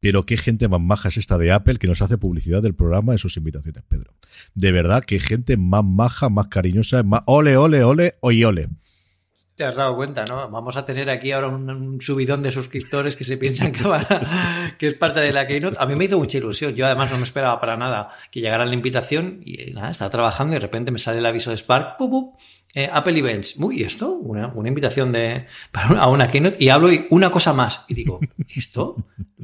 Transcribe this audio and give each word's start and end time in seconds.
Pero 0.00 0.26
qué 0.26 0.36
gente 0.36 0.68
más 0.68 0.80
maja 0.80 1.08
es 1.08 1.16
esta 1.16 1.38
de 1.38 1.50
Apple 1.50 1.78
que 1.78 1.88
nos 1.88 2.02
hace 2.02 2.18
publicidad 2.18 2.62
del 2.62 2.74
programa 2.74 3.12
en 3.12 3.18
sus 3.18 3.36
invitaciones, 3.36 3.82
Pedro. 3.88 4.12
De 4.54 4.70
verdad, 4.70 5.04
qué 5.04 5.18
gente 5.18 5.56
más 5.56 5.84
maja, 5.84 6.28
más 6.28 6.48
cariñosa, 6.48 7.02
más 7.02 7.22
ole, 7.26 7.56
ole, 7.56 7.82
ole, 7.82 8.14
oye, 8.20 8.46
ole. 8.46 8.68
Te 9.56 9.64
has 9.64 9.74
dado 9.74 9.96
cuenta, 9.96 10.22
¿no? 10.28 10.48
Vamos 10.48 10.76
a 10.76 10.84
tener 10.84 11.10
aquí 11.10 11.32
ahora 11.32 11.48
un, 11.48 12.00
subidón 12.00 12.44
de 12.44 12.52
suscriptores 12.52 13.16
que 13.16 13.24
se 13.24 13.36
piensan 13.36 13.72
que, 13.72 13.82
va, 13.82 14.06
que 14.78 14.86
es 14.86 14.94
parte 14.94 15.18
de 15.18 15.32
la 15.32 15.48
Keynote. 15.48 15.76
A 15.80 15.86
mí 15.86 15.96
me 15.96 16.04
hizo 16.04 16.16
mucha 16.16 16.38
ilusión. 16.38 16.76
Yo 16.76 16.86
además 16.86 17.10
no 17.10 17.16
me 17.16 17.24
esperaba 17.24 17.60
para 17.60 17.76
nada 17.76 18.10
que 18.30 18.40
llegara 18.40 18.64
la 18.64 18.74
invitación 18.74 19.40
y 19.44 19.72
nada, 19.72 19.90
estaba 19.90 20.12
trabajando 20.12 20.52
y 20.52 20.54
de 20.54 20.60
repente 20.60 20.92
me 20.92 21.00
sale 21.00 21.18
el 21.18 21.26
aviso 21.26 21.50
de 21.50 21.56
Spark, 21.56 21.96
¡pup, 21.96 22.38
eh, 22.74 22.88
Apple 22.92 23.18
Events. 23.18 23.56
Uy, 23.56 23.82
¿esto? 23.82 24.12
Una, 24.12 24.52
invitación 24.68 25.10
de, 25.10 25.46
para 25.72 26.00
a 26.00 26.08
una 26.08 26.28
keynote 26.28 26.58
y 26.60 26.68
hablo 26.68 26.92
y 26.92 27.06
una 27.10 27.30
cosa 27.30 27.52
más. 27.52 27.84
Y 27.88 27.94
digo, 27.94 28.20
¿esto? 28.54 28.96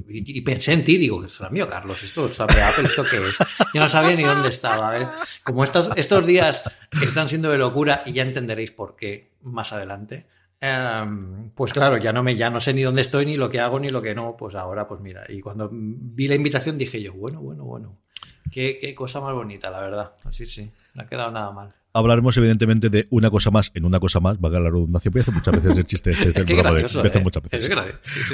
Y, 0.09 0.41
pensé 0.43 0.73
en 0.73 0.85
ti, 0.85 0.99
digo, 0.99 1.25
es 1.25 1.41
mío, 1.51 1.69
Carlos, 1.69 2.03
esto 2.03 2.27
es 2.27 2.39
Apple, 2.39 2.57
¿esto 2.85 3.03
qué 3.11 3.17
es? 3.17 3.39
Yo 3.73 3.81
no 3.81 3.89
sabía 3.89 4.15
ni 4.15 4.25
dónde 4.25 4.51
estaba. 4.51 5.01
¿eh? 5.01 5.07
Como 5.43 5.65
estos, 5.65 5.91
estos 5.97 6.27
días 6.27 6.63
están 7.03 7.29
siendo 7.29 7.51
de 7.51 7.59
locura 7.59 8.03
y 8.05 8.13
ya 8.13 8.23
entenderéis 8.23 8.71
por 8.71 8.95
qué 8.95 9.33
más 9.43 9.73
adelante. 9.73 10.27
Em, 10.61 11.51
pues 11.51 11.73
claro, 11.73 11.97
ya 11.97 12.13
no 12.13 12.23
me, 12.23 12.37
ya 12.37 12.51
no 12.51 12.61
sé 12.61 12.75
ni 12.75 12.83
dónde 12.83 13.03
estoy, 13.03 13.27
ni 13.27 13.37
lo 13.37 13.49
que 13.49 13.61
hago, 13.61 13.81
ni 13.81 13.89
lo 13.89 14.03
que 14.03 14.15
no. 14.15 14.37
Pues 14.37 14.55
ahora, 14.55 14.87
pues 14.87 15.01
mira. 15.01 15.25
Y 15.29 15.41
cuando 15.41 15.71
vi 15.73 16.29
la 16.29 16.35
invitación 16.35 16.77
dije 16.77 17.01
yo, 17.01 17.15
bueno, 17.15 17.41
bueno, 17.41 17.65
bueno. 17.65 17.97
Qué, 18.53 18.79
qué 18.81 18.95
cosa 18.95 19.21
más 19.21 19.35
bonita, 19.35 19.71
la 19.71 19.81
verdad. 19.81 20.13
Así 20.25 20.47
sí, 20.47 20.71
no 20.93 21.03
ha 21.03 21.07
quedado 21.07 21.31
nada 21.31 21.51
mal 21.51 21.75
hablaremos 21.95 22.37
evidentemente 22.37 22.91
de 22.91 23.07
una 23.11 23.31
cosa 23.31 23.51
más 23.51 23.71
en 23.73 23.85
una 23.85 24.01
cosa 24.01 24.21
más, 24.21 24.41
valga 24.41 24.59
la 24.61 24.69
redundancia, 24.69 25.11
voy 25.11 25.21
a 25.21 25.23
hacer 25.23 25.35
muchas 25.35 25.55
veces 25.55 25.79
el 25.79 25.85
chiste 25.85 26.11
este 26.11 26.25
del 26.33 26.45
programa 26.45 26.75
de, 26.75 26.81
¿eh? 26.83 27.21
muchas 27.23 27.43
veces. 27.43 27.71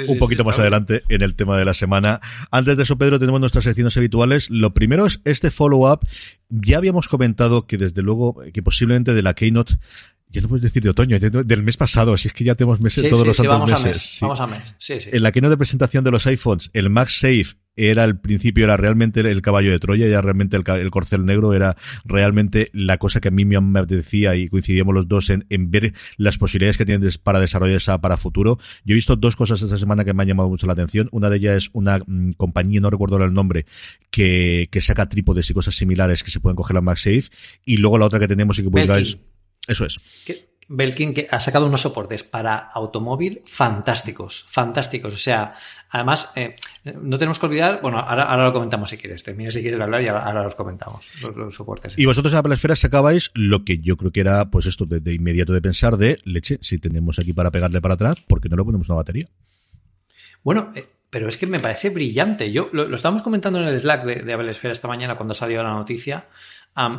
un 0.07 0.17
poquito 0.17 0.43
más 0.43 0.57
adelante 0.59 1.03
en 1.07 1.21
el 1.21 1.35
tema 1.35 1.57
de 1.57 1.63
la 1.63 1.75
semana. 1.75 2.19
Antes 2.49 2.75
de 2.75 2.83
eso, 2.83 2.97
Pedro, 2.97 3.19
tenemos 3.19 3.39
nuestras 3.39 3.63
secciones 3.63 3.95
habituales. 3.95 4.49
Lo 4.49 4.73
primero 4.73 5.05
es 5.05 5.21
este 5.23 5.51
follow-up. 5.51 5.99
Ya 6.49 6.77
habíamos 6.77 7.07
comentado 7.07 7.67
que 7.67 7.77
desde 7.77 8.01
luego, 8.01 8.41
que 8.51 8.63
posiblemente 8.63 9.13
de 9.13 9.21
la 9.21 9.35
Keynote 9.35 9.75
ya 10.31 10.41
no 10.41 10.47
puedes 10.47 10.63
decir 10.63 10.81
de 10.81 10.89
otoño, 10.89 11.19
del 11.19 11.63
mes 11.63 11.77
pasado, 11.77 12.13
así 12.13 12.27
es 12.27 12.33
que 12.33 12.43
ya 12.43 12.55
tenemos 12.55 12.79
meses, 12.79 13.09
todos 13.09 13.27
los 13.27 13.37
santos 13.37 13.53
vamos 13.53 13.69
meses. 13.69 13.85
A 13.85 13.87
mes, 13.87 14.17
Vamos 14.21 14.39
a 14.39 14.47
mes. 14.47 14.75
En 15.11 15.23
la 15.23 15.31
keynote 15.31 15.51
de 15.51 15.57
presentación 15.57 16.03
de 16.03 16.11
los 16.11 16.25
iPhones, 16.25 16.69
el 16.73 16.89
MagSafe 16.89 17.55
era 17.75 18.03
el 18.03 18.19
principio, 18.19 18.65
era 18.65 18.75
realmente 18.75 19.21
el 19.21 19.41
caballo 19.41 19.71
de 19.71 19.79
Troya, 19.79 20.07
ya 20.07 20.21
realmente 20.21 20.57
el, 20.57 20.91
corcel 20.91 21.25
negro 21.25 21.53
era 21.53 21.77
realmente 22.03 22.69
la 22.73 22.97
cosa 22.97 23.21
que 23.21 23.29
a 23.29 23.31
mí 23.31 23.45
me 23.45 23.85
decía 23.85 24.35
y 24.35 24.49
coincidíamos 24.49 24.93
los 24.93 25.07
dos 25.07 25.29
en, 25.29 25.45
ver 25.49 25.93
las 26.17 26.37
posibilidades 26.37 26.77
que 26.77 26.85
tienen 26.85 27.09
para 27.23 27.39
desarrollar 27.39 27.77
esa 27.77 28.01
para 28.01 28.17
futuro. 28.17 28.59
Yo 28.83 28.93
he 28.93 28.95
visto 28.95 29.15
dos 29.15 29.35
cosas 29.35 29.61
esta 29.61 29.77
semana 29.77 30.03
que 30.03 30.13
me 30.13 30.23
han 30.23 30.27
llamado 30.27 30.49
mucho 30.49 30.67
la 30.67 30.73
atención. 30.73 31.07
Una 31.11 31.29
de 31.29 31.37
ellas 31.37 31.57
es 31.57 31.69
una 31.73 31.99
mm, 32.05 32.33
compañía, 32.33 32.81
no 32.81 32.89
recuerdo 32.89 33.23
el 33.23 33.33
nombre, 33.33 33.65
que, 34.09 34.67
que 34.69 34.81
saca 34.81 35.07
trípodes 35.07 35.49
y 35.49 35.53
cosas 35.53 35.75
similares 35.75 36.23
que 36.23 36.31
se 36.31 36.39
pueden 36.39 36.55
coger 36.55 36.77
a 36.77 36.81
MagSafe. 36.81 37.23
Y 37.65 37.77
luego 37.77 37.97
la 37.97 38.05
otra 38.05 38.19
que 38.19 38.27
tenemos 38.27 38.59
y 38.59 38.63
que 38.63 38.69
publicáis. 38.69 39.17
Eso 39.67 39.85
es. 39.85 39.95
Belkin 40.73 41.13
que 41.13 41.27
ha 41.29 41.39
sacado 41.39 41.67
unos 41.67 41.81
soportes 41.81 42.23
para 42.23 42.55
automóvil 42.55 43.41
fantásticos, 43.45 44.45
fantásticos. 44.47 45.13
O 45.13 45.17
sea, 45.17 45.55
además, 45.89 46.31
eh, 46.35 46.55
no 47.01 47.17
tenemos 47.17 47.39
que 47.39 47.45
olvidar, 47.45 47.81
bueno, 47.81 47.99
ahora, 47.99 48.45
lo 48.45 48.53
comentamos 48.53 48.89
si 48.89 48.97
quieres, 48.97 49.21
termina 49.21 49.51
si 49.51 49.61
quieres 49.61 49.81
hablar 49.81 50.01
y 50.01 50.07
ahora, 50.07 50.43
los 50.43 50.55
comentamos, 50.55 51.05
los, 51.35 51.53
soportes. 51.53 51.99
Y 51.99 52.05
vosotros 52.05 52.31
en 52.31 52.39
Apple 52.39 52.53
Esfera 52.53 52.77
sacabais 52.77 53.31
lo 53.33 53.65
que 53.65 53.79
yo 53.79 53.97
creo 53.97 54.11
que 54.11 54.21
era, 54.21 54.49
pues 54.49 54.65
esto 54.65 54.85
de, 54.85 55.13
inmediato 55.13 55.51
de 55.51 55.61
pensar 55.61 55.97
de, 55.97 56.19
leche, 56.23 56.57
si 56.61 56.77
tenemos 56.77 57.19
aquí 57.19 57.33
para 57.33 57.51
pegarle 57.51 57.81
para 57.81 57.95
atrás, 57.95 58.15
¿por 58.25 58.39
qué 58.39 58.47
no 58.47 58.55
le 58.55 58.63
ponemos 58.63 58.87
una 58.87 58.95
batería? 58.95 59.27
Bueno, 60.41 60.71
eh, 60.73 60.85
pero 61.11 61.27
es 61.27 61.37
que 61.37 61.45
me 61.45 61.59
parece 61.59 61.91
brillante. 61.91 62.51
Yo 62.51 62.69
lo, 62.71 62.87
lo 62.87 62.95
estábamos 62.95 63.21
comentando 63.21 63.61
en 63.61 63.67
el 63.67 63.77
Slack 63.79 64.05
de, 64.05 64.15
de 64.15 64.33
Apple 64.33 64.49
Esfera 64.49 64.71
esta 64.71 64.87
mañana 64.87 65.15
cuando 65.15 65.35
salió 65.35 65.61
la 65.61 65.73
noticia 65.73 66.25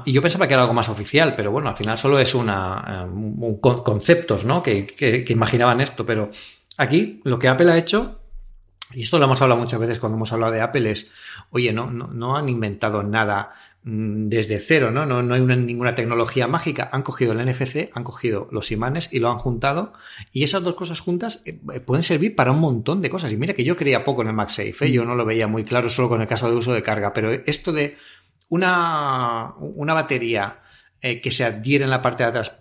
y 0.04 0.12
yo 0.12 0.20
pensaba 0.20 0.46
que 0.46 0.54
era 0.54 0.62
algo 0.62 0.74
más 0.74 0.88
oficial, 0.88 1.34
pero 1.34 1.50
bueno, 1.50 1.70
al 1.70 1.76
final 1.76 1.96
solo 1.96 2.18
es 2.18 2.34
una, 2.34 3.06
um, 3.10 3.58
conceptos, 3.58 4.44
¿no? 4.44 4.62
Que, 4.62 4.86
que, 4.86 5.24
imaginaban 5.32 5.80
esto, 5.80 6.04
pero 6.04 6.30
aquí 6.76 7.20
lo 7.24 7.38
que 7.38 7.48
Apple 7.48 7.72
ha 7.72 7.78
hecho, 7.78 8.20
y 8.92 9.02
esto 9.02 9.18
lo 9.18 9.24
hemos 9.24 9.40
hablado 9.40 9.60
muchas 9.60 9.80
veces 9.80 9.98
cuando 9.98 10.16
hemos 10.16 10.32
hablado 10.32 10.52
de 10.52 10.60
Apple, 10.60 10.90
es, 10.90 11.10
oye, 11.50 11.72
no, 11.72 11.90
no, 11.90 12.36
han 12.36 12.50
inventado 12.50 13.02
nada 13.02 13.54
desde 13.84 14.60
cero, 14.60 14.92
¿no? 14.92 15.06
No, 15.06 15.22
no 15.22 15.34
hay 15.34 15.40
ninguna 15.40 15.94
tecnología 15.94 16.46
mágica. 16.46 16.88
Han 16.92 17.02
cogido 17.02 17.32
el 17.32 17.44
NFC, 17.44 17.90
han 17.92 18.04
cogido 18.04 18.48
los 18.52 18.70
imanes 18.70 19.08
y 19.12 19.18
lo 19.18 19.30
han 19.30 19.38
juntado. 19.38 19.92
Y 20.32 20.44
esas 20.44 20.62
dos 20.62 20.74
cosas 20.74 21.00
juntas 21.00 21.42
eh, 21.44 21.52
pueden 21.52 22.04
servir 22.04 22.36
para 22.36 22.52
un 22.52 22.60
montón 22.60 23.02
de 23.02 23.10
cosas. 23.10 23.32
Y 23.32 23.36
mira 23.36 23.54
que 23.54 23.64
yo 23.64 23.76
creía 23.76 24.04
poco 24.04 24.22
en 24.22 24.28
el 24.28 24.34
MagSafe, 24.34 24.86
¿eh? 24.86 24.92
yo 24.92 25.04
no 25.04 25.16
lo 25.16 25.24
veía 25.24 25.48
muy 25.48 25.64
claro 25.64 25.88
solo 25.88 26.08
con 26.08 26.20
el 26.20 26.28
caso 26.28 26.48
de 26.48 26.56
uso 26.56 26.72
de 26.72 26.82
carga, 26.82 27.12
pero 27.12 27.32
esto 27.32 27.72
de 27.72 27.96
una, 28.48 29.54
una 29.58 29.94
batería 29.94 30.60
eh, 31.00 31.20
que 31.20 31.32
se 31.32 31.44
adhiere 31.44 31.84
en 31.84 31.90
la 31.90 32.02
parte 32.02 32.22
de 32.22 32.28
atrás, 32.28 32.52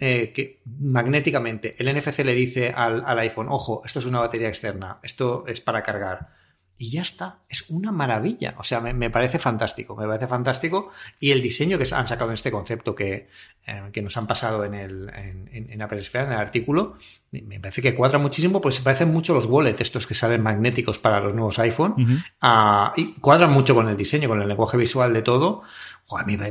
eh, 0.00 0.32
que 0.34 0.60
magnéticamente 0.66 1.76
el 1.78 1.96
NFC 1.96 2.18
le 2.24 2.34
dice 2.34 2.72
al, 2.76 3.02
al, 3.06 3.18
iPhone, 3.20 3.48
ojo, 3.48 3.82
esto 3.86 4.00
es 4.00 4.04
una 4.04 4.20
batería 4.20 4.48
externa, 4.48 4.98
esto 5.02 5.44
es 5.46 5.60
para 5.60 5.82
cargar 5.82 6.37
y 6.80 6.90
ya 6.90 7.02
está. 7.02 7.40
Es 7.48 7.68
una 7.70 7.90
maravilla. 7.90 8.54
O 8.56 8.62
sea, 8.62 8.80
me, 8.80 9.10
parece 9.10 9.40
fantástico. 9.40 9.96
Me 9.96 10.06
parece 10.06 10.28
fantástico. 10.28 10.92
Y 11.18 11.32
el 11.32 11.42
diseño 11.42 11.76
que 11.76 11.92
han 11.92 12.06
sacado 12.06 12.30
en 12.30 12.34
este 12.34 12.52
concepto 12.52 12.94
que, 12.94 13.28
eh, 13.66 13.82
que 13.92 14.00
nos 14.00 14.16
han 14.16 14.28
pasado 14.28 14.64
en 14.64 14.74
el 14.74 15.10
en, 15.12 15.70
en, 15.70 15.82
Apple 15.82 16.00
en 16.14 16.32
el 16.32 16.38
artículo, 16.38 16.96
me 17.32 17.58
parece 17.58 17.82
que 17.82 17.96
cuadra 17.96 18.18
muchísimo 18.18 18.60
porque 18.60 18.76
se 18.76 18.82
parecen 18.82 19.12
mucho 19.12 19.34
los 19.34 19.46
wallets, 19.46 19.80
estos 19.80 20.06
que 20.06 20.14
salen 20.14 20.40
magnéticos 20.40 21.00
para 21.00 21.18
los 21.18 21.34
nuevos 21.34 21.58
iPhone. 21.58 22.22
Ah, 22.40 22.92
y 22.96 23.14
cuadran 23.14 23.52
mucho 23.52 23.74
con 23.74 23.88
el 23.88 23.96
diseño, 23.96 24.28
con 24.28 24.40
el 24.40 24.46
lenguaje 24.46 24.76
visual 24.76 25.12
de 25.12 25.22
todo. 25.22 25.62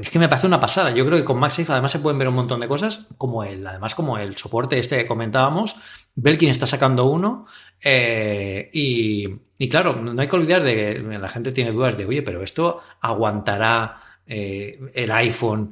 es 0.01 0.09
que 0.09 0.19
me 0.19 0.27
parece 0.27 0.47
una 0.47 0.59
pasada. 0.59 0.91
Yo 0.91 1.05
creo 1.05 1.17
que 1.17 1.23
con 1.23 1.39
MagSafe 1.39 1.71
además 1.71 1.93
se 1.93 1.99
pueden 1.99 2.19
ver 2.19 2.27
un 2.27 2.35
montón 2.35 2.59
de 2.59 2.67
cosas, 2.67 3.07
como 3.17 3.45
el, 3.45 3.65
además 3.65 3.95
como 3.95 4.17
el 4.17 4.35
soporte 4.35 4.77
este 4.77 4.97
que 4.97 5.07
comentábamos. 5.07 5.77
Belkin 6.15 6.49
está 6.49 6.67
sacando 6.67 7.05
uno. 7.05 7.45
Eh, 7.81 8.69
y 8.73 9.46
y 9.57 9.69
claro, 9.69 9.95
no 9.95 10.21
hay 10.21 10.27
que 10.27 10.35
olvidar 10.35 10.63
de 10.63 10.75
que 10.75 11.17
la 11.17 11.29
gente 11.29 11.51
tiene 11.51 11.71
dudas 11.71 11.97
de, 11.97 12.05
oye, 12.05 12.21
pero 12.21 12.43
esto 12.43 12.81
aguantará 13.01 14.01
eh, 14.29 14.71
el 14.93 15.11
iPhone. 15.11 15.71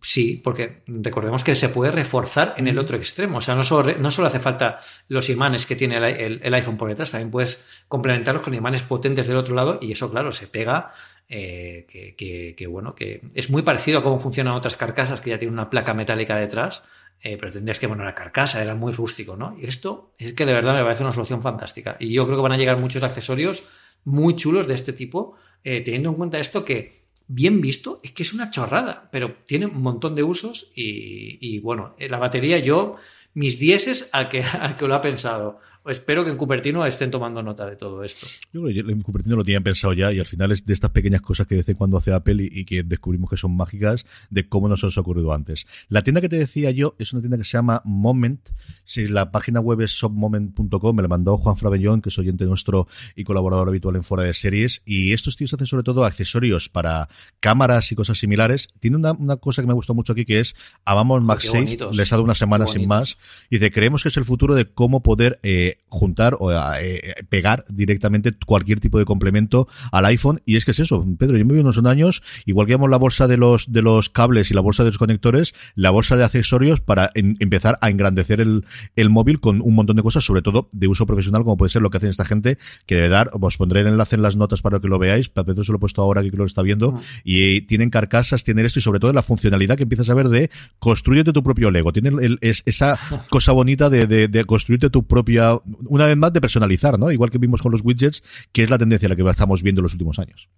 Sí, 0.00 0.40
porque 0.42 0.82
recordemos 0.86 1.44
que 1.44 1.54
se 1.54 1.68
puede 1.68 1.92
reforzar 1.92 2.54
en 2.56 2.66
el 2.66 2.78
otro 2.78 2.96
extremo. 2.96 3.38
O 3.38 3.40
sea, 3.40 3.54
no 3.54 3.62
solo, 3.62 3.96
no 3.98 4.10
solo 4.10 4.28
hace 4.28 4.40
falta 4.40 4.80
los 5.08 5.30
imanes 5.30 5.66
que 5.66 5.76
tiene 5.76 5.96
el, 5.96 6.54
iPhone 6.54 6.76
por 6.76 6.88
detrás, 6.88 7.12
también 7.12 7.30
puedes 7.30 7.64
complementarlos 7.88 8.42
con 8.42 8.54
imanes 8.54 8.82
potentes 8.82 9.28
del 9.28 9.36
otro 9.36 9.54
lado 9.54 9.78
y 9.80 9.92
eso, 9.92 10.10
claro, 10.10 10.32
se 10.32 10.46
pega. 10.48 10.92
Eh, 11.34 11.86
que, 11.88 12.54
que, 12.54 12.66
bueno, 12.66 12.94
que 12.94 13.22
es 13.32 13.48
muy 13.48 13.62
parecido 13.62 14.00
a 14.00 14.02
cómo 14.02 14.18
funcionan 14.18 14.52
otras 14.52 14.76
carcasas 14.76 15.22
que 15.22 15.30
ya 15.30 15.38
tienen 15.38 15.54
una 15.54 15.70
placa 15.70 15.94
metálica 15.94 16.36
detrás 16.36 16.82
eh, 17.22 17.36
pero 17.38 17.52
tendrías 17.52 17.78
que 17.78 17.88
poner 17.88 18.04
la 18.04 18.14
carcasa, 18.14 18.62
era 18.62 18.74
muy 18.74 18.92
rústico, 18.92 19.36
¿no? 19.36 19.56
Y 19.60 19.66
esto 19.66 20.12
es 20.18 20.32
que 20.32 20.44
de 20.44 20.52
verdad 20.52 20.74
me 20.74 20.82
parece 20.82 21.04
una 21.04 21.12
solución 21.12 21.40
fantástica. 21.40 21.96
Y 22.00 22.12
yo 22.12 22.24
creo 22.26 22.36
que 22.36 22.42
van 22.42 22.52
a 22.52 22.56
llegar 22.56 22.78
muchos 22.78 23.02
accesorios 23.04 23.62
muy 24.04 24.34
chulos 24.34 24.66
de 24.66 24.74
este 24.74 24.92
tipo, 24.92 25.36
eh, 25.62 25.80
teniendo 25.82 26.08
en 26.08 26.16
cuenta 26.16 26.40
esto 26.40 26.64
que, 26.64 27.06
bien 27.28 27.60
visto, 27.60 28.00
es 28.02 28.10
que 28.10 28.24
es 28.24 28.32
una 28.32 28.50
chorrada, 28.50 29.08
pero 29.12 29.36
tiene 29.46 29.66
un 29.66 29.80
montón 29.82 30.16
de 30.16 30.24
usos 30.24 30.72
y, 30.74 31.60
bueno, 31.60 31.94
eh, 31.98 32.08
la 32.08 32.18
batería 32.18 32.58
yo, 32.58 32.96
mis 33.34 33.58
dieces 33.58 34.08
al 34.12 34.28
que, 34.28 34.42
al 34.60 34.76
que 34.76 34.88
lo 34.88 34.94
ha 34.96 35.00
pensado. 35.00 35.60
Espero 35.86 36.24
que 36.24 36.30
en 36.30 36.36
Cupertino 36.36 36.84
estén 36.86 37.10
tomando 37.10 37.42
nota 37.42 37.66
de 37.66 37.76
todo 37.76 38.04
esto. 38.04 38.26
Yo 38.52 38.62
creo 38.62 38.84
que 38.84 38.92
en 38.92 39.02
Cupertino 39.02 39.36
lo 39.36 39.44
tenían 39.44 39.62
pensado 39.62 39.92
ya 39.92 40.12
y 40.12 40.18
al 40.18 40.26
final 40.26 40.52
es 40.52 40.64
de 40.64 40.74
estas 40.74 40.90
pequeñas 40.90 41.20
cosas 41.20 41.46
que 41.46 41.54
de 41.54 41.60
vez 41.60 41.68
en 41.68 41.76
cuando 41.76 41.96
hace 41.96 42.12
Apple 42.12 42.48
y, 42.50 42.64
que 42.64 42.82
descubrimos 42.82 43.30
que 43.30 43.36
son 43.36 43.56
mágicas 43.56 44.06
de 44.30 44.48
cómo 44.48 44.68
nos 44.68 44.84
ha 44.84 45.00
ocurrido 45.00 45.32
antes. 45.32 45.66
La 45.88 46.02
tienda 46.02 46.20
que 46.20 46.28
te 46.28 46.38
decía 46.38 46.70
yo 46.70 46.94
es 46.98 47.12
una 47.12 47.22
tienda 47.22 47.38
que 47.38 47.44
se 47.44 47.52
llama 47.52 47.82
Moment. 47.84 48.50
Si 48.84 49.08
la 49.08 49.30
página 49.32 49.60
web 49.60 49.80
es 49.80 49.90
shopmoment.com, 49.92 50.96
me 50.96 51.02
la 51.02 51.08
mandó 51.08 51.38
Juan 51.38 51.56
Frabellón, 51.56 52.02
que 52.02 52.10
es 52.10 52.18
oyente 52.18 52.44
nuestro 52.44 52.86
y 53.16 53.24
colaborador 53.24 53.68
habitual 53.68 53.96
en 53.96 54.02
Fuera 54.02 54.24
de 54.24 54.34
Series. 54.34 54.82
Y 54.84 55.12
estos 55.12 55.36
tíos 55.36 55.52
hacen 55.54 55.66
sobre 55.66 55.82
todo 55.82 56.04
accesorios 56.04 56.68
para 56.68 57.08
cámaras 57.40 57.90
y 57.92 57.94
cosas 57.94 58.18
similares. 58.18 58.70
Tiene 58.80 58.96
una, 58.96 59.12
una 59.12 59.36
cosa 59.36 59.62
que 59.62 59.68
me 59.68 59.74
gustó 59.74 59.94
mucho 59.94 60.12
aquí 60.12 60.24
que 60.24 60.40
es 60.40 60.54
Amamos 60.84 61.22
MagSafe. 61.22 61.78
Les 61.92 62.12
ha 62.12 62.16
dado 62.16 62.24
una 62.24 62.34
semana 62.34 62.66
sin 62.66 62.86
más. 62.86 63.18
Y 63.50 63.58
dice, 63.58 63.70
creemos 63.70 64.02
que 64.02 64.08
es 64.08 64.16
el 64.16 64.24
futuro 64.24 64.54
de 64.54 64.66
cómo 64.66 65.02
poder 65.02 65.38
eh, 65.42 65.71
juntar 65.88 66.36
o 66.38 66.50
eh, 66.52 67.14
pegar 67.28 67.64
directamente 67.68 68.32
cualquier 68.46 68.80
tipo 68.80 68.98
de 68.98 69.04
complemento 69.04 69.68
al 69.90 70.06
iPhone. 70.06 70.40
Y 70.46 70.56
es 70.56 70.64
que 70.64 70.70
es 70.72 70.80
eso, 70.80 71.04
Pedro, 71.18 71.36
yo 71.36 71.44
me 71.44 71.54
vi 71.54 71.60
unos 71.60 71.78
años, 71.84 72.22
igual 72.46 72.66
que 72.66 72.76
la 72.76 72.96
bolsa 72.96 73.28
de 73.28 73.36
los, 73.36 73.72
de 73.72 73.82
los 73.82 74.10
cables 74.10 74.50
y 74.50 74.54
la 74.54 74.60
bolsa 74.60 74.84
de 74.84 74.90
los 74.90 74.98
conectores, 74.98 75.54
la 75.74 75.90
bolsa 75.90 76.16
de 76.16 76.24
accesorios 76.24 76.80
para 76.80 77.10
empezar 77.14 77.78
a 77.80 77.90
engrandecer 77.90 78.40
el, 78.40 78.64
el 78.96 79.10
móvil 79.10 79.40
con 79.40 79.60
un 79.60 79.74
montón 79.74 79.96
de 79.96 80.02
cosas, 80.02 80.24
sobre 80.24 80.42
todo 80.42 80.68
de 80.72 80.88
uso 80.88 81.06
profesional, 81.06 81.44
como 81.44 81.56
puede 81.56 81.70
ser 81.70 81.82
lo 81.82 81.90
que 81.90 81.98
hacen 81.98 82.10
esta 82.10 82.24
gente, 82.24 82.58
que 82.86 82.96
de 82.96 83.08
dar, 83.08 83.30
os 83.32 83.56
pondré 83.56 83.82
el 83.82 83.88
enlace 83.88 84.16
en 84.16 84.22
las 84.22 84.36
notas 84.36 84.62
para 84.62 84.80
que 84.80 84.88
lo 84.88 84.98
veáis, 84.98 85.28
Pedro 85.28 85.64
se 85.64 85.72
lo 85.72 85.76
he 85.76 85.80
puesto 85.80 86.02
ahora 86.02 86.22
que 86.22 86.30
lo 86.36 86.44
está 86.44 86.62
viendo, 86.62 87.00
y 87.24 87.62
tienen 87.62 87.90
carcasas, 87.90 88.44
tienen 88.44 88.66
esto 88.66 88.78
y 88.78 88.82
sobre 88.82 89.00
todo 89.00 89.12
la 89.12 89.22
funcionalidad 89.22 89.76
que 89.76 89.84
empiezas 89.84 90.08
a 90.10 90.14
ver 90.14 90.28
de 90.28 90.50
construyete 90.78 91.32
tu 91.32 91.42
propio 91.42 91.70
Lego, 91.70 91.92
tienen 91.92 92.38
esa 92.40 92.98
cosa 93.30 93.52
bonita 93.52 93.90
de, 93.90 94.06
de, 94.06 94.28
de 94.28 94.44
construirte 94.44 94.90
tu 94.90 95.06
propia, 95.06 95.58
una 95.88 96.06
vez 96.06 96.16
más 96.16 96.32
de 96.32 96.40
personalizar, 96.40 96.98
¿no? 96.98 97.10
Igual 97.10 97.30
que 97.30 97.38
vimos 97.38 97.62
con 97.62 97.72
los 97.72 97.82
widgets, 97.84 98.22
que 98.52 98.64
es 98.64 98.70
la 98.70 98.78
tendencia 98.78 99.06
a 99.06 99.10
la 99.10 99.16
que 99.16 99.28
estamos 99.28 99.62
viendo 99.62 99.80
en 99.80 99.84
los 99.84 99.92
últimos 99.92 100.18
años. 100.18 100.48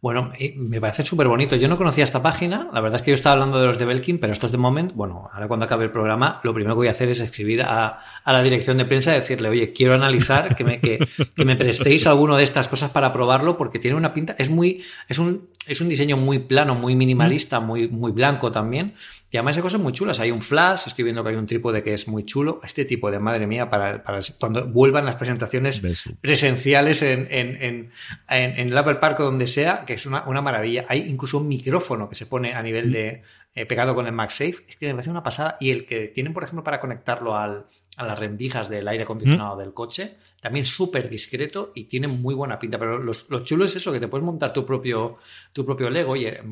Bueno, 0.00 0.30
me 0.54 0.80
parece 0.80 1.02
súper 1.02 1.26
bonito. 1.26 1.56
Yo 1.56 1.66
no 1.66 1.76
conocía 1.76 2.04
esta 2.04 2.22
página. 2.22 2.68
La 2.72 2.80
verdad 2.80 3.00
es 3.00 3.02
que 3.02 3.10
yo 3.10 3.16
estaba 3.16 3.32
hablando 3.32 3.60
de 3.60 3.66
los 3.66 3.78
de 3.78 3.84
Belkin, 3.84 4.18
pero 4.18 4.32
estos 4.32 4.52
de 4.52 4.58
Moment, 4.58 4.92
bueno, 4.94 5.28
ahora 5.32 5.48
cuando 5.48 5.66
acabe 5.66 5.86
el 5.86 5.90
programa, 5.90 6.40
lo 6.44 6.54
primero 6.54 6.74
que 6.74 6.78
voy 6.78 6.86
a 6.86 6.92
hacer 6.92 7.08
es 7.08 7.18
escribir 7.18 7.62
a, 7.62 7.98
la 8.24 8.40
dirección 8.40 8.76
de 8.76 8.84
prensa 8.84 9.10
y 9.10 9.16
decirle, 9.16 9.48
oye, 9.48 9.72
quiero 9.72 9.94
analizar 9.94 10.54
que 10.54 10.62
me, 10.62 10.80
que, 10.80 11.00
que 11.34 11.44
me 11.44 11.56
prestéis 11.56 12.06
alguno 12.06 12.36
de 12.36 12.44
estas 12.44 12.68
cosas 12.68 12.92
para 12.92 13.12
probarlo, 13.12 13.56
porque 13.56 13.80
tiene 13.80 13.96
una 13.96 14.14
pinta, 14.14 14.36
es 14.38 14.50
muy, 14.50 14.84
es 15.08 15.18
un, 15.18 15.48
es 15.66 15.80
un 15.80 15.88
diseño 15.88 16.16
muy 16.16 16.38
plano, 16.38 16.76
muy 16.76 16.94
minimalista, 16.94 17.58
muy, 17.58 17.88
muy 17.88 18.12
blanco 18.12 18.52
también. 18.52 18.94
Y 19.30 19.36
además 19.36 19.56
hay 19.56 19.62
cosas 19.62 19.80
muy 19.80 19.92
chulas. 19.92 20.20
Hay 20.20 20.30
un 20.30 20.40
flash, 20.40 20.84
estoy 20.86 21.04
viendo 21.04 21.22
que 21.22 21.30
hay 21.30 21.36
un 21.36 21.46
trípode 21.46 21.82
que 21.82 21.92
es 21.92 22.08
muy 22.08 22.24
chulo. 22.24 22.60
Este 22.64 22.86
tipo 22.86 23.10
de, 23.10 23.18
madre 23.18 23.46
mía, 23.46 23.68
para, 23.68 24.02
para 24.02 24.20
cuando 24.40 24.66
vuelvan 24.66 25.04
las 25.04 25.16
presentaciones 25.16 25.82
presenciales 26.20 27.02
en, 27.02 27.28
en, 27.30 27.62
en, 27.62 27.92
en, 28.28 28.68
el 28.68 28.78
Apple 28.78 28.96
Park 28.96 29.20
o 29.20 29.24
donde 29.24 29.46
sea, 29.46 29.84
que 29.84 29.94
es 29.94 30.06
una, 30.06 30.24
una, 30.26 30.40
maravilla. 30.40 30.86
Hay 30.88 31.00
incluso 31.00 31.38
un 31.38 31.48
micrófono 31.48 32.08
que 32.08 32.14
se 32.14 32.24
pone 32.24 32.54
a 32.54 32.62
nivel 32.62 32.90
de 32.90 33.22
eh, 33.54 33.66
pegado 33.66 33.94
con 33.94 34.06
el 34.06 34.12
MagSafe. 34.12 34.64
Es 34.66 34.76
que 34.76 34.86
me 34.86 34.94
parece 34.94 35.10
una 35.10 35.22
pasada. 35.22 35.58
Y 35.60 35.70
el 35.70 35.84
que 35.84 36.08
tienen, 36.08 36.32
por 36.32 36.44
ejemplo, 36.44 36.64
para 36.64 36.80
conectarlo 36.80 37.36
al, 37.36 37.66
a 37.98 38.06
las 38.06 38.18
rendijas 38.18 38.70
del 38.70 38.88
aire 38.88 39.02
acondicionado 39.02 39.58
del 39.58 39.74
coche, 39.74 40.16
también 40.40 40.64
súper 40.64 41.08
discreto 41.08 41.72
y 41.74 41.84
tiene 41.84 42.08
muy 42.08 42.34
buena 42.34 42.58
pinta. 42.58 42.78
Pero 42.78 42.98
lo, 42.98 43.12
chulo 43.44 43.64
es 43.64 43.74
eso, 43.76 43.92
que 43.92 44.00
te 44.00 44.08
puedes 44.08 44.24
montar 44.24 44.52
tu 44.52 44.64
propio, 44.64 45.18
tu 45.52 45.64
propio 45.64 45.90
Lego 45.90 46.14
y 46.16 46.26
eh, 46.26 46.42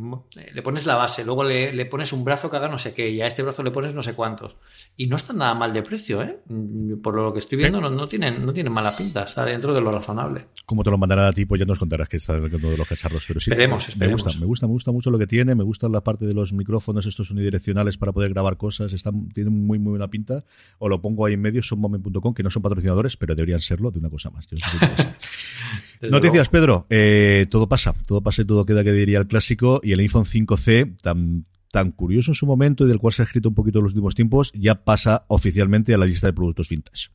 le 0.52 0.62
pones 0.62 0.86
la 0.86 0.96
base, 0.96 1.24
luego 1.24 1.44
le, 1.44 1.72
le, 1.72 1.86
pones 1.86 2.12
un 2.12 2.24
brazo 2.24 2.50
que 2.50 2.56
haga 2.56 2.68
no 2.68 2.78
sé 2.78 2.94
qué 2.94 3.08
y 3.10 3.20
a 3.20 3.26
este 3.26 3.42
brazo 3.42 3.62
le 3.62 3.70
pones 3.70 3.94
no 3.94 4.02
sé 4.02 4.14
cuántos. 4.14 4.56
Y 4.96 5.06
no 5.06 5.16
está 5.16 5.32
nada 5.32 5.54
mal 5.54 5.72
de 5.72 5.82
precio, 5.82 6.22
¿eh? 6.22 6.40
Mm, 6.48 7.00
por 7.00 7.14
lo 7.14 7.32
que 7.32 7.38
estoy 7.38 7.58
viendo, 7.58 7.80
no, 7.80 7.90
no, 7.90 8.08
tienen, 8.08 8.44
no 8.44 8.52
tienen 8.52 8.72
mala 8.72 8.96
pinta, 8.96 9.22
está 9.22 9.44
dentro 9.44 9.72
de 9.72 9.80
lo 9.80 9.92
razonable. 9.92 10.46
Como 10.64 10.82
te 10.82 10.90
lo 10.90 10.98
mandará 10.98 11.28
a 11.28 11.32
ti, 11.32 11.44
pues 11.44 11.60
ya 11.60 11.64
nos 11.64 11.78
contarás 11.78 12.08
que 12.08 12.16
está 12.16 12.38
dentro 12.40 12.70
de 12.70 12.76
los 12.76 12.88
cacharros. 12.88 13.24
Pero 13.26 13.40
sí, 13.40 13.50
esperemos, 13.50 13.88
esperemos. 13.88 14.22
Me 14.22 14.24
gusta, 14.24 14.40
me 14.40 14.46
gusta, 14.46 14.66
me 14.66 14.72
gusta 14.72 14.92
mucho 14.92 15.10
lo 15.10 15.18
que 15.18 15.26
tiene, 15.26 15.54
me 15.54 15.64
gusta 15.64 15.88
la 15.88 16.02
parte 16.02 16.26
de 16.26 16.34
los 16.34 16.52
micrófonos 16.52 17.06
estos 17.06 17.30
unidireccionales 17.30 17.96
para 17.98 18.12
poder 18.12 18.32
grabar 18.32 18.56
cosas, 18.56 18.92
están, 18.92 19.28
tienen 19.28 19.66
muy, 19.66 19.78
muy 19.78 19.90
buena 19.90 20.08
pinta. 20.08 20.44
O 20.78 20.88
lo 20.88 21.00
pongo 21.00 21.24
ahí 21.26 21.34
en 21.34 21.40
medio, 21.40 21.62
sonmoment.com, 21.62 22.34
que 22.34 22.42
no 22.42 22.50
son 22.50 22.62
patrocinadores, 22.62 23.16
pero 23.16 23.34
deberían 23.34 23.60
de 23.76 23.98
una 23.98 24.10
cosa 24.10 24.30
más. 24.30 24.48
Noticias, 26.00 26.48
Pedro. 26.48 26.86
Eh, 26.90 27.46
todo 27.50 27.68
pasa, 27.68 27.94
todo 28.06 28.22
pasa 28.22 28.42
y 28.42 28.44
todo 28.44 28.64
queda, 28.64 28.84
que 28.84 28.92
diría 28.92 29.18
el 29.18 29.26
clásico. 29.26 29.80
Y 29.82 29.92
el 29.92 30.00
iPhone 30.00 30.24
5C, 30.24 31.00
tan, 31.00 31.44
tan 31.70 31.92
curioso 31.92 32.30
en 32.30 32.34
su 32.34 32.46
momento 32.46 32.84
y 32.84 32.88
del 32.88 32.98
cual 32.98 33.12
se 33.12 33.22
ha 33.22 33.24
escrito 33.24 33.48
un 33.48 33.54
poquito 33.54 33.78
en 33.78 33.84
los 33.84 33.92
últimos 33.92 34.14
tiempos, 34.14 34.52
ya 34.54 34.84
pasa 34.84 35.24
oficialmente 35.28 35.94
a 35.94 35.98
la 35.98 36.06
lista 36.06 36.26
de 36.26 36.32
productos 36.32 36.68
vintage. 36.68 37.08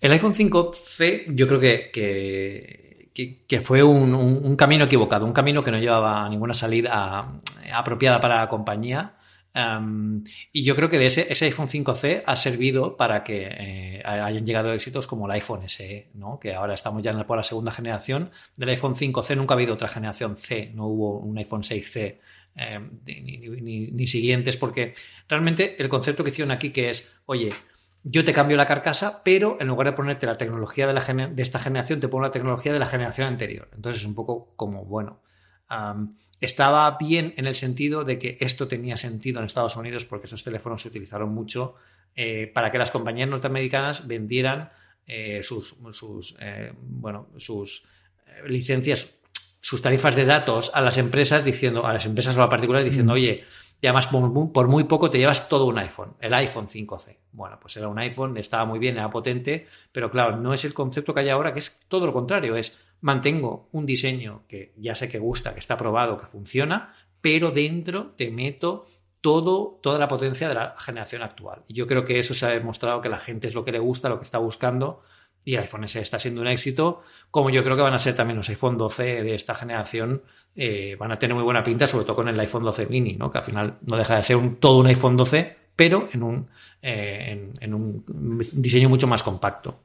El 0.00 0.12
iPhone 0.12 0.34
5C, 0.34 1.34
yo 1.34 1.46
creo 1.46 1.60
que, 1.60 1.90
que, 3.12 3.60
fue 3.60 3.82
un, 3.82 4.56
camino 4.56 4.84
equivocado, 4.84 5.26
un 5.26 5.32
camino 5.32 5.62
que 5.62 5.70
no 5.70 5.78
llevaba 5.78 6.28
ninguna 6.28 6.54
salida 6.54 7.36
apropiada 7.72 8.20
para 8.20 8.36
la 8.36 8.48
compañía 8.48 9.14
y 9.52 10.62
yo 10.62 10.76
creo 10.76 10.88
que 10.88 11.04
ese, 11.04 11.26
iPhone 11.44 11.66
5C 11.66 12.22
ha 12.24 12.36
servido 12.36 12.96
para 12.96 13.24
que 13.24 13.48
eh, 13.50 14.02
hayan 14.04 14.46
llegado 14.46 14.72
éxitos 14.72 15.06
como 15.06 15.26
el 15.26 15.32
iPhone 15.32 15.68
SE, 15.68 16.08
¿no? 16.14 16.38
que 16.38 16.54
ahora 16.54 16.74
estamos 16.74 17.02
ya 17.02 17.12
por 17.26 17.36
la 17.36 17.42
segunda 17.42 17.72
generación. 17.72 18.30
Del 18.56 18.68
iPhone 18.70 18.94
5C 18.94 19.36
nunca 19.36 19.54
ha 19.54 19.56
habido 19.56 19.74
otra 19.74 19.88
generación 19.88 20.36
C, 20.36 20.70
no 20.74 20.86
hubo 20.86 21.18
un 21.18 21.36
iPhone 21.38 21.62
6C 21.62 22.18
em, 22.54 23.00
ni, 23.04 24.06
siguientes, 24.06 24.56
porque 24.56 24.92
realmente 25.28 25.80
el 25.82 25.88
concepto 25.88 26.22
que 26.22 26.30
hicieron 26.30 26.52
aquí 26.52 26.70
que 26.70 26.90
es, 26.90 27.10
oye, 27.26 27.50
yo 28.04 28.24
te 28.24 28.32
cambio 28.32 28.56
la 28.56 28.66
carcasa, 28.66 29.22
pero 29.24 29.58
en 29.60 29.66
lugar 29.66 29.88
de 29.88 29.92
ponerte 29.94 30.26
la 30.26 30.38
tecnología 30.38 30.86
de, 30.86 30.92
la 30.92 31.00
de 31.00 31.42
esta 31.42 31.58
generación, 31.58 31.98
te 31.98 32.08
pongo 32.08 32.22
la 32.22 32.30
tecnología 32.30 32.72
de 32.72 32.78
la 32.78 32.86
generación 32.86 33.26
anterior. 33.26 33.68
Entonces 33.74 34.02
es 34.02 34.06
un 34.06 34.14
poco 34.14 34.54
como, 34.56 34.84
bueno 34.84 35.20
estaba 36.40 36.96
bien 36.98 37.34
en 37.36 37.46
el 37.46 37.54
sentido 37.54 38.04
de 38.04 38.18
que 38.18 38.38
esto 38.40 38.66
tenía 38.66 38.96
sentido 38.96 39.40
en 39.40 39.46
Estados 39.46 39.76
Unidos 39.76 40.04
porque 40.04 40.26
esos 40.26 40.42
teléfonos 40.42 40.82
se 40.82 40.88
utilizaron 40.88 41.32
mucho 41.34 41.76
eh, 42.16 42.50
para 42.52 42.72
que 42.72 42.78
las 42.78 42.90
compañías 42.90 43.28
norteamericanas 43.28 44.06
vendieran 44.06 44.68
eh, 45.06 45.42
sus, 45.42 45.76
sus 45.92 46.34
eh, 46.40 46.72
bueno, 46.76 47.28
sus 47.36 47.84
licencias, 48.46 49.18
sus 49.60 49.82
tarifas 49.82 50.16
de 50.16 50.24
datos 50.24 50.70
a 50.74 50.80
las 50.80 50.98
empresas 50.98 51.44
diciendo, 51.44 51.84
a 51.86 51.92
las 51.92 52.06
empresas 52.06 52.36
o 52.36 52.42
a 52.42 52.48
particulares 52.48 52.86
diciendo, 52.86 53.12
mm. 53.12 53.16
oye, 53.16 53.44
y 53.82 53.86
además 53.86 54.08
por, 54.08 54.68
muy 54.68 54.84
poco 54.84 55.10
te 55.10 55.18
llevas 55.18 55.48
todo 55.48 55.66
un 55.66 55.78
iPhone, 55.78 56.14
el 56.20 56.34
iPhone 56.34 56.68
5C. 56.68 57.16
Bueno, 57.32 57.58
pues 57.60 57.76
era 57.76 57.88
un 57.88 57.98
iPhone, 57.98 58.36
estaba 58.36 58.64
muy 58.66 58.78
bien, 58.78 58.96
era 58.96 59.10
potente, 59.10 59.66
pero 59.90 60.10
claro, 60.10 60.36
no 60.36 60.52
es 60.52 60.64
el 60.64 60.74
concepto 60.74 61.14
que 61.14 61.20
hay 61.20 61.28
ahora, 61.30 61.52
que 61.52 61.60
es 61.60 61.80
todo 61.88 62.04
lo 62.06 62.12
contrario, 62.12 62.56
es 62.56 62.78
mantengo 63.00 63.68
un 63.72 63.86
diseño 63.86 64.44
que 64.48 64.72
ya 64.76 64.94
sé 64.94 65.08
que 65.08 65.18
gusta, 65.18 65.52
que 65.52 65.60
está 65.60 65.76
probado, 65.76 66.16
que 66.16 66.26
funciona, 66.26 66.94
pero 67.20 67.50
dentro 67.50 68.10
te 68.10 68.30
meto 68.30 68.86
todo, 69.20 69.78
toda 69.82 69.98
la 69.98 70.08
potencia 70.08 70.48
de 70.48 70.54
la 70.54 70.74
generación 70.78 71.22
actual. 71.22 71.62
Y 71.68 71.74
yo 71.74 71.86
creo 71.86 72.04
que 72.04 72.18
eso 72.18 72.34
se 72.34 72.46
ha 72.46 72.50
demostrado 72.50 73.00
que 73.00 73.08
la 73.08 73.18
gente 73.18 73.46
es 73.46 73.54
lo 73.54 73.64
que 73.64 73.72
le 73.72 73.78
gusta, 73.78 74.08
lo 74.08 74.18
que 74.18 74.24
está 74.24 74.38
buscando, 74.38 75.02
y 75.44 75.54
el 75.54 75.60
iPhone 75.60 75.88
SE 75.88 76.00
está 76.00 76.18
siendo 76.18 76.42
un 76.42 76.48
éxito, 76.48 77.02
como 77.30 77.50
yo 77.50 77.62
creo 77.64 77.76
que 77.76 77.82
van 77.82 77.94
a 77.94 77.98
ser 77.98 78.14
también 78.14 78.36
los 78.36 78.48
iPhone 78.48 78.76
12 78.76 79.22
de 79.22 79.34
esta 79.34 79.54
generación, 79.54 80.22
eh, 80.54 80.96
van 80.98 81.12
a 81.12 81.18
tener 81.18 81.34
muy 81.34 81.44
buena 81.44 81.62
pinta, 81.62 81.86
sobre 81.86 82.04
todo 82.04 82.16
con 82.16 82.28
el 82.28 82.38
iPhone 82.40 82.64
12 82.64 82.86
mini, 82.86 83.14
¿no? 83.14 83.30
que 83.30 83.38
al 83.38 83.44
final 83.44 83.78
no 83.86 83.96
deja 83.96 84.16
de 84.16 84.22
ser 84.22 84.36
un, 84.36 84.54
todo 84.56 84.78
un 84.78 84.86
iPhone 84.86 85.16
12, 85.16 85.56
pero 85.74 86.08
en 86.12 86.22
un, 86.22 86.48
eh, 86.82 87.52
en 87.58 87.74
un 87.74 88.04
diseño 88.52 88.88
mucho 88.90 89.06
más 89.06 89.22
compacto. 89.22 89.80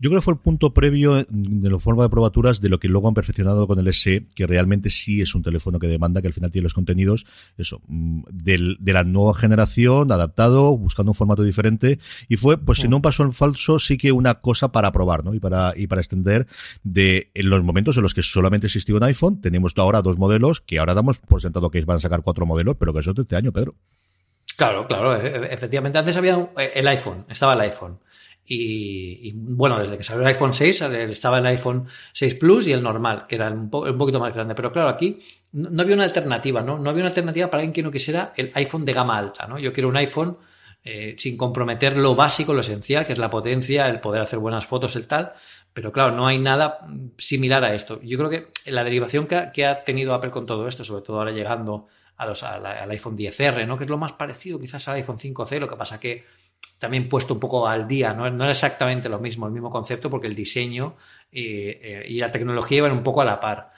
Yo 0.00 0.08
creo 0.08 0.20
que 0.20 0.24
fue 0.24 0.32
el 0.32 0.40
punto 0.40 0.72
previo 0.72 1.26
de 1.28 1.70
la 1.70 1.78
forma 1.78 2.04
de 2.04 2.08
probaturas 2.08 2.62
de 2.62 2.70
lo 2.70 2.80
que 2.80 2.88
luego 2.88 3.08
han 3.08 3.14
perfeccionado 3.14 3.66
con 3.66 3.78
el 3.78 3.92
SE, 3.92 4.26
que 4.34 4.46
realmente 4.46 4.88
sí 4.88 5.20
es 5.20 5.34
un 5.34 5.42
teléfono 5.42 5.78
que 5.78 5.88
demanda, 5.88 6.22
que 6.22 6.28
al 6.28 6.32
final 6.32 6.50
tiene 6.50 6.64
los 6.64 6.74
contenidos, 6.74 7.26
eso, 7.58 7.82
mm, 7.86 8.22
del, 8.32 8.78
de 8.80 8.92
la 8.94 9.04
nueva 9.04 9.34
generación, 9.34 10.10
adaptado, 10.10 10.76
buscando 10.78 11.10
un 11.10 11.14
formato 11.14 11.42
diferente, 11.42 11.98
y 12.28 12.36
fue, 12.36 12.56
pues 12.56 12.78
si 12.78 12.88
no 12.88 12.96
un 12.96 13.02
paso 13.02 13.24
en 13.24 13.34
falso, 13.34 13.78
sí 13.78 13.98
que 13.98 14.10
una 14.10 14.36
cosa 14.40 14.72
para 14.72 14.90
probar, 14.90 15.22
¿no? 15.22 15.34
Y 15.34 15.40
para, 15.40 15.74
y 15.76 15.86
para 15.86 16.00
extender 16.00 16.46
de 16.82 17.30
en 17.34 17.50
los 17.50 17.62
momentos 17.62 17.96
en 17.98 18.02
los 18.02 18.14
que 18.14 18.22
solamente 18.22 18.68
existía 18.68 18.96
un 18.96 19.02
iPhone, 19.02 19.42
tenemos 19.42 19.74
ahora 19.76 20.00
dos 20.00 20.16
modelos, 20.16 20.62
que 20.62 20.78
ahora 20.78 20.94
damos 20.94 21.18
por 21.18 21.42
sentado 21.42 21.70
que 21.70 21.84
van 21.84 21.98
a 21.98 22.00
sacar 22.00 22.22
cuatro 22.22 22.46
modelos, 22.46 22.76
pero 22.78 22.94
que 22.94 23.00
eso 23.00 23.10
es 23.10 23.16
de 23.16 23.22
este 23.22 23.36
año, 23.36 23.52
Pedro. 23.52 23.74
Claro, 24.56 24.86
claro, 24.86 25.16
e, 25.16 25.26
e, 25.26 25.54
efectivamente. 25.54 25.98
Antes 25.98 26.16
había 26.16 26.50
el 26.74 26.88
iPhone, 26.88 27.24
estaba 27.28 27.54
el 27.54 27.60
iPhone. 27.60 27.98
Y, 28.52 29.32
bueno, 29.34 29.78
desde 29.78 29.96
que 29.96 30.02
salió 30.02 30.22
el 30.22 30.28
iPhone 30.28 30.52
6 30.52 30.80
estaba 30.80 31.38
el 31.38 31.46
iPhone 31.46 31.86
6 32.12 32.34
Plus 32.34 32.66
y 32.66 32.72
el 32.72 32.82
normal, 32.82 33.26
que 33.28 33.36
era 33.36 33.48
un, 33.48 33.70
poquito 33.70 34.18
más 34.18 34.34
grande. 34.34 34.56
Pero 34.56 34.72
claro, 34.72 34.88
aquí 34.88 35.18
no, 35.52 35.82
había 35.82 35.94
una 35.94 36.04
alternativa, 36.04 36.60
¿no? 36.60 36.78
No 36.78 36.90
había 36.90 37.02
una 37.02 37.10
alternativa 37.10 37.48
para 37.48 37.60
alguien 37.60 37.72
que 37.72 37.82
no 37.82 37.92
quisiera 37.92 38.32
el 38.36 38.50
iPhone 38.54 38.84
de 38.84 38.92
gama 38.92 39.16
alta, 39.16 39.46
¿no? 39.46 39.58
Yo 39.58 39.72
quiero 39.72 39.88
un 39.88 39.96
iPhone 39.96 40.38
eh, 40.82 41.14
sin 41.18 41.36
comprometer 41.36 41.96
lo 41.96 42.14
básico, 42.14 42.54
lo 42.54 42.60
esencial, 42.60 43.06
que 43.06 43.12
es 43.12 43.18
la 43.18 43.28
potencia, 43.30 43.86
el 43.88 44.00
poder 44.00 44.22
hacer 44.22 44.38
buenas 44.38 44.66
fotos, 44.66 44.96
el 44.96 45.06
tal. 45.06 45.32
Pero 45.72 45.92
claro, 45.92 46.16
no 46.16 46.26
hay 46.26 46.38
nada 46.38 46.86
similar 47.18 47.62
a 47.64 47.74
esto. 47.74 48.00
Yo 48.02 48.18
creo 48.18 48.30
que 48.30 48.70
la 48.70 48.82
derivación 48.82 49.26
que 49.26 49.64
ha, 49.64 49.84
tenido 49.84 50.14
Apple 50.14 50.30
con 50.30 50.46
todo 50.46 50.66
esto, 50.66 50.82
sobre 50.84 51.02
todo 51.02 51.18
ahora 51.18 51.30
llegando 51.30 51.86
a 52.16 52.26
los, 52.26 52.42
al 52.42 52.90
iPhone 52.90 53.16
10R, 53.16 53.66
¿no? 53.66 53.78
Que 53.78 53.84
es 53.84 53.90
lo 53.90 53.98
más 53.98 54.12
parecido 54.14 54.58
quizás 54.58 54.88
al 54.88 54.96
iPhone 54.96 55.18
5C, 55.18 55.60
lo 55.60 55.68
que 55.68 55.76
pasa 55.76 56.00
que 56.00 56.24
también 56.78 57.08
puesto 57.08 57.34
un 57.34 57.40
poco 57.40 57.68
al 57.68 57.86
día, 57.86 58.14
no, 58.14 58.28
no 58.30 58.44
era 58.44 58.52
exactamente 58.52 59.08
lo 59.08 59.18
mismo, 59.18 59.46
el 59.46 59.52
mismo 59.52 59.68
concepto, 59.68 60.08
porque 60.08 60.26
el 60.26 60.34
diseño 60.34 60.96
eh, 61.30 62.04
y 62.08 62.18
la 62.18 62.32
tecnología 62.32 62.78
iban 62.78 62.92
un 62.92 63.02
poco 63.02 63.20
a 63.20 63.24
la 63.24 63.38
par. 63.38 63.72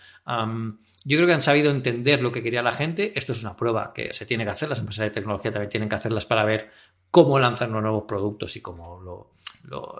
yo 1.04 1.16
creo 1.16 1.26
que 1.26 1.34
han 1.34 1.42
sabido 1.42 1.70
entender 1.72 2.22
lo 2.22 2.30
que 2.30 2.42
quería 2.42 2.62
la 2.62 2.72
gente. 2.72 3.12
Esto 3.16 3.32
es 3.32 3.42
una 3.42 3.56
prueba 3.56 3.92
que 3.92 4.12
se 4.12 4.24
tiene 4.24 4.44
que 4.44 4.50
hacer. 4.50 4.68
Las 4.68 4.78
empresas 4.78 5.04
de 5.04 5.10
tecnología 5.10 5.50
también 5.50 5.70
tienen 5.70 5.88
que 5.88 5.96
hacerlas 5.96 6.26
para 6.26 6.44
ver 6.44 6.70
cómo 7.10 7.38
lanzan 7.38 7.72
los 7.72 7.82
nuevos 7.82 8.04
productos 8.06 8.56
y 8.56 8.60
cómo 8.60 9.32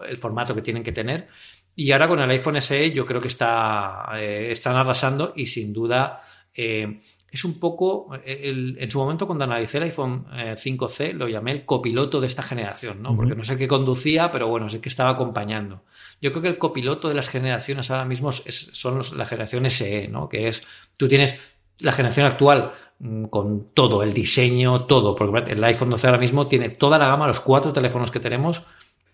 el 0.09 0.17
formato 0.17 0.55
que 0.55 0.63
tienen 0.63 0.85
que 0.85 0.93
tener. 0.93 1.29
Y 1.75 1.91
ahora 1.93 2.09
con 2.09 2.21
el 2.21 2.31
iPhone 2.31 2.61
SE 2.61 2.93
yo 2.93 3.07
creo 3.07 3.21
que 3.21 3.29
está, 3.29 4.05
eh, 4.15 4.49
están 4.51 4.77
arrasando 4.77 5.33
y 5.35 5.47
sin 5.47 5.73
duda 5.73 6.23
eh, 6.55 7.01
es 7.33 7.47
un 7.47 7.59
poco, 7.59 8.11
el, 8.27 8.77
en 8.79 8.91
su 8.91 8.99
momento 8.99 9.27
cuando 9.27 9.45
analicé 9.45 9.79
el 9.79 9.85
iPhone 9.85 10.27
5C 10.31 11.01
eh, 11.01 11.13
lo 11.15 11.29
llamé 11.29 11.53
el 11.53 11.65
copiloto 11.65 12.21
de 12.21 12.27
esta 12.27 12.43
generación, 12.43 13.03
¿no? 13.03 13.17
Porque 13.17 13.35
no 13.35 13.43
sé 13.43 13.57
qué 13.57 13.67
conducía, 13.67 14.31
pero 14.31 14.49
bueno, 14.49 14.69
sé 14.69 14.83
que 14.83 14.91
estaba 14.91 15.09
acompañando. 15.09 15.83
Yo 16.21 16.31
creo 16.31 16.43
que 16.43 16.49
el 16.49 16.59
copiloto 16.59 17.09
de 17.09 17.15
las 17.15 17.31
generaciones 17.31 17.91
ahora 17.91 18.05
mismo 18.05 18.33
son 18.33 19.01
la 19.17 19.25
generación 19.25 19.69
SE, 19.71 20.09
¿no? 20.09 20.29
Que 20.29 20.49
es, 20.49 20.63
tú 20.99 21.09
tienes 21.09 21.41
la 21.79 21.93
generación 21.93 22.27
actual 22.27 22.73
mm, 22.99 23.25
con 23.25 23.71
todo, 23.73 24.03
el 24.03 24.13
diseño, 24.13 24.85
todo, 24.85 25.15
porque 25.15 25.53
el 25.53 25.65
iPhone 25.65 25.89
12 25.89 26.07
ahora 26.07 26.19
mismo 26.19 26.49
tiene 26.49 26.69
toda 26.69 26.99
la 26.99 27.07
gama, 27.07 27.27
los 27.27 27.41
cuatro 27.41 27.73
teléfonos 27.73 28.11
que 28.11 28.21
tenemos 28.21 28.63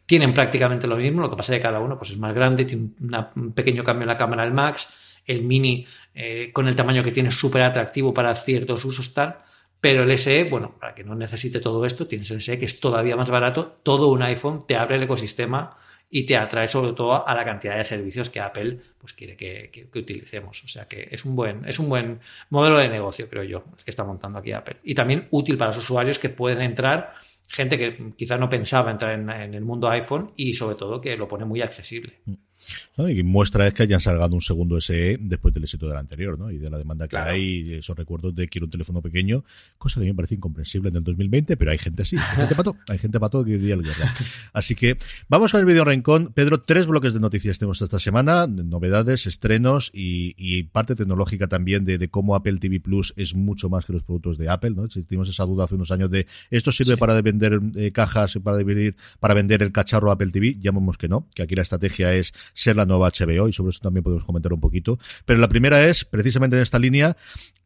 tienen 0.06 0.32
prácticamente 0.32 0.86
lo 0.86 0.96
mismo, 0.96 1.20
lo 1.20 1.28
que 1.28 1.36
pasa 1.36 1.52
es 1.52 1.58
que 1.58 1.62
cada 1.62 1.80
uno 1.80 1.98
pues, 1.98 2.12
es 2.12 2.18
más 2.18 2.34
grande, 2.34 2.64
tiene 2.64 2.88
un 3.36 3.52
pequeño 3.52 3.84
cambio 3.84 4.04
en 4.04 4.08
la 4.08 4.16
cámara 4.16 4.42
del 4.42 4.54
Max, 4.54 4.88
el 5.28 5.44
Mini 5.44 5.86
eh, 6.14 6.50
con 6.52 6.66
el 6.66 6.74
tamaño 6.74 7.04
que 7.04 7.12
tiene 7.12 7.28
es 7.28 7.36
súper 7.36 7.62
atractivo 7.62 8.12
para 8.12 8.34
ciertos 8.34 8.84
usos 8.84 9.14
tal, 9.14 9.38
pero 9.80 10.02
el 10.02 10.18
SE, 10.18 10.44
bueno, 10.44 10.76
para 10.80 10.94
que 10.94 11.04
no 11.04 11.14
necesite 11.14 11.60
todo 11.60 11.84
esto, 11.84 12.08
tienes 12.08 12.30
el 12.32 12.42
SE 12.42 12.58
que 12.58 12.64
es 12.64 12.80
todavía 12.80 13.14
más 13.14 13.30
barato, 13.30 13.78
todo 13.84 14.08
un 14.08 14.22
iPhone 14.22 14.66
te 14.66 14.74
abre 14.74 14.96
el 14.96 15.04
ecosistema 15.04 15.76
y 16.10 16.24
te 16.24 16.36
atrae 16.36 16.66
sobre 16.68 16.92
todo 16.94 17.26
a 17.26 17.34
la 17.34 17.44
cantidad 17.44 17.76
de 17.76 17.84
servicios 17.84 18.30
que 18.30 18.40
Apple 18.40 18.80
pues 18.98 19.12
quiere 19.12 19.36
que, 19.36 19.88
utilicemos. 19.94 20.64
O 20.64 20.68
sea 20.68 20.86
que 20.86 21.08
es 21.10 21.24
un 21.24 21.36
buen, 21.36 21.64
es 21.66 21.78
un 21.78 21.88
buen 21.88 22.20
modelo 22.50 22.78
de 22.78 22.88
negocio, 22.88 23.28
creo 23.28 23.44
yo, 23.44 23.64
el 23.76 23.84
que 23.84 23.90
está 23.90 24.04
montando 24.04 24.38
aquí 24.38 24.52
Apple. 24.52 24.78
Y 24.82 24.94
también 24.94 25.28
útil 25.30 25.56
para 25.56 25.68
los 25.68 25.78
usuarios 25.78 26.18
que 26.18 26.30
pueden 26.30 26.62
entrar, 26.62 27.14
gente 27.48 27.76
que 27.76 28.12
quizás 28.16 28.40
no 28.40 28.48
pensaba 28.48 28.90
entrar 28.90 29.12
en, 29.12 29.28
en 29.28 29.54
el 29.54 29.64
mundo 29.64 29.88
iPhone 29.90 30.32
y 30.34 30.54
sobre 30.54 30.76
todo 30.76 31.00
que 31.00 31.16
lo 31.16 31.28
pone 31.28 31.44
muy 31.44 31.60
accesible. 31.60 32.20
Y 32.96 33.22
muestra 33.22 33.66
es 33.66 33.74
que 33.74 33.84
hayan 33.84 34.00
salgado 34.00 34.34
un 34.34 34.42
segundo 34.42 34.80
SE 34.80 35.18
después 35.20 35.54
del 35.54 35.62
éxito 35.62 35.86
del 35.86 35.96
anterior, 35.96 36.38
¿no? 36.38 36.50
Y 36.50 36.58
de 36.58 36.68
la 36.68 36.78
demanda 36.78 37.06
que 37.06 37.16
hay, 37.16 37.74
esos 37.74 37.96
recuerdos 37.96 38.34
de 38.34 38.48
quiero 38.48 38.66
un 38.66 38.70
teléfono 38.70 39.00
pequeño, 39.00 39.44
cosa 39.78 39.94
que 39.94 40.00
a 40.00 40.04
mí 40.04 40.10
me 40.10 40.16
parece 40.16 40.34
incomprensible 40.34 40.88
en 40.88 40.96
el 40.96 41.04
2020, 41.04 41.56
pero 41.56 41.70
hay 41.70 41.78
gente 41.78 42.02
así, 42.02 42.16
hay 42.16 42.36
gente 42.36 42.54
para 42.54 42.64
todo, 42.64 42.76
hay 42.88 42.98
gente 42.98 43.20
para 43.20 43.30
todo 43.30 43.44
que 43.44 43.52
iría 43.52 43.76
Así 44.52 44.74
que 44.74 44.96
vamos 45.28 45.52
con 45.52 45.60
el 45.60 45.66
video 45.66 45.84
Rincón. 45.84 46.32
Pedro, 46.34 46.60
tres 46.60 46.86
bloques 46.86 47.14
de 47.14 47.20
noticias 47.20 47.58
tenemos 47.58 47.80
esta 47.80 48.00
semana, 48.00 48.46
novedades, 48.46 49.26
estrenos 49.26 49.90
y, 49.94 50.62
parte 50.64 50.96
tecnológica 50.96 51.46
también 51.46 51.84
de, 51.84 52.08
cómo 52.08 52.34
Apple 52.34 52.58
TV 52.58 52.80
Plus 52.80 53.14
es 53.16 53.34
mucho 53.34 53.68
más 53.68 53.84
que 53.84 53.92
los 53.92 54.02
productos 54.02 54.38
de 54.38 54.48
Apple, 54.48 54.70
¿no? 54.70 54.90
Si 54.90 55.02
tuvimos 55.02 55.28
esa 55.28 55.44
duda 55.44 55.64
hace 55.64 55.76
unos 55.76 55.90
años 55.90 56.10
de 56.10 56.26
esto 56.50 56.72
sirve 56.72 56.96
para 56.96 57.20
vender 57.20 57.60
eh, 57.76 57.92
cajas, 57.92 58.38
para 58.42 58.56
vender, 58.62 58.96
para 59.20 59.34
vender 59.34 59.62
el 59.62 59.72
cacharro 59.72 60.10
Apple 60.10 60.30
TV, 60.30 60.56
ya 60.60 60.72
vemos 60.72 60.98
que 60.98 61.08
no, 61.08 61.28
que 61.34 61.42
aquí 61.42 61.54
la 61.54 61.62
estrategia 61.62 62.14
es 62.14 62.32
ser 62.52 62.76
la 62.76 62.86
nueva 62.86 63.10
HBO 63.10 63.48
y 63.48 63.52
sobre 63.52 63.70
eso 63.70 63.80
también 63.80 64.04
podemos 64.04 64.24
comentar 64.24 64.52
un 64.52 64.60
poquito. 64.60 64.98
Pero 65.24 65.40
la 65.40 65.48
primera 65.48 65.86
es, 65.86 66.04
precisamente 66.04 66.56
en 66.56 66.62
esta 66.62 66.78
línea, 66.78 67.16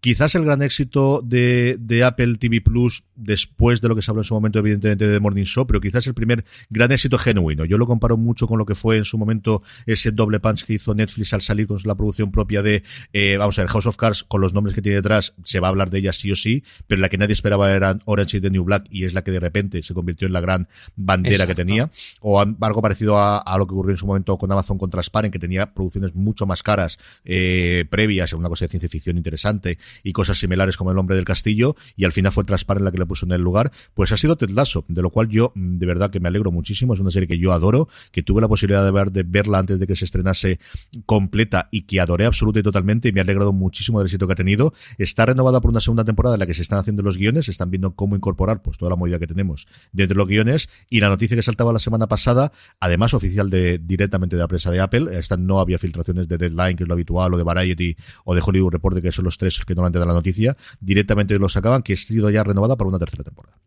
quizás 0.02 0.34
el 0.34 0.44
gran 0.44 0.62
éxito 0.62 1.22
de, 1.24 1.76
de 1.78 2.02
Apple 2.02 2.36
TV 2.36 2.60
Plus 2.60 3.04
después 3.14 3.80
de 3.80 3.88
lo 3.88 3.94
que 3.94 4.02
se 4.02 4.10
habló 4.10 4.22
en 4.22 4.24
su 4.24 4.34
momento, 4.34 4.58
evidentemente, 4.58 5.06
de 5.06 5.20
Morning 5.20 5.44
Show, 5.44 5.64
pero 5.66 5.80
quizás 5.80 6.06
el 6.08 6.14
primer 6.14 6.44
gran 6.70 6.90
éxito 6.90 7.18
genuino. 7.18 7.64
Yo 7.64 7.78
lo 7.78 7.86
comparo 7.86 8.16
mucho 8.16 8.48
con 8.48 8.58
lo 8.58 8.66
que 8.66 8.74
fue 8.74 8.96
en 8.96 9.04
su 9.04 9.16
momento 9.16 9.62
ese 9.86 10.10
doble 10.10 10.40
punch 10.40 10.64
que 10.64 10.74
hizo 10.74 10.92
Netflix 10.92 11.32
al 11.32 11.40
salir 11.40 11.68
con 11.68 11.78
la 11.84 11.94
producción 11.94 12.32
propia 12.32 12.62
de, 12.62 12.82
eh, 13.12 13.36
vamos 13.36 13.58
a 13.58 13.62
ver, 13.62 13.70
House 13.70 13.86
of 13.86 13.96
Cards, 13.96 14.24
con 14.24 14.40
los 14.40 14.52
nombres 14.52 14.74
que 14.74 14.82
tiene 14.82 14.96
detrás, 14.96 15.34
se 15.44 15.60
va 15.60 15.68
a 15.68 15.70
hablar 15.70 15.90
de 15.90 15.98
ella 15.98 16.12
sí 16.12 16.32
o 16.32 16.36
sí, 16.36 16.64
pero 16.88 17.00
la 17.00 17.08
que 17.08 17.16
nadie 17.16 17.34
esperaba 17.34 17.70
era 17.70 17.96
Orange 18.04 18.38
y 18.38 18.40
the 18.40 18.50
New 18.50 18.64
Black 18.64 18.86
y 18.90 19.04
es 19.04 19.14
la 19.14 19.22
que 19.22 19.30
de 19.30 19.38
repente 19.38 19.84
se 19.84 19.94
convirtió 19.94 20.26
en 20.26 20.32
la 20.32 20.40
gran 20.40 20.68
bandera 20.96 21.46
que 21.46 21.54
tenía. 21.54 21.92
O 22.20 22.40
algo 22.40 22.82
parecido 22.82 23.18
a, 23.18 23.38
a, 23.38 23.56
lo 23.56 23.68
que 23.68 23.74
ocurrió 23.74 23.92
en 23.92 23.98
su 23.98 24.06
momento 24.06 24.36
con 24.36 24.50
Amazon 24.50 24.71
con 24.78 24.90
Transparent, 24.90 25.32
que 25.32 25.38
tenía 25.38 25.74
producciones 25.74 26.14
mucho 26.14 26.46
más 26.46 26.62
caras 26.62 26.98
eh, 27.24 27.84
previas, 27.90 28.32
una 28.32 28.48
cosa 28.48 28.64
de 28.64 28.70
ciencia 28.70 28.88
ficción 28.88 29.16
interesante 29.16 29.78
y 30.02 30.12
cosas 30.12 30.38
similares 30.38 30.76
como 30.76 30.90
El 30.90 30.98
Hombre 30.98 31.16
del 31.16 31.24
Castillo, 31.24 31.76
y 31.96 32.04
al 32.04 32.12
final 32.12 32.32
fue 32.32 32.44
Transparent 32.44 32.84
la 32.84 32.92
que 32.92 32.98
le 32.98 33.06
puso 33.06 33.26
en 33.26 33.32
el 33.32 33.42
lugar, 33.42 33.72
pues 33.94 34.12
ha 34.12 34.16
sido 34.16 34.36
Ted 34.36 34.50
Lasso, 34.50 34.84
de 34.88 35.02
lo 35.02 35.10
cual 35.10 35.28
yo 35.28 35.52
mm, 35.54 35.78
de 35.78 35.86
verdad 35.86 36.10
que 36.10 36.20
me 36.20 36.28
alegro 36.28 36.50
muchísimo, 36.52 36.94
es 36.94 37.00
una 37.00 37.10
serie 37.10 37.28
que 37.28 37.38
yo 37.38 37.52
adoro, 37.52 37.88
que 38.10 38.22
tuve 38.22 38.40
la 38.40 38.48
posibilidad 38.48 38.84
de, 38.84 38.90
ver, 38.90 39.12
de 39.12 39.22
verla 39.22 39.58
antes 39.58 39.78
de 39.78 39.86
que 39.86 39.96
se 39.96 40.04
estrenase 40.04 40.58
completa 41.06 41.68
y 41.70 41.82
que 41.82 42.00
adoré 42.00 42.26
absoluta 42.26 42.60
y 42.60 42.62
totalmente 42.62 43.08
y 43.08 43.12
me 43.12 43.20
ha 43.20 43.22
alegrado 43.22 43.52
muchísimo 43.52 43.98
del 43.98 44.06
éxito 44.06 44.26
que 44.26 44.32
ha 44.32 44.36
tenido. 44.36 44.72
Está 44.98 45.26
renovada 45.26 45.60
por 45.60 45.70
una 45.70 45.80
segunda 45.80 46.04
temporada 46.04 46.36
en 46.36 46.40
la 46.40 46.46
que 46.46 46.54
se 46.54 46.62
están 46.62 46.78
haciendo 46.78 47.02
los 47.02 47.18
guiones, 47.18 47.48
están 47.48 47.70
viendo 47.70 47.94
cómo 47.94 48.16
incorporar 48.16 48.62
pues 48.62 48.78
toda 48.78 48.90
la 48.90 48.96
movida 48.96 49.18
que 49.18 49.26
tenemos 49.26 49.66
dentro 49.92 50.14
de 50.14 50.18
los 50.18 50.28
guiones 50.28 50.68
y 50.88 51.00
la 51.00 51.08
noticia 51.08 51.36
que 51.36 51.42
saltaba 51.42 51.72
la 51.72 51.78
semana 51.78 52.06
pasada, 52.06 52.52
además 52.80 53.14
oficial 53.14 53.50
de 53.50 53.78
directamente 53.78 54.36
de 54.36 54.42
la 54.42 54.48
prensa 54.48 54.61
de 54.70 54.80
Apple, 54.80 55.18
esta 55.18 55.36
no 55.36 55.60
había 55.60 55.78
filtraciones 55.78 56.28
de 56.28 56.38
Deadline, 56.38 56.76
que 56.76 56.84
es 56.84 56.88
lo 56.88 56.94
habitual, 56.94 57.34
o 57.34 57.36
de 57.36 57.42
Variety, 57.42 57.96
o 58.24 58.34
de 58.34 58.42
Hollywood 58.44 58.72
Report, 58.72 59.00
que 59.00 59.12
son 59.12 59.24
los 59.24 59.38
tres 59.38 59.64
que 59.64 59.74
normalmente 59.74 59.98
dan 59.98 60.08
la 60.08 60.14
noticia, 60.14 60.56
directamente 60.80 61.38
lo 61.38 61.48
sacaban, 61.48 61.82
que 61.82 61.94
ha 61.94 61.96
sido 61.96 62.30
ya 62.30 62.44
renovada 62.44 62.76
para 62.76 62.88
una 62.88 62.98
tercera 62.98 63.24
temporada. 63.24 63.58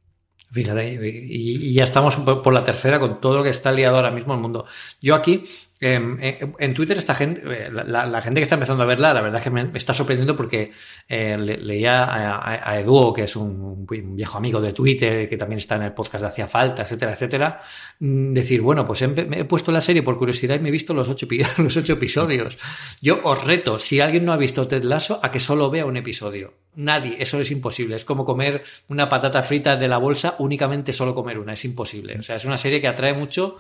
Fíjate, 0.51 0.99
y, 1.03 1.73
ya 1.73 1.83
estamos 1.83 2.15
por 2.15 2.53
la 2.53 2.63
tercera 2.63 2.99
con 2.99 3.19
todo 3.19 3.37
lo 3.37 3.43
que 3.43 3.49
está 3.49 3.71
liado 3.71 3.97
ahora 3.97 4.11
mismo 4.11 4.33
el 4.33 4.39
mundo. 4.39 4.65
Yo 5.01 5.15
aquí 5.15 5.43
eh, 5.81 6.53
en 6.57 6.73
Twitter 6.73 6.97
esta 6.97 7.13
gente, 7.13 7.41
eh, 7.45 7.69
la, 7.69 8.21
gente 8.21 8.39
que 8.39 8.43
está 8.43 8.55
empezando 8.55 8.83
a 8.83 8.85
verla, 8.85 9.13
la 9.13 9.21
verdad 9.21 9.39
es 9.39 9.43
que 9.43 9.49
me, 9.49 9.69
está 9.73 9.93
sorprendiendo 9.93 10.35
porque 10.35 10.71
eh, 11.07 11.37
leía 11.37 12.05
a, 12.05 12.71
a, 12.71 12.79
Eduo, 12.79 13.13
que 13.13 13.23
es 13.23 13.35
un, 13.35 13.85
viejo 14.15 14.37
amigo 14.37 14.61
de 14.61 14.71
Twitter, 14.71 15.27
que 15.27 15.35
también 15.35 15.57
está 15.57 15.75
en 15.75 15.83
el 15.83 15.93
podcast 15.93 16.21
de 16.21 16.27
Hacía 16.29 16.47
Falta, 16.47 16.83
etcétera, 16.83 17.13
etcétera, 17.13 17.61
mm, 17.99 18.33
decir, 18.33 18.61
bueno, 18.61 18.85
pues 18.85 19.01
he, 19.01 19.07
me 19.07 19.39
he 19.39 19.45
puesto 19.45 19.71
la 19.71 19.81
serie 19.81 20.01
por 20.01 20.17
curiosidad 20.17 20.55
y 20.55 20.59
me 20.59 20.69
he 20.69 20.71
visto 20.71 20.93
los 20.93 21.09
ocho 21.09 21.93
episodios. 21.93 22.57
Yo 23.01 23.19
os 23.23 23.43
reto, 23.43 23.77
si 23.77 23.99
alguien 23.99 24.23
no 24.25 24.31
ha 24.31 24.37
visto 24.37 24.67
Ted 24.67 24.83
Lasso, 24.83 25.19
a 25.21 25.31
que 25.31 25.39
solo 25.39 25.69
vea 25.69 25.85
un 25.85 25.97
episodio. 25.97 26.53
Nadie, 26.75 27.15
eso 27.19 27.39
es 27.39 27.51
imposible. 27.51 27.95
Es 27.95 28.05
como 28.05 28.25
comer 28.25 28.63
una 28.89 29.07
patata 29.07 29.43
frita 29.43 29.77
de 29.77 29.87
la 29.87 29.97
bolsa, 29.97 30.35
únicamente 30.39 30.91
solo 30.93 31.15
comer 31.15 31.39
una, 31.39 31.53
es 31.53 31.63
imposible. 31.65 32.17
O 32.19 32.23
sea, 32.23 32.35
es 32.35 32.45
una 32.45 32.57
serie 32.57 32.81
que 32.81 32.87
atrae 32.87 33.13
mucho 33.13 33.57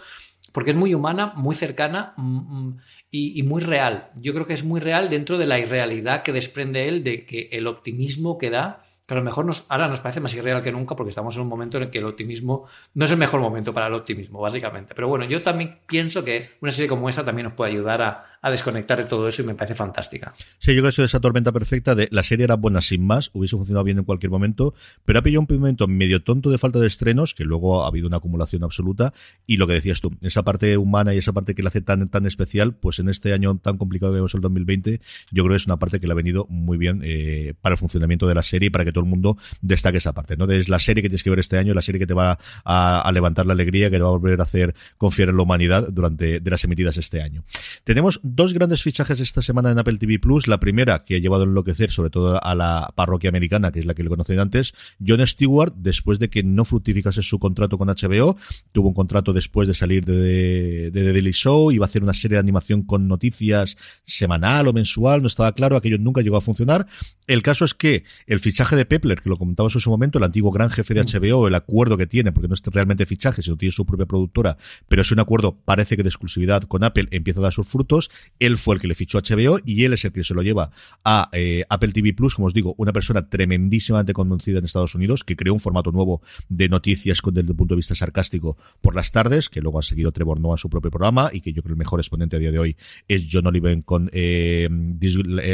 porque 0.55 0.71
es 0.71 0.77
muy 0.77 0.95
humana, 0.95 1.33
muy 1.35 1.53
cercana 1.53 2.13
mm, 2.15 2.37
mm, 2.37 2.77
y, 3.11 3.43
muy 3.43 3.61
real. 3.61 4.09
Yo 4.15 4.33
creo 4.33 4.45
que 4.45 4.53
es 4.53 4.63
muy 4.63 4.79
real 4.79 5.09
dentro 5.09 5.37
de 5.37 5.45
la 5.45 5.59
irrealidad 5.59 6.23
que 6.23 6.31
desprende 6.31 6.87
él 6.87 7.03
de 7.03 7.25
que 7.25 7.49
el 7.51 7.67
optimismo 7.67 8.37
que 8.37 8.49
da 8.49 8.81
que 9.05 9.13
a 9.13 9.17
lo 9.17 9.23
mejor 9.23 9.45
nos, 9.45 9.65
ahora 9.67 9.89
nos 9.89 9.99
parece 9.99 10.21
más 10.21 10.33
irreal 10.33 10.63
que 10.63 10.71
nunca 10.71 10.95
porque 10.95 11.09
estamos 11.09 11.35
en 11.35 11.41
un 11.41 11.49
momento 11.49 11.75
en 11.75 11.83
el 11.83 11.89
que 11.89 11.97
el 11.97 12.05
optimismo 12.05 12.67
no 12.93 13.03
es 13.03 13.11
el 13.11 13.17
mejor 13.17 13.41
momento 13.41 13.73
para 13.73 13.87
el 13.87 13.93
optimismo, 13.95 14.39
básicamente. 14.39 14.95
Pero 14.95 15.09
bueno, 15.09 15.25
yo 15.25 15.43
también 15.43 15.79
pienso 15.87 16.23
que 16.23 16.49
una 16.61 16.71
serie 16.71 16.87
como 16.87 17.09
esta 17.09 17.25
también 17.25 17.47
nos 17.47 17.53
puede 17.53 17.71
ayudar 17.71 18.01
a, 18.01 18.34
desconectar 18.49 18.97
de 18.97 19.05
todo 19.05 19.27
eso 19.27 19.41
y 19.41 19.45
me 19.45 19.55
parece 19.55 19.75
fantástica. 19.75 20.33
Sí, 20.59 20.73
yo 20.75 20.81
creo 20.81 20.91
que 20.91 21.01
es 21.01 21.09
esa 21.09 21.19
tormenta 21.19 21.51
perfecta 21.51 21.95
de 21.95 22.07
la 22.11 22.23
serie 22.23 22.45
era 22.45 22.55
buena 22.55 22.81
sin 22.81 23.05
más, 23.05 23.29
hubiese 23.33 23.55
funcionado 23.55 23.83
bien 23.83 23.97
en 23.97 24.03
cualquier 24.03 24.31
momento, 24.31 24.73
pero 25.03 25.19
ha 25.19 25.21
pillado 25.21 25.45
un 25.47 25.57
momento 25.59 25.87
medio 25.87 26.23
tonto 26.23 26.49
de 26.49 26.57
falta 26.57 26.79
de 26.79 26.87
estrenos, 26.87 27.33
que 27.33 27.43
luego 27.43 27.83
ha 27.83 27.87
habido 27.87 28.07
una 28.07 28.17
acumulación 28.17 28.63
absoluta, 28.63 29.13
y 29.45 29.57
lo 29.57 29.67
que 29.67 29.73
decías 29.73 30.01
tú, 30.01 30.15
esa 30.21 30.43
parte 30.43 30.77
humana 30.77 31.13
y 31.13 31.17
esa 31.17 31.33
parte 31.33 31.55
que 31.55 31.63
la 31.63 31.69
hace 31.69 31.81
tan, 31.81 32.07
tan 32.07 32.25
especial, 32.25 32.75
pues 32.75 32.99
en 32.99 33.09
este 33.09 33.33
año 33.33 33.57
tan 33.57 33.77
complicado 33.77 34.11
que 34.11 34.17
vemos 34.17 34.33
el 34.35 34.41
2020, 34.41 35.01
yo 35.31 35.43
creo 35.43 35.53
que 35.53 35.57
es 35.57 35.65
una 35.65 35.77
parte 35.77 35.99
que 35.99 36.07
le 36.07 36.13
ha 36.13 36.15
venido 36.15 36.45
muy 36.49 36.77
bien 36.77 37.01
eh, 37.03 37.53
para 37.61 37.73
el 37.73 37.77
funcionamiento 37.77 38.27
de 38.27 38.35
la 38.35 38.43
serie 38.43 38.67
y 38.67 38.69
para 38.69 38.85
que 38.85 38.91
todo 38.91 39.03
el 39.03 39.09
mundo 39.09 39.37
destaque 39.61 39.97
esa 39.97 40.13
parte, 40.13 40.37
¿no? 40.37 40.45
Es 40.45 40.69
la 40.69 40.79
serie 40.79 41.01
que 41.01 41.09
tienes 41.09 41.23
que 41.23 41.29
ver 41.29 41.39
este 41.39 41.57
año, 41.57 41.73
la 41.73 41.81
serie 41.81 41.99
que 41.99 42.07
te 42.07 42.13
va 42.13 42.37
a, 42.63 43.11
levantar 43.13 43.45
la 43.45 43.53
alegría, 43.53 43.89
que 43.89 43.97
te 43.97 44.03
va 44.03 44.09
a 44.09 44.11
volver 44.11 44.39
a 44.39 44.43
hacer 44.43 44.75
confiar 44.97 45.29
en 45.29 45.37
la 45.37 45.43
humanidad 45.43 45.87
durante 45.89 46.39
de 46.39 46.51
las 46.51 46.63
emitidas 46.63 46.97
este 46.97 47.21
año. 47.21 47.43
Tenemos 47.83 48.19
dos 48.35 48.53
grandes 48.53 48.83
fichajes 48.83 49.19
esta 49.21 49.41
semana 49.41 49.71
en 49.71 49.79
Apple 49.79 49.97
TV 49.97 50.19
Plus. 50.19 50.47
La 50.47 50.59
primera, 50.59 50.99
que 50.99 51.15
ha 51.15 51.19
llevado 51.19 51.43
a 51.43 51.45
enloquecer 51.45 51.89
sobre 51.89 52.09
todo 52.09 52.43
a 52.43 52.55
la 52.55 52.91
parroquia 52.95 53.29
americana, 53.29 53.71
que 53.71 53.79
es 53.79 53.85
la 53.85 53.93
que 53.93 54.03
le 54.03 54.09
conocen 54.09 54.39
antes, 54.39 54.73
John 55.05 55.25
Stewart, 55.25 55.73
después 55.75 56.19
de 56.19 56.29
que 56.29 56.43
no 56.43 56.65
fructificase 56.65 57.23
su 57.23 57.39
contrato 57.39 57.77
con 57.77 57.87
HBO, 57.87 58.35
tuvo 58.73 58.89
un 58.89 58.93
contrato 58.93 59.31
después 59.31 59.67
de 59.67 59.73
salir 59.73 60.03
de, 60.03 60.91
de, 60.91 60.91
The 60.91 61.13
Daily 61.13 61.31
Show, 61.31 61.71
iba 61.71 61.85
a 61.85 61.87
hacer 61.87 62.03
una 62.03 62.13
serie 62.13 62.35
de 62.35 62.39
animación 62.39 62.83
con 62.83 63.07
noticias 63.07 63.77
semanal 64.03 64.67
o 64.67 64.73
mensual, 64.73 65.21
no 65.21 65.27
estaba 65.27 65.53
claro, 65.53 65.77
aquello 65.77 65.97
nunca 65.97 66.21
llegó 66.21 66.37
a 66.37 66.41
funcionar. 66.41 66.87
El 67.27 67.41
caso 67.41 67.65
es 67.65 67.73
que 67.73 68.03
el 68.27 68.39
fichaje 68.39 68.75
de 68.75 68.85
Pepler, 68.85 69.21
que 69.21 69.29
lo 69.29 69.37
comentamos 69.37 69.73
en 69.75 69.81
su 69.81 69.89
momento, 69.89 70.17
el 70.17 70.25
antiguo 70.25 70.51
gran 70.51 70.69
jefe 70.69 70.93
de 70.93 71.03
HBO, 71.03 71.47
el 71.47 71.55
acuerdo 71.55 71.97
que 71.97 72.05
tiene, 72.05 72.31
porque 72.31 72.47
no 72.47 72.53
es 72.53 72.61
realmente 72.65 73.05
fichaje, 73.05 73.41
sino 73.41 73.55
tiene 73.55 73.71
su 73.71 73.85
propia 73.85 74.05
productora, 74.05 74.57
pero 74.87 75.01
es 75.01 75.11
un 75.11 75.19
acuerdo, 75.19 75.57
parece 75.63 75.95
que 75.95 76.03
de 76.03 76.09
exclusividad 76.09 76.63
con 76.63 76.83
Apple, 76.83 77.07
empieza 77.11 77.39
a 77.39 77.43
dar 77.43 77.53
sus 77.53 77.67
frutos, 77.67 78.09
Él 78.39 78.57
fue 78.57 78.75
el 78.75 78.81
que 78.81 78.87
le 78.87 78.95
fichó 78.95 79.17
a 79.17 79.21
HBO 79.21 79.59
y 79.65 79.83
él 79.83 79.93
es 79.93 80.05
el 80.05 80.11
que 80.11 80.23
se 80.23 80.33
lo 80.33 80.41
lleva 80.41 80.71
a 81.03 81.29
eh, 81.33 81.63
Apple 81.69 81.91
TV 81.91 82.13
Plus, 82.13 82.35
como 82.35 82.47
os 82.47 82.53
digo, 82.53 82.75
una 82.77 82.93
persona 82.93 83.29
tremendísimamente 83.29 84.13
conocida 84.13 84.59
en 84.59 84.65
Estados 84.65 84.95
Unidos, 84.95 85.23
que 85.23 85.35
creó 85.35 85.53
un 85.53 85.59
formato 85.59 85.91
nuevo 85.91 86.21
de 86.49 86.69
noticias 86.69 87.19
desde 87.23 87.49
el 87.49 87.55
punto 87.55 87.75
de 87.75 87.77
vista 87.77 87.95
sarcástico 87.95 88.57
por 88.81 88.95
las 88.95 89.11
tardes, 89.11 89.49
que 89.49 89.61
luego 89.61 89.79
ha 89.79 89.83
seguido 89.83 90.11
Trevor 90.11 90.39
Noah 90.39 90.57
su 90.57 90.69
propio 90.69 90.91
programa 90.91 91.29
y 91.33 91.41
que 91.41 91.53
yo 91.53 91.61
creo 91.61 91.73
el 91.73 91.79
mejor 91.79 91.99
exponente 91.99 92.35
a 92.35 92.39
día 92.39 92.51
de 92.51 92.59
hoy 92.59 92.77
es 93.07 93.27
John 93.31 93.47
Oliver 93.47 93.83
con 93.83 94.09
eh, 94.13 94.67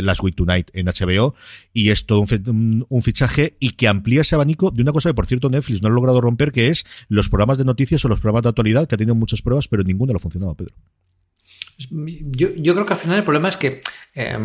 Last 0.01 0.23
Week 0.23 0.35
Tonight 0.35 0.69
en 0.73 0.87
HBO 0.87 1.35
y 1.73 1.89
es 1.89 2.05
todo 2.05 2.19
un, 2.21 2.85
un 2.87 3.01
fichaje 3.01 3.57
y 3.59 3.71
que 3.71 3.87
amplía 3.87 4.21
ese 4.21 4.35
abanico 4.35 4.71
de 4.71 4.81
una 4.81 4.91
cosa 4.91 5.09
que, 5.09 5.13
por 5.13 5.25
cierto, 5.25 5.49
Netflix 5.49 5.81
no 5.81 5.87
ha 5.87 5.91
logrado 5.91 6.21
romper, 6.21 6.51
que 6.51 6.67
es 6.69 6.85
los 7.09 7.29
programas 7.29 7.57
de 7.57 7.65
noticias 7.65 8.03
o 8.05 8.07
los 8.07 8.19
programas 8.19 8.43
de 8.43 8.49
actualidad, 8.49 8.87
que 8.87 8.95
ha 8.95 8.97
tenido 8.97 9.15
muchas 9.15 9.41
pruebas, 9.41 9.67
pero 9.67 9.83
ninguno 9.83 10.13
lo 10.13 10.17
ha 10.17 10.19
funcionado, 10.19 10.55
Pedro. 10.55 10.75
Yo, 11.89 12.49
yo 12.55 12.73
creo 12.73 12.85
que 12.85 12.93
al 12.93 12.99
final 12.99 13.17
el 13.17 13.23
problema 13.23 13.49
es 13.49 13.57
que 13.57 13.81
eh, 14.15 14.37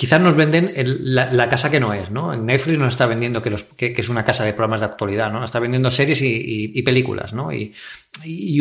quizás 0.00 0.18
nos 0.18 0.34
venden 0.34 0.72
la, 0.76 1.48
casa 1.50 1.70
que 1.70 1.78
no 1.78 1.92
es, 1.92 2.10
¿no? 2.10 2.34
Netflix 2.34 2.78
nos 2.78 2.94
está 2.94 3.04
vendiendo 3.04 3.42
que, 3.42 3.50
los, 3.50 3.64
que, 3.64 3.92
es 3.94 4.08
una 4.08 4.24
casa 4.24 4.44
de 4.44 4.54
programas 4.54 4.80
de 4.80 4.86
actualidad, 4.86 5.30
¿no? 5.30 5.44
Está 5.44 5.58
vendiendo 5.60 5.90
series 5.90 6.22
y, 6.22 6.80
películas, 6.80 7.34
¿no? 7.34 7.52
Y, 7.52 7.74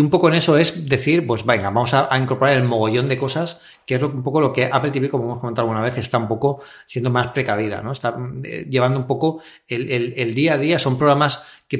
un 0.02 0.10
poco 0.10 0.28
en 0.28 0.34
eso 0.34 0.58
es 0.58 0.90
decir, 0.90 1.26
pues 1.26 1.46
venga, 1.46 1.70
vamos 1.70 1.94
a, 1.94 2.10
incorporar 2.18 2.58
el 2.58 2.66
mogollón 2.66 3.08
de 3.08 3.18
cosas, 3.18 3.62
que 3.86 3.96
es 3.96 4.04
un 4.04 4.22
poco 4.22 4.42
lo 4.42 4.52
que 4.52 4.66
Apple 4.66 4.92
TV, 4.92 5.08
como 5.08 5.24
hemos 5.24 5.40
comentado 5.40 5.66
alguna 5.66 5.82
vez, 5.82 5.98
está 5.98 6.18
un 6.18 6.28
poco 6.28 6.62
siendo 6.86 7.10
más 7.10 7.30
precavida, 7.30 7.82
¿no? 7.82 7.94
Está 7.94 8.18
eh, 8.44 8.68
llevando 8.70 9.00
un 9.00 9.08
poco 9.08 9.42
el, 9.66 10.34
día 10.34 10.56
a 10.56 10.58
día, 10.58 10.78
son 10.78 10.98
programas 10.98 11.42
que 11.70 11.78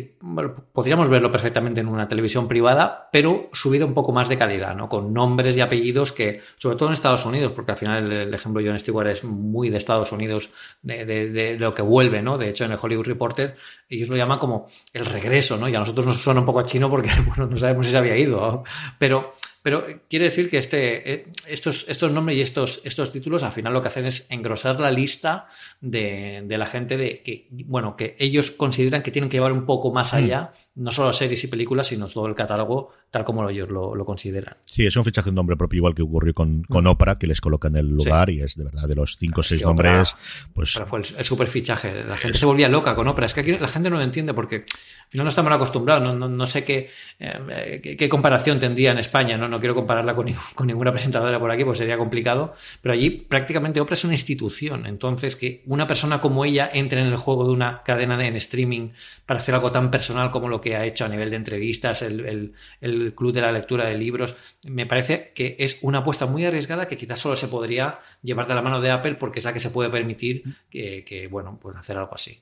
podríamos 0.72 1.10
verlo 1.10 1.32
perfectamente 1.32 1.82
en 1.82 1.88
una 1.88 2.08
televisión 2.08 2.48
privada, 2.48 3.10
pero 3.12 3.50
subido 3.54 3.88
un 3.88 3.96
poco 3.96 4.12
más 4.12 4.30
de 4.30 4.38
calidad, 4.38 4.76
¿no? 4.76 4.88
Con 4.88 5.12
nombres 5.12 5.58
y 5.58 5.62
apellidos 5.62 6.12
que, 6.12 6.42
sobre 6.58 6.76
todo 6.76 6.90
en 6.90 6.94
Estados 6.94 7.26
Unidos, 7.26 7.54
porque 7.54 7.72
al 7.72 7.78
final 7.80 8.12
el, 8.12 8.32
ejemplo 8.32 8.62
de 8.62 8.70
John 8.70 8.78
Stewart 8.78 9.08
es 9.08 9.24
muy 9.24 9.70
de 9.70 9.78
Estados 9.78 10.12
Unidos, 10.12 10.52
de, 10.84 11.58
lo 11.60 11.74
que 11.74 11.82
vuelve, 11.82 12.22
¿no? 12.22 12.38
De 12.38 12.50
hecho, 12.50 12.66
en 12.66 12.72
el 12.72 12.78
Hollywood 12.80 13.08
Reporter, 13.08 13.56
ellos 13.90 14.10
lo 14.10 14.16
llaman 14.16 14.38
como 14.38 14.68
el 14.94 15.06
regreso, 15.06 15.58
¿no? 15.58 15.68
Y 15.68 15.74
a 15.74 15.80
nosotros 15.80 16.06
nos 16.06 16.22
suena 16.22 16.42
un 16.42 16.46
poco 16.46 16.60
a 16.60 16.66
chino 16.66 16.88
porque, 16.88 17.10
bueno, 17.26 17.48
no 17.48 17.58
sabemos 17.58 17.88
si 17.88 17.92
se 17.92 17.98
había 17.98 18.16
ido, 18.16 18.64
pero 19.00 19.34
pero 19.62 19.86
quiere 20.10 20.26
decir 20.26 20.50
que 20.50 20.58
este, 20.58 21.14
eh, 21.14 21.26
estos, 21.48 21.86
estos 21.90 22.12
nombres 22.12 22.38
y 22.38 22.42
estos, 22.42 22.82
estos 22.84 23.12
títulos 23.12 23.44
al 23.44 23.52
final 23.52 23.74
lo 23.74 23.82
que 23.82 23.90
hacen 23.90 24.06
es 24.06 24.30
engrosar 24.30 24.80
la 24.80 24.92
lista 24.92 25.48
de, 25.82 26.46
la 26.48 26.66
gente 26.66 26.98
de 26.98 27.22
que, 27.22 27.48
bueno, 27.66 27.96
que 27.98 28.16
ellos 28.20 28.52
consideran 28.52 29.04
que 29.04 29.12
tienen 29.12 29.30
que 29.30 29.38
llevar 29.38 29.52
un 29.52 29.66
poco 29.66 29.92
más 29.92 30.14
allá, 30.14 30.54
no 30.80 30.92
solo 30.92 31.12
series 31.12 31.44
y 31.44 31.48
películas, 31.48 31.88
sino 31.88 32.08
todo 32.08 32.26
el 32.26 32.36
catálogo 32.36 32.92
tal 33.12 33.26
como 33.26 33.48
ellos 33.50 33.70
lo, 33.70 34.06
consideran. 34.06 34.58
Sí, 34.66 34.86
es 34.86 34.96
un 34.96 35.04
fichaje 35.04 35.30
de 35.30 35.36
nombre 35.36 35.58
propio, 35.58 35.78
igual 35.78 35.96
que 35.96 36.04
ocurrió 36.04 36.34
con, 36.34 36.64
con 36.64 36.86
Opera, 36.88 37.18
que 37.18 37.28
les 37.28 37.42
coloca 37.42 37.68
en 37.68 37.78
el 37.78 37.88
lugar 37.88 38.30
y 38.30 38.42
es 38.42 38.56
de 38.56 38.64
verdad 38.64 38.88
de 38.88 38.96
los 38.96 39.18
cinco 39.18 39.42
o 39.42 39.44
seis 39.44 39.64
nombres. 39.64 40.16
pues 40.54 40.80
fue 40.86 41.00
el, 41.00 41.26
super 41.26 41.48
fichaje. 41.48 42.04
La 42.04 42.18
gente 42.18 42.38
se 42.38 42.46
volvía 42.46 42.70
loca 42.70 42.96
con 42.96 43.08
Opera. 43.08 43.26
Es 43.26 43.34
que 43.34 43.42
aquí 43.42 43.58
la 43.58 43.68
gente 43.68 43.90
no 43.90 43.98
lo 43.98 44.04
entiende 44.04 44.34
porque 44.34 44.58
al 44.58 45.10
final 45.10 45.26
no 45.26 45.30
estamos 45.30 45.52
acostumbrados. 45.52 46.04
No, 46.04 46.28
no, 46.28 46.48
sé 46.48 46.64
qué, 46.64 46.90
eh, 47.20 47.96
qué, 47.98 48.10
comparación 48.10 48.60
tendría 48.60 48.92
en 48.92 49.00
España. 49.00 49.38
No, 49.38 49.48
no 49.48 49.60
quiero 49.60 49.74
compararla 49.74 50.16
con, 50.16 50.28
con, 50.56 50.68
ninguna 50.68 50.92
presentadora 50.92 51.40
por 51.40 51.52
aquí, 51.52 51.66
pues 51.66 51.80
sería 51.80 51.98
complicado. 51.98 52.54
Pero 52.82 52.94
allí 52.94 53.10
prácticamente 53.10 53.82
Opera 53.82 53.96
es 53.96 54.04
una 54.04 54.14
institución. 54.14 54.86
Entonces, 54.86 55.36
que 55.36 55.64
una 55.66 55.88
persona 55.88 56.22
como 56.22 56.46
ella 56.46 56.70
entre 56.72 57.02
en 57.02 57.08
el 57.08 57.18
juego 57.18 57.46
de 57.46 57.54
una 57.54 57.82
cadena 57.84 58.18
de, 58.18 58.28
en 58.28 58.36
streaming 58.36 58.90
para 59.26 59.40
hacer 59.40 59.56
algo 59.56 59.72
tan 59.72 59.90
personal 59.90 60.32
como 60.32 60.48
lo 60.48 60.62
que 60.62 60.69
ha 60.76 60.86
hecho 60.86 61.06
a 61.06 61.10
nivel 61.10 61.30
de 61.30 61.36
entrevistas, 61.36 62.02
el, 62.02 62.54
el 62.82 63.16
club 63.16 63.34
de 63.34 63.42
la 63.42 63.52
lectura 63.52 63.86
de 63.86 63.98
libros, 63.98 64.36
me 64.64 64.86
parece 64.86 65.32
que 65.34 65.56
es 65.60 65.80
una 65.82 66.00
apuesta 66.00 66.26
muy 66.26 66.46
arriesgada 66.46 66.88
que 66.88 66.98
quizás 66.98 67.20
solo 67.20 67.36
se 67.36 67.48
podría 67.48 68.00
llevar 68.22 68.48
de 68.48 68.56
la 68.56 68.62
mano 68.62 68.82
de 68.82 68.92
Apple 68.92 69.16
porque 69.16 69.40
es 69.40 69.46
la 69.46 69.54
que 69.54 69.60
se 69.60 69.72
puede 69.72 69.90
permitir 69.90 70.44
que, 70.70 71.04
que 71.04 71.28
bueno, 71.28 71.58
pues 71.62 71.76
hacer 71.78 71.98
algo 71.98 72.16
así. 72.16 72.42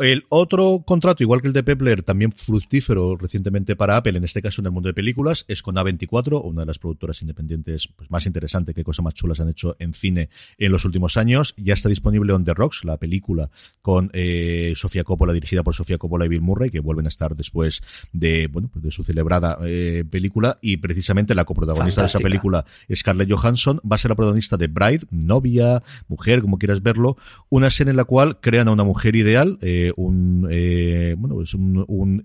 El 0.00 0.24
otro 0.28 0.82
contrato, 0.86 1.22
igual 1.22 1.42
que 1.42 1.48
el 1.48 1.52
de 1.52 1.62
Pepler, 1.62 2.02
también 2.02 2.32
fructífero 2.32 3.16
recientemente 3.16 3.76
para 3.76 3.96
Apple, 3.96 4.16
en 4.16 4.24
este 4.24 4.42
caso 4.42 4.62
en 4.62 4.66
el 4.66 4.72
mundo 4.72 4.88
de 4.88 4.94
películas, 4.94 5.44
es 5.48 5.62
con 5.62 5.76
A24, 5.76 6.40
una 6.42 6.62
de 6.62 6.66
las 6.66 6.78
productoras 6.78 7.20
independientes 7.22 7.88
pues, 7.88 8.10
más 8.10 8.26
interesante, 8.26 8.74
qué 8.74 8.84
cosas 8.84 9.04
más 9.04 9.14
chulas 9.14 9.40
han 9.40 9.48
hecho 9.48 9.76
en 9.78 9.92
cine 9.92 10.30
en 10.58 10.72
los 10.72 10.84
últimos 10.84 11.16
años. 11.16 11.54
Ya 11.56 11.74
está 11.74 11.88
disponible 11.88 12.32
On 12.32 12.44
The 12.44 12.54
Rocks, 12.54 12.84
la 12.84 12.96
película 12.96 13.50
con 13.82 14.10
eh, 14.12 14.72
Sofía 14.76 15.04
Coppola, 15.04 15.32
dirigida 15.32 15.62
por 15.62 15.74
Sofía 15.74 15.98
Coppola 15.98 16.24
y 16.24 16.28
Bill 16.28 16.40
Murray, 16.40 16.70
que 16.70 16.80
vuelven 16.80 17.06
a 17.06 17.08
estar 17.08 17.36
después 17.36 17.82
de, 18.12 18.48
bueno, 18.48 18.70
pues 18.72 18.82
de 18.82 18.90
su 18.90 19.04
celebrada 19.04 19.58
eh, 19.64 20.04
película. 20.08 20.58
Y 20.62 20.78
precisamente 20.78 21.34
la 21.34 21.44
coprotagonista 21.44 22.02
de 22.02 22.06
esa 22.08 22.20
película, 22.20 22.64
Scarlett 22.94 23.30
Johansson, 23.30 23.80
va 23.80 23.96
a 23.96 23.98
ser 23.98 24.10
la 24.10 24.16
protagonista 24.16 24.56
de 24.56 24.68
Bride, 24.68 25.06
novia, 25.10 25.82
mujer, 26.08 26.40
como 26.40 26.58
quieras 26.58 26.82
verlo, 26.82 27.16
una 27.48 27.68
escena 27.68 27.90
en 27.90 27.96
la 27.96 28.04
cual 28.04 28.40
crean 28.40 28.68
a 28.68 28.72
una 28.72 28.84
mujer 28.84 29.16
ideal, 29.16 29.58
eh, 29.60 29.89
un, 29.96 30.48
eh, 30.50 31.14
bueno, 31.18 31.36
pues 31.36 31.54
un, 31.54 31.84
un, 31.88 32.24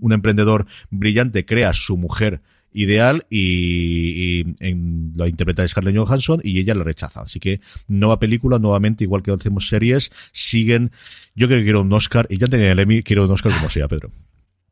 un, 0.00 0.12
emprendedor 0.12 0.66
brillante 0.90 1.44
crea 1.44 1.72
su 1.72 1.96
mujer 1.96 2.40
ideal 2.74 3.24
y, 3.30 4.44
en, 4.60 5.12
lo 5.14 5.26
interpreta 5.26 5.66
Scarlett 5.66 5.96
Johansson 5.96 6.40
y 6.42 6.58
ella 6.58 6.74
lo 6.74 6.84
rechaza. 6.84 7.22
Así 7.22 7.40
que 7.40 7.60
nueva 7.88 8.18
película, 8.18 8.58
nuevamente, 8.58 9.04
igual 9.04 9.22
que 9.22 9.30
hacemos 9.30 9.68
series, 9.68 10.10
siguen. 10.32 10.90
Yo 11.34 11.46
creo 11.46 11.60
que 11.60 11.64
quiero 11.64 11.80
un 11.80 11.92
Oscar 11.92 12.26
y 12.28 12.38
ya 12.38 12.46
tenía 12.46 12.72
el 12.72 12.78
Emmy, 12.78 13.02
quiero 13.02 13.24
un 13.24 13.30
Oscar 13.30 13.52
como 13.54 13.70
sea, 13.70 13.88
Pedro. 13.88 14.10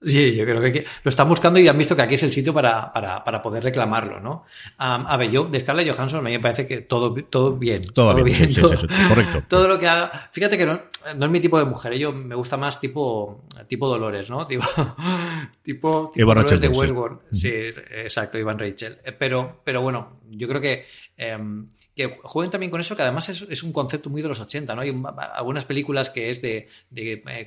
Sí, 0.04 0.34
yo 0.34 0.44
creo 0.44 0.60
que 0.60 0.84
lo 1.04 1.08
están 1.08 1.28
buscando 1.28 1.60
y 1.60 1.68
han 1.68 1.78
visto 1.78 1.94
que 1.94 2.02
aquí 2.02 2.14
es 2.14 2.22
el 2.22 2.32
sitio 2.32 2.52
para, 2.52 2.92
para, 2.92 3.22
para 3.22 3.40
poder 3.40 3.62
reclamarlo, 3.62 4.20
¿no? 4.20 4.44
a 4.78 5.16
ver, 5.16 5.30
yo 5.30 5.44
de 5.44 5.60
Scarlett 5.60 5.94
Johansson 5.94 6.20
a 6.20 6.22
mí 6.22 6.32
me 6.32 6.40
parece 6.40 6.66
que 6.66 6.82
todo, 6.82 7.14
todo 7.14 7.56
bien. 7.56 7.86
Todo, 7.92 8.22
bien, 8.24 8.52
todo, 8.54 8.74
correcto. 9.08 9.42
Todo 9.48 9.68
lo 9.68 9.78
que 9.78 9.86
haga. 9.86 10.10
Fíjate 10.32 10.56
que 10.56 10.66
no, 10.66 10.80
no, 11.16 11.26
es 11.26 11.30
mi 11.30 11.40
tipo 11.40 11.58
de 11.58 11.64
mujer, 11.64 11.92
¿eh? 11.92 11.98
yo 11.98 12.12
me 12.12 12.34
gusta 12.34 12.56
más 12.56 12.80
tipo, 12.80 13.44
tipo 13.68 13.88
Dolores, 13.88 14.28
¿no? 14.30 14.46
Tipo, 14.52 14.66
tipo, 15.62 16.10
tipo 16.12 16.34
Dolores 16.34 16.60
de 16.60 16.68
Westworld. 16.68 17.20
Sí. 17.32 17.50
exacto, 17.50 18.38
Iván 18.38 18.58
Rachel. 18.58 18.98
Eh, 19.04 19.12
pero, 19.12 19.60
pero 19.64 19.82
bueno, 19.82 20.20
yo 20.30 20.48
creo 20.48 20.60
que. 20.60 20.86
Em, 21.16 21.68
que 21.94 22.18
jueguen 22.22 22.50
también 22.50 22.70
con 22.70 22.80
eso, 22.80 22.96
que 22.96 23.02
además 23.02 23.28
es, 23.28 23.62
un 23.62 23.72
concepto 23.72 24.08
muy 24.08 24.22
de 24.22 24.28
los 24.28 24.40
80, 24.40 24.74
¿no? 24.74 24.80
Hay 24.80 25.02
algunas 25.34 25.64
películas 25.64 26.08
que 26.10 26.30
es 26.30 26.40
de, 26.40 26.68
eh, 26.94 27.46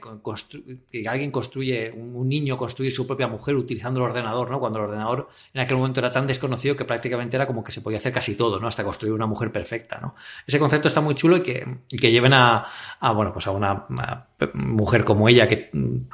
que 0.91 1.03
alguien 1.07 1.31
construye, 1.31 1.91
un, 1.91 2.27
niño 2.29 2.57
construye 2.57 2.91
su 2.91 3.07
propia 3.07 3.27
mujer 3.27 3.55
utilizando 3.55 3.99
el 3.99 4.05
ordenador, 4.07 4.51
¿no? 4.51 4.59
Cuando 4.59 4.79
el 4.79 4.85
ordenador 4.85 5.29
en 5.53 5.61
aquel 5.61 5.77
momento 5.77 5.99
era 5.99 6.11
tan 6.11 6.27
desconocido 6.27 6.75
que 6.75 6.85
prácticamente 6.85 7.35
era 7.35 7.47
como 7.47 7.63
que 7.63 7.71
se 7.71 7.81
podía 7.81 7.97
hacer 7.97 8.13
casi 8.13 8.35
todo, 8.35 8.59
¿no? 8.59 8.67
Hasta 8.67 8.83
construir 8.83 9.13
una 9.13 9.25
mujer 9.25 9.51
perfecta, 9.51 9.99
¿no? 9.99 10.15
Ese 10.45 10.59
concepto 10.59 10.87
está 10.87 11.01
muy 11.01 11.15
chulo 11.15 11.37
y 11.37 11.41
que, 11.41 11.79
que 11.99 12.11
lleven 12.11 12.33
a, 12.33 12.67
bueno, 13.13 13.33
pues 13.33 13.47
a 13.47 13.51
una 13.51 13.85
mujer 14.53 15.03
como 15.05 15.29
ella, 15.29 15.47
que 15.47 15.71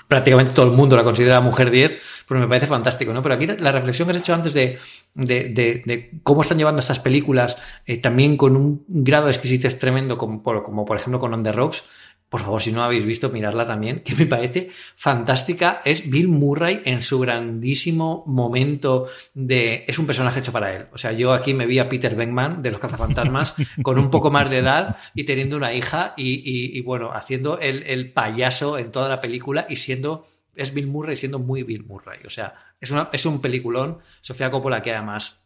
prácticamente 0.07 0.53
todo 0.53 0.67
el 0.67 0.71
mundo 0.73 0.95
la 0.95 1.03
considera 1.03 1.41
mujer 1.41 1.71
10, 1.71 1.99
pues 2.27 2.39
me 2.39 2.47
parece 2.47 2.67
fantástico, 2.67 3.13
¿no? 3.13 3.23
Pero 3.23 3.35
aquí 3.35 3.47
la 3.47 3.71
reflexión 3.71 4.07
que 4.07 4.11
has 4.11 4.17
hecho 4.17 4.33
antes 4.33 4.53
de, 4.53 4.79
de, 5.13 6.19
cómo 6.23 6.41
están 6.41 6.57
llevando 6.57 6.79
estas 6.79 6.99
películas, 6.99 7.57
eh, 7.85 7.97
también 7.97 8.37
con 8.37 8.55
un 8.55 8.85
grado 8.87 9.25
de 9.25 9.31
exquisitez 9.31 9.79
tremendo, 9.79 10.17
como 10.17 10.43
por, 10.43 10.63
como 10.63 10.85
por 10.85 10.97
ejemplo 10.97 11.19
con 11.19 11.33
On 11.33 11.43
the 11.43 11.51
Rocks. 11.51 11.83
Por 12.31 12.39
favor, 12.39 12.61
si 12.61 12.71
no 12.71 12.81
habéis 12.81 13.03
visto, 13.05 13.29
miradla 13.29 13.67
también, 13.67 13.99
que 13.99 14.15
me 14.15 14.25
parece 14.25 14.71
fantástica. 14.95 15.81
Es 15.83 16.09
Bill 16.09 16.29
Murray 16.29 16.81
en 16.85 17.01
su 17.01 17.19
grandísimo 17.19 18.23
momento 18.25 19.09
de. 19.33 19.83
Es 19.85 19.99
un 19.99 20.07
personaje 20.07 20.39
hecho 20.39 20.53
para 20.53 20.73
él. 20.73 20.85
O 20.93 20.97
sea, 20.97 21.11
yo 21.11 21.33
aquí 21.33 21.53
me 21.53 21.65
vi 21.65 21.79
a 21.79 21.89
Peter 21.89 22.15
Venkman 22.15 22.61
de 22.61 22.71
los 22.71 22.79
cazafantasmas 22.79 23.53
con 23.83 23.99
un 23.99 24.09
poco 24.09 24.31
más 24.31 24.49
de 24.49 24.59
edad 24.59 24.95
y 25.13 25.25
teniendo 25.25 25.57
una 25.57 25.73
hija 25.73 26.13
y, 26.15 26.79
bueno, 26.83 27.11
haciendo 27.11 27.59
el, 27.59 27.83
el 27.83 28.13
payaso 28.13 28.77
en 28.77 28.93
toda 28.93 29.09
la 29.09 29.19
película 29.19 29.65
y 29.67 29.75
siendo. 29.75 30.25
Es 30.55 30.73
Bill 30.73 30.87
Murray 30.87 31.17
siendo 31.17 31.37
muy 31.37 31.63
Bill 31.63 31.83
Murray. 31.83 32.19
O 32.25 32.29
sea, 32.29 32.55
es, 32.79 32.91
una, 32.91 33.09
es 33.11 33.25
un 33.25 33.41
peliculón. 33.41 33.99
Sofía 34.21 34.49
Coppola, 34.49 34.81
que 34.81 34.93
además 34.93 35.40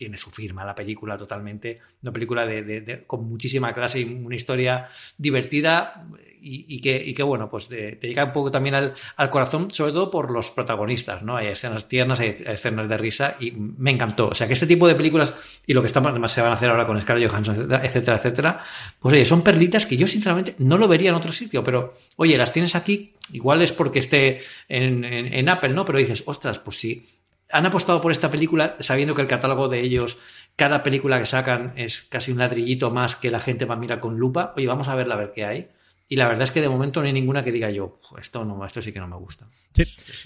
tiene 0.00 0.16
su 0.16 0.30
firma 0.30 0.64
la 0.64 0.74
película 0.74 1.18
totalmente. 1.18 1.78
Una 2.02 2.10
película 2.10 2.46
de, 2.46 3.04
con 3.06 3.28
muchísima 3.28 3.74
clase 3.74 4.00
y 4.00 4.04
una 4.04 4.34
historia 4.34 4.88
divertida 5.18 6.06
y, 6.40 6.80
que, 6.80 7.12
que, 7.12 7.22
bueno, 7.22 7.50
pues 7.50 7.68
te 7.68 7.98
llega 8.00 8.24
un 8.24 8.32
poco 8.32 8.50
también 8.50 8.74
al, 8.74 9.30
corazón, 9.30 9.70
sobre 9.70 9.92
todo 9.92 10.10
por 10.10 10.30
los 10.30 10.52
protagonistas, 10.52 11.22
¿no? 11.22 11.36
Hay 11.36 11.48
escenas 11.48 11.86
tiernas, 11.86 12.18
hay 12.20 12.34
escenas 12.46 12.88
de 12.88 12.96
risa 12.96 13.36
y 13.40 13.50
me 13.50 13.90
encantó. 13.90 14.28
O 14.28 14.34
sea, 14.34 14.46
que 14.46 14.54
este 14.54 14.66
tipo 14.66 14.88
de 14.88 14.94
películas 14.94 15.34
y 15.66 15.74
lo 15.74 15.82
que 15.82 15.88
estamos, 15.88 16.12
además 16.12 16.32
se 16.32 16.40
van 16.40 16.52
a 16.52 16.54
hacer 16.54 16.70
ahora 16.70 16.86
con 16.86 16.98
Scarlett 16.98 17.28
Johansson, 17.28 17.70
etcétera, 17.70 18.16
etcétera, 18.16 18.62
pues 18.98 19.12
oye, 19.12 19.26
son 19.26 19.42
perlitas 19.42 19.84
que 19.84 19.98
yo 19.98 20.06
sinceramente 20.06 20.54
no 20.56 20.78
lo 20.78 20.88
vería 20.88 21.10
en 21.10 21.16
otro 21.16 21.30
sitio, 21.30 21.62
pero 21.62 21.92
oye, 22.16 22.38
las 22.38 22.54
tienes 22.54 22.74
aquí, 22.74 23.12
igual 23.34 23.60
es 23.60 23.74
porque 23.74 23.98
esté 23.98 24.38
en, 24.66 25.04
en 25.04 25.46
Apple, 25.50 25.74
¿no? 25.74 25.84
Pero 25.84 25.98
dices, 25.98 26.22
ostras, 26.24 26.58
pues 26.58 26.78
sí, 26.78 27.06
han 27.52 27.66
apostado 27.66 28.00
por 28.00 28.12
esta 28.12 28.30
película 28.30 28.76
sabiendo 28.80 29.14
que 29.14 29.22
el 29.22 29.28
catálogo 29.28 29.68
de 29.68 29.80
ellos, 29.80 30.18
cada 30.56 30.82
película 30.82 31.18
que 31.18 31.26
sacan 31.26 31.72
es 31.76 32.02
casi 32.02 32.32
un 32.32 32.38
ladrillito 32.38 32.90
más 32.90 33.16
que 33.16 33.30
la 33.30 33.40
gente 33.40 33.64
va 33.64 33.74
a 33.74 33.78
mirar 33.78 34.00
con 34.00 34.18
lupa. 34.18 34.52
Oye, 34.56 34.66
vamos 34.66 34.88
a 34.88 34.94
verla 34.94 35.14
a 35.14 35.18
ver 35.18 35.32
qué 35.32 35.44
hay 35.44 35.68
y 36.12 36.16
la 36.16 36.26
verdad 36.26 36.42
es 36.42 36.50
que 36.50 36.60
de 36.60 36.68
momento 36.68 37.00
no 37.00 37.06
hay 37.06 37.12
ninguna 37.12 37.44
que 37.44 37.52
diga 37.52 37.70
yo, 37.70 38.00
esto 38.20 38.44
no, 38.44 38.66
esto 38.66 38.82
sí 38.82 38.90
que 38.92 38.98
no 38.98 39.06
me 39.06 39.14
gusta. 39.14 39.46
Sí, 39.72 39.84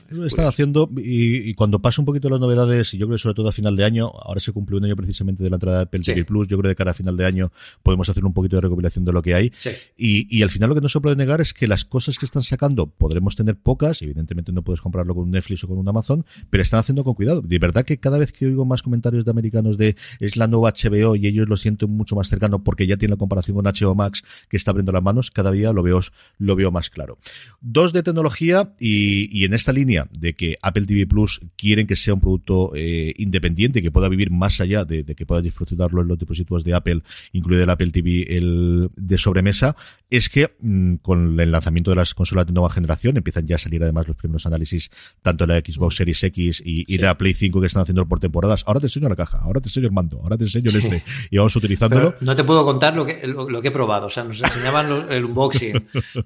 lo 0.08 0.24
están 0.24 0.46
haciendo 0.46 0.88
y, 0.96 1.52
cuando 1.52 1.78
pasa 1.78 2.00
un 2.00 2.06
poquito 2.06 2.30
las 2.30 2.40
novedades, 2.40 2.94
y 2.94 2.96
yo 2.96 3.06
creo 3.06 3.16
que 3.16 3.22
sobre 3.22 3.34
todo 3.34 3.50
a 3.50 3.52
final 3.52 3.76
de 3.76 3.84
año, 3.84 4.06
ahora 4.06 4.40
se 4.40 4.50
cumple 4.52 4.78
un 4.78 4.86
año 4.86 4.96
precisamente 4.96 5.44
de 5.44 5.50
la 5.50 5.56
entrada 5.56 5.76
de 5.76 5.82
Apple 5.82 6.00
TV 6.00 6.24
Plus, 6.24 6.48
yo 6.48 6.56
creo 6.56 6.62
que 6.62 6.68
de 6.68 6.74
cara 6.74 6.92
a 6.92 6.94
final 6.94 7.18
de 7.18 7.26
año 7.26 7.52
podemos 7.82 8.08
hacer 8.08 8.24
un 8.24 8.32
poquito 8.32 8.56
de 8.56 8.62
recopilación 8.62 9.04
de 9.04 9.12
lo 9.12 9.20
que 9.20 9.34
hay. 9.34 9.52
Y, 9.94 10.26
y, 10.34 10.42
al 10.42 10.48
final 10.48 10.70
lo 10.70 10.74
que 10.74 10.80
no 10.80 10.88
se 10.88 10.98
puede 11.02 11.16
negar 11.16 11.42
es 11.42 11.52
que 11.52 11.68
las 11.68 11.84
cosas 11.84 12.18
que 12.18 12.24
están 12.24 12.42
sacando 12.42 12.86
podremos 12.86 13.36
tener 13.36 13.58
pocas, 13.58 14.00
evidentemente 14.00 14.52
no 14.52 14.62
puedes 14.62 14.80
comprarlo 14.80 15.14
con 15.14 15.24
un 15.24 15.32
Netflix 15.32 15.64
o 15.64 15.68
con 15.68 15.76
un 15.76 15.86
Amazon, 15.86 16.24
pero 16.48 16.62
están 16.62 16.80
haciendo 16.80 17.04
con 17.04 17.12
cuidado. 17.12 17.42
De 17.42 17.58
verdad 17.58 17.84
que 17.84 17.98
cada 17.98 18.16
vez 18.16 18.32
que 18.32 18.46
oigo 18.46 18.64
más 18.64 18.82
comentarios 18.82 19.26
de 19.26 19.30
americanos 19.30 19.76
de 19.76 19.96
es 20.18 20.38
la 20.38 20.46
nueva 20.46 20.72
HBO 20.72 21.14
y 21.14 21.26
ellos 21.26 21.46
lo 21.46 21.58
sienten 21.58 21.90
mucho 21.90 22.16
más 22.16 22.30
cercano 22.30 22.64
porque 22.64 22.86
ya 22.86 22.96
tiene 22.96 23.12
la 23.12 23.18
comparación 23.18 23.56
con 23.56 23.66
HBO 23.66 23.94
Max 23.94 24.24
que 24.48 24.56
está 24.56 24.70
abriendo 24.70 24.90
las 24.90 25.02
manos, 25.02 25.30
cada 25.30 25.50
día 25.50 25.73
lo 25.74 25.82
veo, 25.82 26.00
lo 26.38 26.56
veo 26.56 26.70
más 26.70 26.90
claro. 26.90 27.18
Dos 27.60 27.92
de 27.92 28.02
tecnología 28.02 28.74
y, 28.78 29.44
en 29.44 29.54
esta 29.54 29.72
línea 29.72 30.08
de 30.10 30.34
que 30.34 30.58
Apple 30.62 30.86
TV 30.86 31.06
Plus 31.06 31.40
quieren 31.56 31.86
que 31.86 31.96
sea 31.96 32.14
un 32.14 32.20
producto 32.20 32.72
eh, 32.74 33.12
independiente, 33.16 33.82
que 33.82 33.90
pueda 33.90 34.08
vivir 34.08 34.30
más 34.30 34.60
allá 34.60 34.84
de, 34.84 35.04
que 35.04 35.26
puedas 35.26 35.44
disfrutarlo 35.44 36.02
en 36.02 36.08
los 36.08 36.18
dispositivos 36.18 36.64
de 36.64 36.74
Apple, 36.74 37.02
incluido 37.32 37.64
el 37.64 37.70
Apple 37.70 37.90
TV 37.90 38.36
el 38.36 38.90
de 38.96 39.18
sobremesa, 39.18 39.76
es 40.10 40.28
que 40.28 40.54
mm, 40.60 40.96
con 40.96 41.38
el 41.38 41.50
lanzamiento 41.50 41.90
de 41.90 41.96
las 41.96 42.14
consolas 42.14 42.46
de 42.46 42.52
nueva 42.52 42.70
generación 42.70 43.16
empiezan 43.16 43.46
ya 43.46 43.56
a 43.56 43.58
salir 43.58 43.82
además 43.82 44.08
los 44.08 44.16
primeros 44.16 44.46
análisis 44.46 44.90
tanto 45.22 45.46
de 45.46 45.54
la 45.54 45.60
Xbox 45.60 45.96
Series 45.96 46.22
X 46.22 46.62
y, 46.64 46.96
de 46.96 47.02
la 47.02 47.16
Play 47.16 47.34
5 47.34 47.60
que 47.60 47.66
están 47.66 47.82
haciendo 47.82 48.06
por 48.06 48.20
temporadas. 48.20 48.62
Ahora 48.66 48.80
te 48.80 48.86
enseño 48.86 49.08
la 49.08 49.16
caja, 49.16 49.38
ahora 49.38 49.60
te 49.60 49.68
enseño 49.68 49.86
el 49.86 49.92
mando, 49.92 50.20
ahora 50.22 50.36
te 50.36 50.44
enseño 50.44 50.70
el 50.70 50.76
este 50.76 51.02
y 51.30 51.36
vamos 51.36 51.54
utilizándolo. 51.56 52.14
no 52.20 52.36
te 52.36 52.44
puedo 52.44 52.64
contar 52.64 52.94
lo 52.94 53.04
que, 53.04 53.26
lo, 53.26 53.60
que 53.60 53.68
he 53.68 53.72
probado, 53.72 54.06
o 54.06 54.10
sea, 54.10 54.24
nos 54.24 54.42
enseñaban 54.42 55.10
el 55.10 55.24
unboxing, 55.24 55.63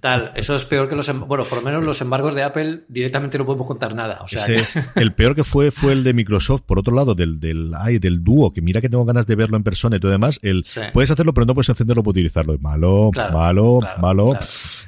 tal. 0.01 0.33
Eso 0.37 0.55
es 0.55 0.65
peor 0.65 0.89
que 0.89 0.97
los, 0.97 1.09
em, 1.09 1.21
bueno, 1.21 1.45
por 1.45 1.59
lo 1.59 1.65
menos 1.65 1.85
los 1.85 2.01
embargos 2.01 2.35
de 2.35 2.43
Apple 2.43 2.85
directamente 2.89 3.39
no 3.39 3.47
podemos 3.47 3.67
contar 3.67 3.95
nada. 3.95 4.21
O 4.23 4.29
sea, 4.29 4.47
el 4.95 5.13
peor 5.13 5.35
que 5.35 5.45
fue 5.45 5.71
fue 5.71 5.93
el 5.93 6.05
de 6.05 6.15
Microsoft, 6.15 6.63
por 6.63 6.79
otro 6.79 6.95
lado, 6.95 7.15
del, 7.15 7.41
del, 7.41 7.73
ay, 7.77 7.99
del 7.99 8.23
dúo, 8.23 8.53
que 8.53 8.63
mira 8.63 8.81
que 8.81 8.89
tengo 8.89 9.05
ganas 9.05 9.27
de 9.27 9.35
verlo 9.35 9.57
en 9.57 9.63
persona 9.63 9.97
y 9.97 10.01
todo 10.01 10.11
demás. 10.11 10.39
El, 10.43 10.65
Puedes 10.93 11.11
hacerlo, 11.11 11.35
pero 11.35 11.47
no 11.47 11.55
puedes 11.55 11.69
encenderlo 11.69 12.03
para 12.03 12.11
utilizarlo. 12.11 12.59
Malo, 12.59 13.11
malo, 13.15 13.81
malo. 14.01 14.39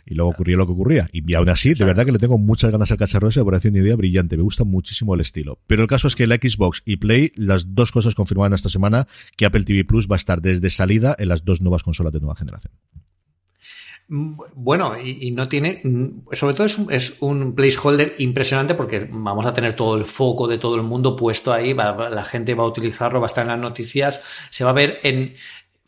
Y 0.06 0.14
luego 0.14 0.30
ocurría 0.30 0.56
lo 0.56 0.66
que 0.66 0.72
ocurría. 0.72 1.08
Y, 1.12 1.34
aún 1.34 1.48
así, 1.48 1.74
de 1.74 1.84
verdad 1.84 2.04
que 2.04 2.12
le 2.12 2.18
tengo 2.18 2.38
muchas 2.38 2.70
ganas 2.70 2.90
al 2.90 2.96
cacharro 2.96 3.28
ese, 3.28 3.44
parece 3.44 3.68
una 3.68 3.78
idea 3.78 3.96
brillante. 3.96 4.36
Me 4.36 4.42
gusta 4.42 4.64
muchísimo 4.64 5.14
el 5.14 5.20
estilo. 5.20 5.58
Pero 5.66 5.82
el 5.82 5.88
caso 5.88 6.08
es 6.08 6.16
que 6.16 6.26
la 6.26 6.36
Xbox 6.36 6.82
y 6.84 6.96
Play, 6.96 7.32
las 7.36 7.74
dos 7.74 7.92
cosas 7.92 8.14
confirmaban 8.14 8.52
esta 8.52 8.68
semana 8.68 9.06
que 9.36 9.46
Apple 9.46 9.64
TV 9.64 9.84
Plus 9.84 10.08
va 10.08 10.16
a 10.16 10.18
estar 10.18 10.40
desde 10.40 10.70
salida 10.70 11.14
en 11.18 11.28
las 11.28 11.44
dos 11.44 11.60
nuevas 11.60 11.82
consolas 11.82 12.12
de 12.12 12.20
nueva 12.20 12.36
generación. 12.36 12.72
Bueno, 14.12 14.94
y, 15.00 15.30
no 15.30 15.46
tiene, 15.46 15.82
mm, 15.84 16.32
sobre 16.32 16.54
todo 16.54 16.66
es 16.66 16.76
un, 16.78 16.92
es 16.92 17.14
un, 17.20 17.54
placeholder 17.54 18.16
impresionante 18.18 18.74
porque 18.74 19.06
vamos 19.08 19.46
a 19.46 19.52
tener 19.52 19.76
todo 19.76 19.96
el 19.96 20.04
foco 20.04 20.48
de 20.48 20.58
todo 20.58 20.74
el 20.74 20.82
mundo 20.82 21.14
puesto 21.14 21.52
ahí, 21.52 21.74
la 21.74 22.24
gente 22.24 22.56
va 22.56 22.64
a 22.64 22.66
utilizarlo, 22.66 23.20
va 23.20 23.26
a 23.26 23.28
estar 23.28 23.44
en 23.44 23.52
las 23.52 23.60
noticias, 23.60 24.20
se 24.50 24.64
va 24.64 24.70
a 24.70 24.72
ver 24.72 24.98
en, 25.04 25.34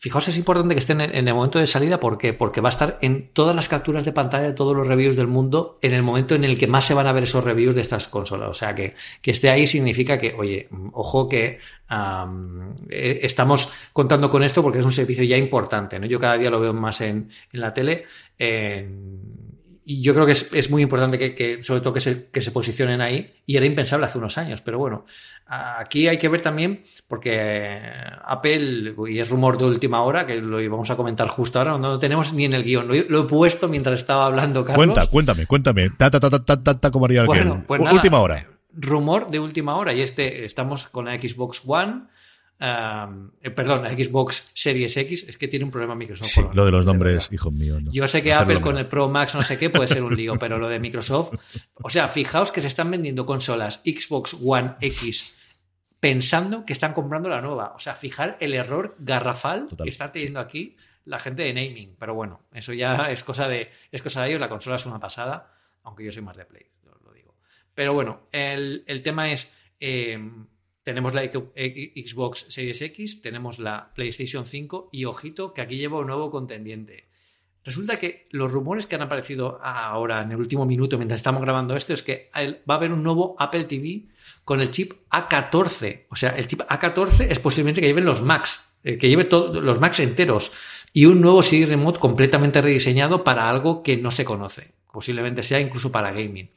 Fijaos, 0.03 0.27
es 0.27 0.37
importante 0.37 0.75
que 0.75 0.81
estén 0.81 1.01
en 1.01 1.29
el 1.29 1.33
momento 1.33 1.61
de 1.61 1.67
salida. 1.69 2.01
¿Por 2.01 2.19
qué? 2.19 2.33
Porque 2.33 2.61
va 2.61 2.71
a 2.71 2.75
estar 2.75 2.99
en 3.03 3.29
todas 3.33 3.55
las 3.55 3.69
capturas 3.69 4.05
de 4.05 4.11
pantalla 4.11 4.49
de 4.49 4.53
todos 4.53 4.75
los 4.77 4.89
reviews 4.89 5.15
del 5.15 5.29
mundo 5.29 5.79
en 5.81 5.93
el 5.93 6.03
momento 6.03 6.35
en 6.35 6.43
el 6.43 6.59
que 6.59 6.67
más 6.67 6.87
se 6.87 6.93
van 6.93 7.07
a 7.07 7.13
ver 7.13 7.23
esos 7.23 7.45
reviews 7.45 7.77
de 7.77 7.83
estas 7.83 8.09
consolas. 8.09 8.49
O 8.51 8.55
sea, 8.55 8.75
que, 8.75 8.97
que 9.21 9.31
esté 9.31 9.49
ahí 9.49 9.65
significa 9.65 10.19
que, 10.19 10.35
oye, 10.37 10.69
ojo 10.91 11.29
que 11.29 11.61
eh, 12.91 13.21
estamos 13.23 13.69
contando 13.93 14.29
con 14.29 14.43
esto 14.43 14.61
porque 14.61 14.81
es 14.81 14.85
un 14.85 14.91
servicio 14.91 15.23
ya 15.23 15.37
importante. 15.37 16.01
¿no? 16.01 16.07
Yo 16.07 16.19
cada 16.19 16.37
día 16.37 16.51
lo 16.51 16.59
veo 16.59 16.73
más 16.73 17.01
en, 17.01 17.31
en 17.53 17.61
la 17.61 17.73
tele. 17.73 18.07
Y 19.85 20.01
yo 20.01 20.15
creo 20.15 20.27
que 20.27 20.33
es, 20.33 20.71
muy 20.71 20.83
importante 20.83 21.19
que, 21.35 21.63
sobre 21.63 21.81
todo 21.81 21.93
que 21.93 22.01
se, 22.01 22.31
que 22.31 22.41
se 22.41 22.51
posicionen 22.51 23.01
ahí. 23.01 23.35
Y 23.47 23.57
era 23.57 23.67
impensable 23.67 24.07
hace 24.07 24.19
unos 24.19 24.39
años, 24.39 24.61
pero 24.63 24.79
bueno, 24.79 25.05
Aquí 25.55 26.09
hay 26.09 26.19
que 26.19 26.31
ver 26.31 26.41
también, 26.41 26.83
porque 27.07 27.79
Apple, 28.25 28.95
y 29.11 29.19
es 29.19 29.29
rumor 29.29 29.59
de 29.59 29.67
última 29.67 30.03
hora, 30.03 30.25
que 30.27 30.37
lo 30.37 30.63
íbamos 30.63 30.91
a 30.91 30.97
comentar 30.97 31.29
justo 31.29 31.59
ahora, 31.59 31.77
no 31.77 31.89
lo 31.91 31.99
tenemos 31.99 32.33
ni 32.33 32.47
en 32.47 32.55
el 32.55 32.65
guion. 32.65 32.89
Lo, 32.89 33.21
he 33.21 33.25
puesto 33.25 33.69
mientras 33.69 34.01
estaba 34.01 34.25
hablando 34.25 34.65
Carlos. 34.65 34.87
Cuenta, 34.87 35.07
cuéntame, 35.09 35.47
cuéntame. 35.47 35.91
Ta, 35.91 36.11
ta, 36.11 36.21
ta, 36.21 36.31
ta, 36.31 36.63
ta, 36.63 36.81
ta 36.81 36.91
como 36.91 37.05
haría 37.05 37.25
bueno, 37.25 37.65
pues 37.67 37.83
última 37.93 38.21
hora. 38.21 38.47
Rumor 38.73 39.31
de 39.31 39.41
última 39.41 39.77
hora, 39.77 39.93
y 39.93 40.01
este, 40.01 40.47
estamos 40.47 40.87
con 40.87 41.05
la 41.05 41.21
Xbox 41.21 41.61
One. 41.67 42.05
Eh, 42.61 43.51
perdón, 43.51 43.85
Xbox 43.87 44.51
Series 44.55 44.97
X, 44.97 45.27
es 45.29 45.37
que 45.37 45.49
tiene 45.49 45.65
un 45.65 45.71
problema 45.71 45.95
Microsoft. 45.95 46.29
Sí, 46.29 46.43
lo 46.53 46.65
de 46.65 46.71
los 46.71 46.87
nombres, 46.87 47.29
hijo 47.33 47.51
mío. 47.51 47.79
Yo 47.93 48.07
sé 48.07 48.23
que 48.23 48.33
Apple 48.33 48.61
con 48.61 48.79
el 48.79 48.87
Pro 48.87 49.09
Max 49.09 49.35
no 49.35 49.43
sé 49.43 49.59
qué 49.59 49.69
puede 49.69 49.89
ser 49.89 50.03
un 50.03 50.15
lío, 50.15 50.37
pero 50.39 50.59
lo 50.59 50.69
de 50.69 50.79
Microsoft, 50.79 51.35
o 51.75 51.91
sea, 51.91 52.07
fijaos 52.09 52.53
que 52.53 52.61
se 52.61 52.69
están 52.69 52.91
vendiendo 52.91 53.27
consolas 53.27 53.81
Xbox 53.85 54.37
One 54.45 54.75
X 54.81 55.35
pensando 56.03 56.67
que 56.67 56.73
están 56.73 56.95
comprando 56.95 57.29
la 57.29 57.41
nueva. 57.41 57.75
O 57.77 57.79
sea, 57.79 57.95
fijar 57.95 58.37
el 58.41 58.55
error 58.55 58.97
garrafal 58.99 59.69
que 59.81 59.89
está 59.89 60.11
teniendo 60.11 60.41
aquí 60.41 60.77
la 61.05 61.21
gente 61.21 61.45
de 61.45 61.55
naming. 61.55 61.95
Pero 61.97 62.15
bueno, 62.15 62.41
eso 62.53 62.73
ya 62.73 62.97
es 63.13 63.23
cosa 63.23 63.49
de, 63.49 63.71
es 63.93 64.03
cosa 64.03 64.23
de 64.23 64.31
ellos. 64.31 64.41
La 64.41 64.49
consola 64.49 64.75
es 64.77 64.85
una 64.85 64.99
pasada, 64.99 65.55
aunque 65.85 66.05
yo 66.05 66.11
soy 66.11 66.23
más 66.23 66.37
de 66.37 66.45
Play, 66.45 66.67
lo, 66.85 67.13
digo. 67.13 67.37
Pero 67.73 67.95
bueno, 67.95 68.23
el, 68.33 69.01
tema 69.05 69.31
es. 69.31 69.53
Eh, 69.79 70.19
tenemos 70.83 71.15
la 71.15 71.23
Xbox 71.23 72.47
Series 72.49 72.83
X, 72.83 73.23
tenemos 73.23 73.59
la 73.59 73.93
PlayStation 73.95 74.47
5 74.47 74.91
y 74.93 75.05
ojito 75.05 75.55
que 75.55 75.61
aquí 75.61 75.77
lleva 75.77 75.99
un 75.99 76.09
nuevo 76.09 76.31
contendiente. 76.31 77.09
Resulta 77.65 78.01
que 78.01 78.27
los 78.31 78.51
rumores 78.51 78.87
que 78.87 78.97
han 78.97 79.03
aparecido 79.03 79.61
ahora 79.63 80.23
en 80.23 80.33
el 80.33 80.39
último 80.39 80.67
minuto 80.67 80.99
mientras 80.99 81.21
estamos 81.21 81.43
grabando 81.43 81.77
esto 81.77 81.93
es 81.95 82.03
que 82.03 82.29
va 82.69 82.75
a 82.75 82.77
haber 82.77 82.93
un 82.93 83.05
nuevo 83.05 83.37
Apple 83.39 83.65
TV 83.65 84.07
con 84.45 84.61
el 84.61 84.73
chip 84.73 84.93
A14. 85.11 86.07
O 86.11 86.17
sea, 86.17 86.31
el 86.31 86.49
chip 86.49 86.63
A14 86.63 87.29
es 87.31 87.39
posiblemente 87.39 87.81
que 87.81 87.87
lleven 87.87 88.05
los 88.05 88.21
Macs, 88.21 88.61
eh, 88.83 88.99
que 88.99 89.09
lleve 89.09 89.25
todos 89.25 89.63
los 89.63 89.79
Macs 89.79 90.01
enteros 90.01 90.51
y 90.93 91.07
un 91.07 91.21
nuevo 91.21 91.43
CD 91.43 91.67
Remote 91.67 92.01
completamente 92.01 92.61
rediseñado 92.61 93.23
para 93.23 93.49
algo 93.49 93.85
que 93.85 93.97
no 93.97 94.11
se 94.11 94.25
conoce. 94.25 94.73
Posiblemente 94.93 95.45
sea 95.45 95.61
incluso 95.61 95.93
para 95.93 96.11
gaming. 96.11 96.51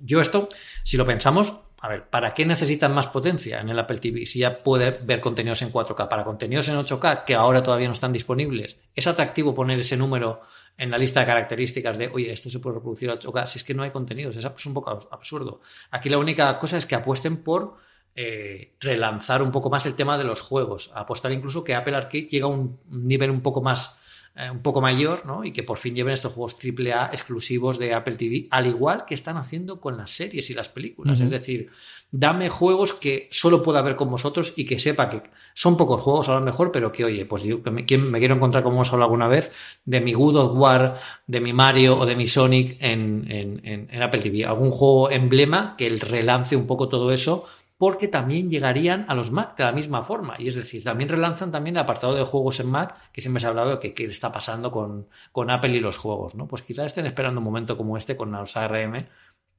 Yo 0.00 0.20
esto, 0.20 0.48
si 0.84 0.96
lo 0.96 1.04
pensamos, 1.04 1.54
a 1.78 1.88
ver, 1.88 2.08
¿para 2.08 2.32
qué 2.32 2.46
necesitan 2.46 2.94
más 2.94 3.08
potencia 3.08 3.60
en 3.60 3.68
el 3.68 3.78
Apple 3.78 3.98
TV 3.98 4.24
si 4.26 4.38
ya 4.38 4.62
puede 4.62 4.92
ver 5.02 5.20
contenidos 5.20 5.60
en 5.62 5.70
4K? 5.70 6.08
Para 6.08 6.24
contenidos 6.24 6.68
en 6.68 6.76
8K 6.76 7.24
que 7.24 7.34
ahora 7.34 7.62
todavía 7.62 7.86
no 7.86 7.92
están 7.92 8.12
disponibles, 8.12 8.78
¿es 8.94 9.06
atractivo 9.06 9.54
poner 9.54 9.78
ese 9.78 9.96
número 9.96 10.40
en 10.78 10.90
la 10.90 10.98
lista 10.98 11.20
de 11.20 11.26
características 11.26 11.98
de, 11.98 12.08
oye, 12.08 12.32
esto 12.32 12.48
se 12.48 12.60
puede 12.60 12.76
reproducir 12.76 13.10
a 13.10 13.18
8K? 13.18 13.46
Si 13.46 13.58
es 13.58 13.64
que 13.64 13.74
no 13.74 13.82
hay 13.82 13.90
contenidos, 13.90 14.36
es 14.36 14.66
un 14.66 14.74
poco 14.74 14.90
absurdo. 15.10 15.60
Aquí 15.90 16.08
la 16.08 16.18
única 16.18 16.58
cosa 16.58 16.78
es 16.78 16.86
que 16.86 16.94
apuesten 16.94 17.38
por 17.42 17.76
eh, 18.14 18.72
relanzar 18.80 19.42
un 19.42 19.52
poco 19.52 19.68
más 19.68 19.84
el 19.84 19.94
tema 19.94 20.16
de 20.16 20.24
los 20.24 20.40
juegos, 20.40 20.90
apostar 20.94 21.32
incluso 21.32 21.62
que 21.62 21.74
Apple 21.74 21.94
Arcade 21.94 22.26
llega 22.26 22.46
a 22.46 22.48
un 22.48 22.80
nivel 22.88 23.30
un 23.30 23.42
poco 23.42 23.60
más 23.60 23.98
eh, 24.38 24.50
un 24.50 24.60
poco 24.60 24.82
mayor, 24.82 25.24
¿no? 25.24 25.44
Y 25.44 25.52
que 25.52 25.62
por 25.62 25.78
fin 25.78 25.94
lleven 25.94 26.12
estos 26.12 26.34
juegos 26.34 26.56
AAA 26.62 27.06
exclusivos 27.06 27.78
de 27.78 27.94
Apple 27.94 28.16
TV, 28.16 28.48
al 28.50 28.66
igual 28.66 29.06
que 29.06 29.14
están 29.14 29.38
haciendo 29.38 29.80
con 29.80 29.96
las 29.96 30.10
series 30.10 30.50
y 30.50 30.54
las 30.54 30.68
películas. 30.68 31.20
Es 31.20 31.30
decir, 31.30 31.70
dame 32.10 32.50
juegos 32.50 32.92
que 32.92 33.28
solo 33.30 33.62
pueda 33.62 33.80
ver 33.80 33.96
con 33.96 34.10
vosotros 34.10 34.52
y 34.54 34.66
que 34.66 34.78
sepa 34.78 35.08
que 35.08 35.22
son 35.54 35.78
pocos 35.78 36.02
juegos 36.02 36.28
a 36.28 36.34
lo 36.34 36.42
mejor, 36.42 36.70
pero 36.70 36.92
que, 36.92 37.06
oye, 37.06 37.24
pues 37.24 37.44
yo 37.44 37.60
me, 37.64 37.72
me 37.72 38.18
quiero 38.18 38.34
encontrar, 38.34 38.62
como 38.62 38.76
hemos 38.76 38.92
hablado 38.92 39.06
alguna 39.06 39.28
vez, 39.28 39.54
de 39.86 40.02
mi 40.02 40.12
Good 40.12 40.36
of 40.36 40.58
War, 40.58 40.98
de 41.26 41.40
mi 41.40 41.54
Mario 41.54 41.96
o 41.98 42.04
de 42.04 42.14
mi 42.14 42.26
Sonic 42.26 42.76
en, 42.80 43.24
en, 43.30 43.88
en 43.90 44.02
Apple 44.02 44.20
TV. 44.20 44.44
Algún 44.44 44.70
juego 44.70 45.10
emblema 45.10 45.76
que 45.78 45.88
relance 45.88 46.56
un 46.56 46.66
poco 46.66 46.90
todo 46.90 47.10
eso 47.10 47.46
porque 47.78 48.08
también 48.08 48.48
llegarían 48.48 49.04
a 49.08 49.14
los 49.14 49.30
Mac 49.30 49.56
de 49.56 49.64
la 49.64 49.72
misma 49.72 50.02
forma. 50.02 50.36
Y 50.38 50.48
es 50.48 50.54
decir, 50.54 50.82
también 50.82 51.10
relanzan 51.10 51.50
también 51.50 51.76
el 51.76 51.82
apartado 51.82 52.14
de 52.14 52.24
juegos 52.24 52.60
en 52.60 52.70
Mac, 52.70 53.10
que 53.12 53.20
siempre 53.20 53.40
se 53.40 53.46
ha 53.46 53.50
hablado 53.50 53.76
de 53.76 53.92
qué 53.92 54.04
está 54.04 54.32
pasando 54.32 54.70
con, 54.70 55.08
con, 55.32 55.50
Apple 55.50 55.76
y 55.76 55.80
los 55.80 55.98
juegos, 55.98 56.34
¿no? 56.34 56.48
Pues 56.48 56.62
quizás 56.62 56.86
estén 56.86 57.06
esperando 57.06 57.40
un 57.40 57.44
momento 57.44 57.76
como 57.76 57.96
este 57.96 58.16
con 58.16 58.32
los 58.32 58.56
ARM 58.56 59.06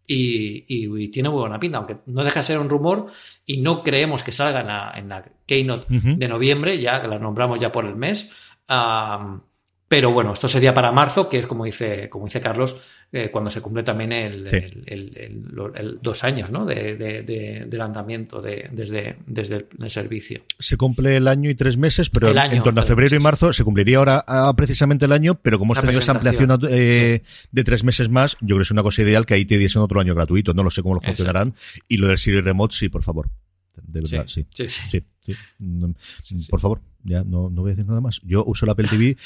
y, 0.08 1.10
tiene 1.10 1.30
muy 1.30 1.40
buena 1.40 1.60
pinta, 1.60 1.78
aunque 1.78 1.98
no 2.06 2.24
deja 2.24 2.40
de 2.40 2.46
ser 2.46 2.60
un 2.60 2.70
rumor 2.70 3.08
y 3.46 3.58
no 3.58 3.84
creemos 3.84 4.24
que 4.24 4.32
salga 4.32 4.94
en 4.98 5.10
la, 5.10 5.26
Keynote 5.46 5.86
de 5.90 6.28
noviembre, 6.28 6.80
ya 6.80 7.02
que 7.02 7.08
la 7.08 7.20
nombramos 7.20 7.60
ya 7.60 7.72
por 7.72 7.86
el 7.86 7.96
mes. 7.96 8.32
Pero 9.90 10.12
bueno, 10.12 10.34
esto 10.34 10.50
sería 10.50 10.74
para 10.74 10.92
marzo, 10.92 11.30
que 11.30 11.40
es 11.40 11.48
como 11.48 11.64
dice, 11.64 12.10
como 12.10 12.26
dice 12.26 12.42
Carlos, 12.42 12.76
eh, 13.10 13.30
cuando 13.32 13.50
se 13.50 13.62
cumple 13.62 13.84
también 13.84 14.12
el, 14.12 14.46
dos 16.02 16.24
años 16.26 16.52
¿no? 16.52 16.66
de, 16.66 16.98
de, 16.98 17.78
lanzamiento 17.78 18.42
desde, 18.42 19.18
desde 19.26 19.68
el, 19.80 19.90
servicio. 19.90 20.42
Se 20.60 20.76
cumple 20.76 21.16
el 21.16 21.28
año 21.30 21.50
y 21.50 21.56
tres 21.56 21.78
meses, 21.78 22.10
pero 22.10 22.28
en 22.38 22.64
torno 22.64 22.82
a 22.82 22.84
febrero 22.84 23.16
y 23.16 23.20
marzo 23.20 23.54
se 23.54 23.64
cumpliría 23.64 24.00
ahora 24.00 24.26
ah, 24.28 24.54
precisamente 24.58 25.06
el 25.06 25.14
año, 25.14 25.36
pero 25.42 25.58
como 25.58 25.74
hemos 25.74 25.82
tenido 25.82 26.02
esa 26.02 26.12
ampliación 26.12 26.60
eh, 26.70 27.22
de 27.52 27.64
tres 27.64 27.86
meses 27.86 28.10
más, 28.10 28.36
yo 28.42 28.48
creo 28.48 28.58
que 28.58 28.64
es 28.64 28.72
una 28.72 28.84
cosa 28.84 29.04
ideal 29.04 29.26
que 29.26 29.36
ahí 29.36 29.46
te 29.46 29.58
diesen 29.58 29.82
otro 29.82 30.02
año 30.02 30.14
gratuito. 30.14 30.54
No 30.54 30.64
lo 30.64 30.72
sé 30.72 30.82
cómo 30.82 30.96
lo 30.96 31.02
funcionarán. 31.02 31.54
Y 31.88 31.96
lo 31.96 32.08
del 32.08 32.18
Siri 32.18 32.42
Remote, 32.42 32.76
sí, 32.76 32.90
por 32.90 33.04
favor. 33.04 33.30
De 33.82 34.02
verdad, 34.02 34.26
sí. 34.28 34.46
sí. 34.54 34.68
sí. 34.68 35.04
Mm, 35.60 35.92
por 36.50 36.60
favor, 36.60 36.82
ya 37.04 37.24
no, 37.24 37.50
no 37.50 37.62
voy 37.62 37.72
a 37.72 37.76
decir 37.76 37.86
nada 37.86 38.02
más. 38.02 38.22
Yo 38.24 38.44
uso 38.46 38.66
la 38.66 38.74
Apple 38.74 38.88
TV 38.90 39.18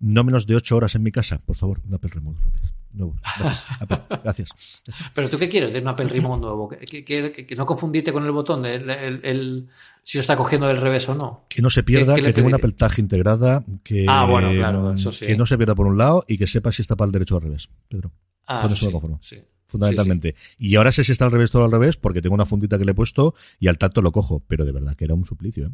no 0.00 0.24
menos 0.24 0.46
de 0.46 0.56
8 0.56 0.76
horas 0.76 0.94
en 0.94 1.02
mi 1.02 1.12
casa, 1.12 1.40
por 1.44 1.56
favor, 1.56 1.80
un 1.86 1.94
Apple 1.94 2.10
Remote, 2.12 2.40
gracias. 2.40 2.74
gracias. 4.24 4.82
Pero 5.14 5.28
tú 5.28 5.38
qué 5.38 5.48
quieres 5.48 5.72
de 5.72 5.80
un 5.80 5.88
Apple 5.88 6.08
Remote 6.08 6.40
nuevo? 6.40 6.68
¿Que, 6.68 7.54
no 7.56 7.66
confundirte 7.66 8.12
con 8.12 8.24
el 8.24 8.32
botón 8.32 8.62
de 8.62 8.76
el, 8.76 9.68
si 10.02 10.18
lo 10.18 10.20
está 10.20 10.36
cogiendo 10.36 10.66
del 10.66 10.78
revés 10.78 11.08
o 11.08 11.14
no. 11.14 11.44
Que 11.48 11.62
no 11.62 11.70
se 11.70 11.82
pierda, 11.82 12.16
que 12.16 12.32
tenga 12.32 12.48
una 12.48 12.56
Apple 12.56 12.72
Tag 12.72 12.98
integrada, 12.98 13.64
que, 13.82 14.06
ah, 14.08 14.26
bueno, 14.26 14.50
claro, 14.52 14.94
eso 14.94 15.12
sí. 15.12 15.26
que 15.26 15.36
no 15.36 15.46
se 15.46 15.56
pierda 15.56 15.74
por 15.74 15.86
un 15.86 15.98
lado 15.98 16.24
y 16.26 16.38
que 16.38 16.46
sepa 16.46 16.72
si 16.72 16.82
está 16.82 16.96
para 16.96 17.06
el 17.06 17.12
derecho 17.12 17.34
o 17.34 17.38
al 17.38 17.44
revés, 17.44 17.68
Pedro. 17.88 18.12
Ah, 18.46 18.66
eso 18.66 18.76
sí 19.20 19.42
fundamentalmente. 19.68 20.34
Y 20.58 20.76
ahora 20.76 20.92
sé 20.92 21.04
si 21.04 21.12
está 21.12 21.26
al 21.26 21.30
revés 21.30 21.50
todo 21.50 21.64
al 21.64 21.70
revés, 21.70 21.96
porque 21.96 22.22
tengo 22.22 22.34
una 22.34 22.46
fundita 22.46 22.78
que 22.78 22.84
le 22.84 22.92
he 22.92 22.94
puesto 22.94 23.34
y 23.60 23.68
al 23.68 23.78
tacto 23.78 24.02
lo 24.02 24.12
cojo, 24.12 24.42
pero 24.48 24.64
de 24.64 24.72
verdad 24.72 24.96
que 24.96 25.04
era 25.04 25.14
un 25.14 25.26
suplicio. 25.26 25.66
¿eh? 25.66 25.70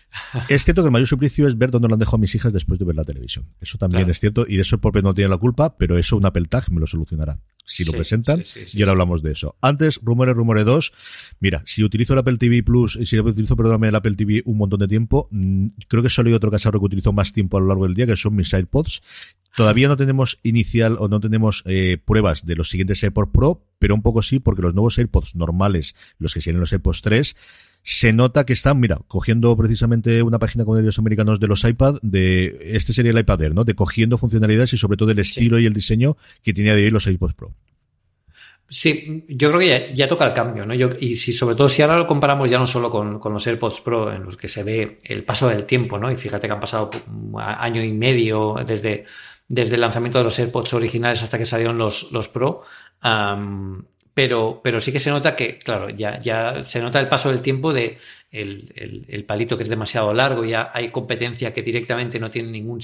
es 0.48 0.64
cierto 0.64 0.82
que 0.82 0.86
el 0.86 0.92
mayor 0.92 1.08
suplicio 1.08 1.48
es 1.48 1.56
ver 1.56 1.70
dónde 1.70 1.88
lo 1.88 1.94
han 1.94 2.00
dejado 2.00 2.16
a 2.16 2.20
mis 2.20 2.34
hijas 2.34 2.52
después 2.52 2.78
de 2.78 2.84
ver 2.84 2.96
la 2.96 3.04
televisión. 3.04 3.46
Eso 3.60 3.78
también 3.78 4.08
es 4.10 4.20
cierto, 4.20 4.44
y 4.46 4.56
de 4.56 4.62
eso 4.62 4.76
el 4.76 4.80
propio 4.80 5.02
no 5.02 5.14
tiene 5.14 5.30
la 5.30 5.38
culpa, 5.38 5.76
pero 5.76 5.98
eso 5.98 6.16
un 6.16 6.26
Apple 6.26 6.46
Tag 6.46 6.70
me 6.70 6.80
lo 6.80 6.86
solucionará. 6.86 7.40
Si 7.64 7.84
lo 7.84 7.92
presentan, 7.92 8.42
y 8.72 8.80
ahora 8.80 8.92
hablamos 8.92 9.22
de 9.22 9.32
eso. 9.32 9.56
Antes, 9.60 10.00
rumores, 10.02 10.34
rumores 10.34 10.64
2. 10.64 10.92
Mira, 11.40 11.62
si 11.66 11.84
utilizo 11.84 12.14
el 12.14 12.18
Apple 12.20 12.38
TV 12.38 12.62
Plus, 12.62 12.98
si 13.04 13.20
utilizo, 13.20 13.56
perdón, 13.56 13.84
el 13.84 13.94
Apple 13.94 14.14
TV 14.14 14.42
un 14.46 14.56
montón 14.56 14.80
de 14.80 14.88
tiempo, 14.88 15.28
mm, 15.30 15.66
creo 15.86 16.02
que 16.02 16.08
solo 16.08 16.30
hay 16.30 16.34
otro 16.34 16.50
cacharro 16.50 16.80
que 16.80 16.86
utilizo 16.86 17.12
más 17.12 17.34
tiempo 17.34 17.58
a 17.58 17.60
lo 17.60 17.66
largo 17.66 17.84
del 17.84 17.94
día, 17.94 18.06
que 18.06 18.16
son 18.16 18.34
mis 18.34 18.54
AirPods. 18.54 19.02
Todavía 19.56 19.88
no 19.88 19.96
tenemos 19.96 20.38
inicial 20.42 20.96
o 20.98 21.08
no 21.08 21.20
tenemos 21.20 21.62
eh, 21.66 21.98
pruebas 22.04 22.46
de 22.46 22.54
los 22.54 22.68
siguientes 22.68 23.02
AirPods 23.02 23.30
Pro, 23.32 23.62
pero 23.78 23.94
un 23.94 24.02
poco 24.02 24.22
sí, 24.22 24.38
porque 24.38 24.62
los 24.62 24.74
nuevos 24.74 24.98
AirPods 24.98 25.34
normales, 25.34 25.94
los 26.18 26.34
que 26.34 26.40
tienen 26.40 26.60
los 26.60 26.72
AirPods 26.72 27.02
3, 27.02 27.36
se 27.82 28.12
nota 28.12 28.44
que 28.44 28.52
están, 28.52 28.78
mira, 28.80 29.00
cogiendo 29.08 29.56
precisamente 29.56 30.22
una 30.22 30.38
página 30.38 30.64
con 30.64 30.78
ellos 30.78 30.98
americanos 30.98 31.40
de 31.40 31.46
los 31.48 31.64
iPad, 31.64 31.96
de 32.02 32.58
este 32.62 32.92
sería 32.92 33.12
el 33.12 33.18
iPad 33.18 33.42
Air, 33.42 33.54
¿no? 33.54 33.64
De 33.64 33.74
cogiendo 33.74 34.18
funcionalidades 34.18 34.72
y 34.74 34.76
sobre 34.76 34.96
todo 34.96 35.10
el 35.10 35.18
estilo 35.18 35.58
y 35.58 35.66
el 35.66 35.72
diseño 35.72 36.16
que 36.42 36.52
tenía 36.52 36.74
de 36.74 36.84
hoy 36.84 36.90
los 36.90 37.06
AirPods 37.06 37.34
Pro. 37.34 37.54
Sí, 38.70 39.24
yo 39.28 39.48
creo 39.48 39.60
que 39.60 39.94
ya, 39.94 40.06
toca 40.06 40.26
el 40.26 40.34
cambio, 40.34 40.66
¿no? 40.66 40.74
Yo, 40.74 40.90
y 41.00 41.14
si 41.14 41.32
sobre 41.32 41.54
todo 41.54 41.70
si 41.70 41.80
ahora 41.80 41.96
lo 41.96 42.06
comparamos 42.06 42.50
ya 42.50 42.58
no 42.58 42.66
solo 42.66 42.90
con, 42.90 43.18
con, 43.18 43.32
los 43.32 43.46
AirPods 43.46 43.80
Pro, 43.80 44.12
en 44.12 44.24
los 44.24 44.36
que 44.36 44.46
se 44.46 44.62
ve 44.62 44.98
el 45.04 45.24
paso 45.24 45.48
del 45.48 45.64
tiempo, 45.64 45.98
¿no? 45.98 46.12
Y 46.12 46.18
fíjate 46.18 46.46
que 46.46 46.52
han 46.52 46.60
pasado 46.60 46.90
año 47.38 47.82
y 47.82 47.92
medio 47.92 48.56
desde 48.66 49.06
desde 49.48 49.74
el 49.74 49.80
lanzamiento 49.80 50.18
de 50.18 50.24
los 50.24 50.38
AirPods 50.38 50.74
originales 50.74 51.22
hasta 51.22 51.38
que 51.38 51.46
salieron 51.46 51.78
los, 51.78 52.12
los 52.12 52.28
Pro. 52.28 52.62
pero, 54.14 54.60
pero 54.62 54.80
sí 54.80 54.92
que 54.92 55.00
se 55.00 55.10
nota 55.10 55.34
que, 55.34 55.58
claro, 55.58 55.88
ya, 55.88 56.18
ya 56.18 56.64
se 56.64 56.80
nota 56.80 57.00
el 57.00 57.08
paso 57.08 57.30
del 57.30 57.40
tiempo 57.40 57.72
de 57.72 57.98
el, 58.30 59.06
el, 59.08 59.24
palito 59.24 59.56
que 59.56 59.62
es 59.62 59.68
demasiado 59.68 60.12
largo, 60.12 60.44
ya 60.44 60.70
hay 60.74 60.90
competencia 60.90 61.52
que 61.54 61.62
directamente 61.62 62.18
no 62.18 62.30
tiene 62.30 62.50
ningún, 62.50 62.80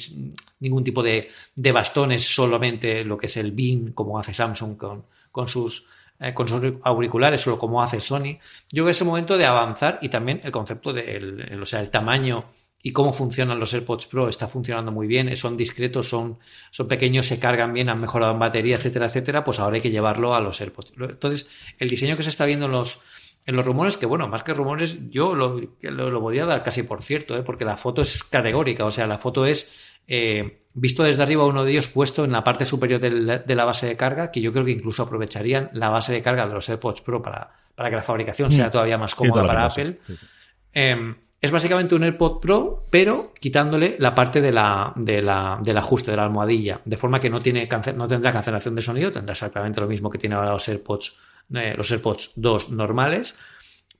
ningún 0.60 0.84
tipo 0.84 1.02
de, 1.02 1.30
de 1.54 1.72
bastones, 1.72 2.22
solamente 2.34 3.04
lo 3.04 3.18
que 3.18 3.26
es 3.26 3.36
el 3.36 3.52
BIM, 3.52 3.92
como 3.92 4.18
hace 4.18 4.32
Samsung 4.32 4.76
con, 4.76 5.04
con 5.30 5.46
sus 5.46 5.84
eh, 6.20 6.32
con 6.32 6.46
sus 6.46 6.62
auriculares 6.84 7.44
o 7.48 7.58
como 7.58 7.82
hace 7.82 8.00
Sony. 8.00 8.38
Yo 8.70 8.84
creo 8.84 8.86
que 8.86 8.90
es 8.92 9.00
el 9.00 9.06
momento 9.08 9.36
de 9.36 9.46
avanzar 9.46 9.98
y 10.00 10.08
también 10.08 10.40
el 10.44 10.52
concepto 10.52 10.92
del, 10.92 11.60
o 11.60 11.66
sea, 11.66 11.80
el 11.80 11.90
tamaño 11.90 12.44
y 12.86 12.92
cómo 12.92 13.14
funcionan 13.14 13.58
los 13.58 13.72
AirPods 13.72 14.06
Pro 14.08 14.28
está 14.28 14.46
funcionando 14.46 14.92
muy 14.92 15.06
bien, 15.06 15.34
son 15.36 15.56
discretos, 15.56 16.06
son, 16.06 16.38
son 16.70 16.86
pequeños, 16.86 17.24
se 17.24 17.38
cargan 17.38 17.72
bien, 17.72 17.88
han 17.88 17.98
mejorado 17.98 18.34
en 18.34 18.38
batería, 18.38 18.76
etcétera, 18.76 19.06
etcétera, 19.06 19.42
pues 19.42 19.58
ahora 19.58 19.76
hay 19.76 19.80
que 19.80 19.90
llevarlo 19.90 20.34
a 20.34 20.40
los 20.42 20.60
AirPods. 20.60 20.92
Entonces, 20.98 21.48
el 21.78 21.88
diseño 21.88 22.14
que 22.14 22.22
se 22.22 22.28
está 22.28 22.44
viendo 22.44 22.66
en 22.66 22.72
los, 22.72 23.00
en 23.46 23.56
los 23.56 23.64
rumores, 23.64 23.96
que 23.96 24.04
bueno, 24.04 24.28
más 24.28 24.44
que 24.44 24.52
rumores, 24.52 24.98
yo 25.08 25.34
lo, 25.34 25.58
lo, 25.80 26.20
podría 26.20 26.44
dar 26.44 26.62
casi 26.62 26.82
por 26.82 27.02
cierto, 27.02 27.34
¿eh? 27.38 27.42
porque 27.42 27.64
la 27.64 27.78
foto 27.78 28.02
es 28.02 28.22
categórica, 28.22 28.84
o 28.84 28.90
sea, 28.90 29.06
la 29.06 29.16
foto 29.16 29.46
es 29.46 29.72
eh, 30.06 30.66
visto 30.74 31.04
desde 31.04 31.22
arriba 31.22 31.46
uno 31.46 31.64
de 31.64 31.70
ellos 31.70 31.88
puesto 31.88 32.26
en 32.26 32.32
la 32.32 32.44
parte 32.44 32.66
superior 32.66 33.00
de 33.00 33.54
la 33.54 33.64
base 33.64 33.86
de 33.86 33.96
carga, 33.96 34.30
que 34.30 34.42
yo 34.42 34.52
creo 34.52 34.66
que 34.66 34.72
incluso 34.72 35.04
aprovecharían 35.04 35.70
la 35.72 35.88
base 35.88 36.12
de 36.12 36.20
carga 36.20 36.46
de 36.46 36.52
los 36.52 36.68
AirPods 36.68 37.00
Pro 37.00 37.22
para, 37.22 37.50
para 37.74 37.88
que 37.88 37.96
la 37.96 38.02
fabricación 38.02 38.52
sea 38.52 38.68
mm. 38.68 38.72
todavía 38.72 38.98
más 38.98 39.14
cómoda 39.14 39.46
para 39.46 39.64
Apple. 39.64 40.00
Em, 40.74 41.14
es 41.44 41.50
básicamente 41.50 41.94
un 41.94 42.02
AirPod 42.02 42.40
Pro, 42.40 42.84
pero 42.88 43.34
quitándole 43.38 43.96
la 43.98 44.14
parte 44.14 44.40
de 44.40 44.50
la, 44.50 44.94
de 44.96 45.20
la, 45.20 45.60
del 45.62 45.76
ajuste 45.76 46.10
de 46.10 46.16
la 46.16 46.24
almohadilla, 46.24 46.80
de 46.84 46.96
forma 46.96 47.20
que 47.20 47.28
no, 47.28 47.38
tiene 47.38 47.68
no 47.96 48.08
tendrá 48.08 48.32
cancelación 48.32 48.74
de 48.74 48.80
sonido, 48.80 49.12
tendrá 49.12 49.32
exactamente 49.32 49.78
lo 49.78 49.86
mismo 49.86 50.08
que 50.08 50.16
tiene 50.16 50.36
ahora 50.36 50.52
los 50.52 50.66
AirPods, 50.66 51.16
eh, 51.54 51.74
los 51.76 51.90
AirPods 51.90 52.32
2 52.36 52.70
normales. 52.70 53.34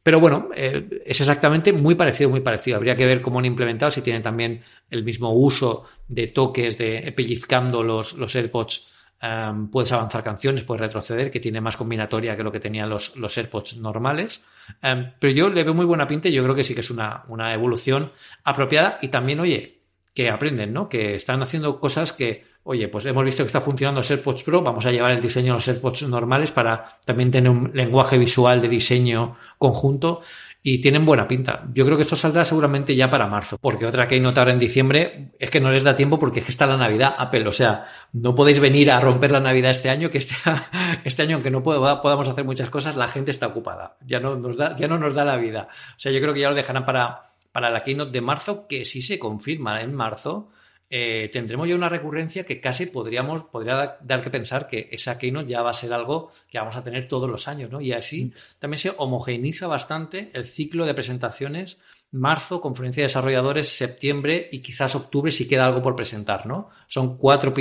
Pero 0.02 0.20
bueno, 0.20 0.48
eh, 0.56 1.02
es 1.04 1.20
exactamente 1.20 1.74
muy 1.74 1.94
parecido, 1.94 2.30
muy 2.30 2.40
parecido. 2.40 2.78
Habría 2.78 2.96
que 2.96 3.04
ver 3.04 3.20
cómo 3.20 3.40
han 3.40 3.44
implementado, 3.44 3.90
si 3.90 4.00
tienen 4.00 4.22
también 4.22 4.62
el 4.90 5.04
mismo 5.04 5.34
uso 5.34 5.84
de 6.08 6.28
toques, 6.28 6.78
de 6.78 7.12
pellizcando 7.14 7.82
los, 7.82 8.14
los 8.14 8.34
AirPods 8.34 8.93
Em, 9.20 9.68
puedes 9.68 9.90
avanzar 9.92 10.22
canciones, 10.22 10.64
puedes 10.64 10.80
retroceder, 10.80 11.30
que 11.30 11.40
tiene 11.40 11.60
más 11.60 11.76
combinatoria 11.76 12.36
que 12.36 12.42
lo 12.42 12.52
que 12.52 12.60
tenían 12.60 12.90
los, 12.90 13.16
los 13.16 13.36
AirPods 13.38 13.78
normales. 13.78 14.42
Em, 14.82 15.12
pero 15.18 15.32
yo 15.32 15.48
le 15.48 15.64
veo 15.64 15.72
muy 15.72 15.86
buena 15.86 16.06
pinta 16.06 16.28
y 16.28 16.32
yo 16.32 16.42
creo 16.42 16.54
que 16.54 16.64
sí 16.64 16.74
que 16.74 16.80
es 16.80 16.90
una, 16.90 17.24
una 17.28 17.54
evolución 17.54 18.12
apropiada 18.44 18.98
y 19.00 19.08
también, 19.08 19.40
oye, 19.40 19.80
que 20.14 20.30
aprenden, 20.30 20.72
¿no? 20.72 20.88
Que 20.88 21.14
están 21.14 21.42
haciendo 21.42 21.80
cosas 21.80 22.12
que, 22.12 22.44
oye, 22.64 22.88
pues 22.88 23.04
hemos 23.06 23.24
visto 23.24 23.42
que 23.42 23.48
está 23.48 23.60
funcionando 23.60 24.00
los 24.00 24.10
AirPods 24.10 24.44
Pro, 24.44 24.62
vamos 24.62 24.86
a 24.86 24.92
llevar 24.92 25.10
el 25.10 25.20
diseño 25.20 25.52
a 25.52 25.56
los 25.56 25.68
AirPods 25.68 26.02
normales 26.02 26.52
para 26.52 26.84
también 27.04 27.30
tener 27.30 27.50
un 27.50 27.70
lenguaje 27.74 28.18
visual 28.18 28.60
de 28.60 28.68
diseño 28.68 29.36
conjunto 29.58 30.20
y 30.66 30.78
tienen 30.78 31.04
buena 31.04 31.28
pinta. 31.28 31.62
Yo 31.74 31.84
creo 31.84 31.98
que 31.98 32.04
esto 32.04 32.16
saldrá 32.16 32.42
seguramente 32.42 32.96
ya 32.96 33.10
para 33.10 33.26
marzo, 33.26 33.58
porque 33.60 33.84
otra 33.84 34.08
que 34.08 34.14
hay 34.14 34.20
notar 34.22 34.48
en 34.48 34.58
diciembre 34.58 35.32
es 35.38 35.50
que 35.50 35.60
no 35.60 35.70
les 35.70 35.84
da 35.84 35.94
tiempo 35.94 36.18
porque 36.18 36.40
es 36.40 36.46
que 36.46 36.52
está 36.52 36.66
la 36.66 36.78
Navidad 36.78 37.14
Apple, 37.18 37.46
o 37.46 37.52
sea, 37.52 37.84
no 38.14 38.34
podéis 38.34 38.60
venir 38.60 38.90
a 38.90 38.98
romper 38.98 39.30
la 39.30 39.40
Navidad 39.40 39.72
este 39.72 39.90
año, 39.90 40.10
que 40.10 40.16
este, 40.16 40.34
este 41.04 41.22
año, 41.22 41.34
aunque 41.36 41.50
no 41.50 41.62
podamos 41.62 42.28
hacer 42.28 42.46
muchas 42.46 42.70
cosas, 42.70 42.96
la 42.96 43.08
gente 43.08 43.30
está 43.30 43.46
ocupada, 43.46 43.98
ya 44.06 44.20
no 44.20 44.36
nos 44.36 44.56
da, 44.56 44.74
ya 44.74 44.88
no 44.88 44.98
nos 44.98 45.14
da 45.14 45.26
la 45.26 45.36
vida. 45.36 45.68
O 45.70 46.00
sea, 46.00 46.10
yo 46.10 46.20
creo 46.22 46.32
que 46.32 46.40
ya 46.40 46.48
lo 46.48 46.54
dejarán 46.54 46.86
para, 46.86 47.34
para 47.52 47.68
la 47.68 47.84
keynote 47.84 48.12
de 48.12 48.22
marzo, 48.22 48.66
que 48.66 48.86
si 48.86 49.02
se 49.02 49.18
confirma 49.18 49.82
en 49.82 49.94
marzo, 49.94 50.48
eh, 50.90 51.30
tendremos 51.32 51.68
ya 51.68 51.74
una 51.74 51.88
recurrencia 51.88 52.44
que 52.44 52.60
casi 52.60 52.86
podríamos, 52.86 53.44
podría 53.44 53.98
dar 54.02 54.22
que 54.22 54.30
pensar 54.30 54.68
que 54.68 54.88
esa 54.92 55.18
Keynote 55.18 55.48
ya 55.48 55.62
va 55.62 55.70
a 55.70 55.74
ser 55.74 55.92
algo 55.92 56.30
que 56.50 56.58
vamos 56.58 56.76
a 56.76 56.84
tener 56.84 57.08
todos 57.08 57.28
los 57.28 57.48
años, 57.48 57.70
¿no? 57.70 57.80
Y 57.80 57.92
así 57.92 58.26
mm. 58.26 58.32
también 58.58 58.78
se 58.78 58.92
homogeneiza 58.96 59.66
bastante 59.66 60.30
el 60.34 60.46
ciclo 60.46 60.86
de 60.86 60.94
presentaciones 60.94 61.78
marzo, 62.14 62.60
conferencia 62.60 63.02
de 63.02 63.08
desarrolladores, 63.08 63.76
septiembre 63.76 64.48
y 64.52 64.60
quizás 64.60 64.94
octubre 64.94 65.32
si 65.32 65.48
queda 65.48 65.66
algo 65.66 65.82
por 65.82 65.96
presentar, 65.96 66.46
¿no? 66.46 66.70
Son 66.86 67.18
cuatro, 67.18 67.52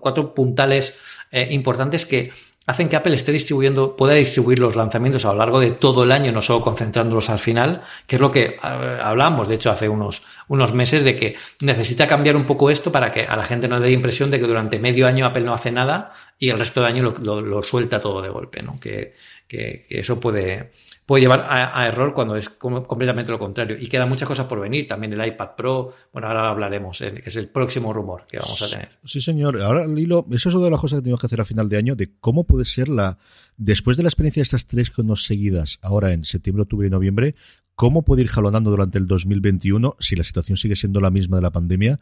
cuatro 0.00 0.34
puntales 0.34 0.94
eh, 1.30 1.48
importantes 1.50 2.06
que 2.06 2.32
hacen 2.68 2.90
que 2.90 2.96
Apple 2.96 3.14
esté 3.14 3.32
distribuyendo, 3.32 3.96
pueda 3.96 4.12
distribuir 4.12 4.58
los 4.58 4.76
lanzamientos 4.76 5.24
a 5.24 5.32
lo 5.32 5.38
largo 5.38 5.58
de 5.58 5.70
todo 5.70 6.04
el 6.04 6.12
año, 6.12 6.32
no 6.32 6.42
solo 6.42 6.60
concentrándolos 6.60 7.30
al 7.30 7.38
final, 7.38 7.80
que 8.06 8.16
es 8.16 8.20
lo 8.20 8.30
que 8.30 8.44
eh, 8.44 8.58
hablamos, 9.02 9.48
de 9.48 9.54
hecho, 9.54 9.70
hace 9.70 9.88
unos, 9.88 10.22
unos 10.48 10.74
meses, 10.74 11.02
de 11.02 11.16
que 11.16 11.36
necesita 11.62 12.06
cambiar 12.06 12.36
un 12.36 12.44
poco 12.44 12.68
esto 12.68 12.92
para 12.92 13.10
que 13.10 13.22
a 13.22 13.36
la 13.36 13.46
gente 13.46 13.68
no 13.68 13.80
dé 13.80 13.90
impresión 13.90 14.30
de 14.30 14.38
que 14.38 14.46
durante 14.46 14.78
medio 14.78 15.06
año 15.06 15.24
Apple 15.24 15.44
no 15.44 15.54
hace 15.54 15.72
nada 15.72 16.12
y 16.38 16.50
el 16.50 16.58
resto 16.58 16.82
del 16.82 16.92
año 16.92 17.14
lo, 17.22 17.62
suelta 17.62 18.02
todo 18.02 18.20
de 18.20 18.28
golpe, 18.28 18.62
¿no? 18.62 18.78
Que, 18.78 19.14
que, 19.48 19.86
que 19.88 20.00
eso 20.00 20.20
puede, 20.20 20.70
puede 21.08 21.22
llevar 21.22 21.46
a, 21.48 21.88
error 21.88 22.12
cuando 22.12 22.36
es 22.36 22.50
completamente 22.50 23.30
lo 23.30 23.38
contrario. 23.38 23.78
Y 23.80 23.86
quedan 23.86 24.10
muchas 24.10 24.28
cosas 24.28 24.44
por 24.44 24.60
venir. 24.60 24.86
También 24.86 25.10
el 25.14 25.26
iPad 25.26 25.56
Pro, 25.56 25.90
bueno, 26.12 26.28
ahora 26.28 26.50
hablaremos, 26.50 27.00
eh, 27.00 27.14
que 27.14 27.30
es 27.30 27.36
el 27.36 27.48
próximo 27.48 27.94
rumor 27.94 28.26
que 28.30 28.38
vamos 28.38 28.60
a 28.60 28.68
tener. 28.68 28.90
Sí, 29.06 29.22
señor. 29.22 29.58
Ahora, 29.62 29.86
Lilo, 29.86 30.26
eso 30.30 30.50
es 30.50 30.54
una 30.54 30.66
de 30.66 30.70
las 30.70 30.80
cosas 30.80 30.98
que 30.98 31.04
tenemos 31.04 31.18
que 31.18 31.26
hacer 31.26 31.40
a 31.40 31.46
final 31.46 31.70
de 31.70 31.78
año, 31.78 31.96
de 31.96 32.12
cómo 32.20 32.44
puede 32.44 32.66
ser 32.66 32.90
la, 32.90 33.16
después 33.56 33.96
de 33.96 34.02
la 34.02 34.10
experiencia 34.10 34.42
de 34.42 34.44
estas 34.44 34.66
tres 34.66 34.92
nos 34.98 35.24
seguidas, 35.24 35.78
ahora 35.80 36.12
en 36.12 36.24
septiembre, 36.26 36.64
octubre 36.64 36.86
y 36.86 36.90
noviembre, 36.90 37.36
cómo 37.74 38.02
puede 38.02 38.20
ir 38.20 38.28
jalonando 38.28 38.68
durante 38.70 38.98
el 38.98 39.06
2021 39.06 39.96
si 40.00 40.14
la 40.14 40.24
situación 40.24 40.58
sigue 40.58 40.76
siendo 40.76 41.00
la 41.00 41.10
misma 41.10 41.38
de 41.38 41.42
la 41.42 41.52
pandemia 41.52 42.00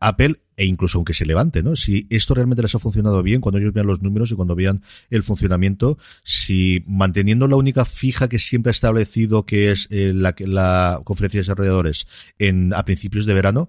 Apple 0.00 0.40
e 0.56 0.64
incluso 0.64 0.98
aunque 0.98 1.14
se 1.14 1.26
levante, 1.26 1.62
¿no? 1.62 1.76
Si 1.76 2.06
esto 2.10 2.34
realmente 2.34 2.62
les 2.62 2.74
ha 2.74 2.78
funcionado 2.78 3.22
bien, 3.22 3.40
cuando 3.40 3.58
ellos 3.58 3.72
vean 3.72 3.86
los 3.86 4.02
números 4.02 4.30
y 4.30 4.34
cuando 4.34 4.54
vean 4.54 4.82
el 5.10 5.22
funcionamiento, 5.22 5.98
si 6.22 6.82
manteniendo 6.86 7.46
la 7.46 7.56
única 7.56 7.84
fija 7.84 8.28
que 8.28 8.38
siempre 8.38 8.70
ha 8.70 8.72
establecido, 8.72 9.44
que 9.44 9.70
es 9.70 9.86
eh, 9.90 10.12
la, 10.14 10.34
la 10.38 11.00
conferencia 11.04 11.38
de 11.38 11.42
desarrolladores 11.42 12.06
en, 12.38 12.72
a 12.74 12.84
principios 12.84 13.26
de 13.26 13.34
verano, 13.34 13.68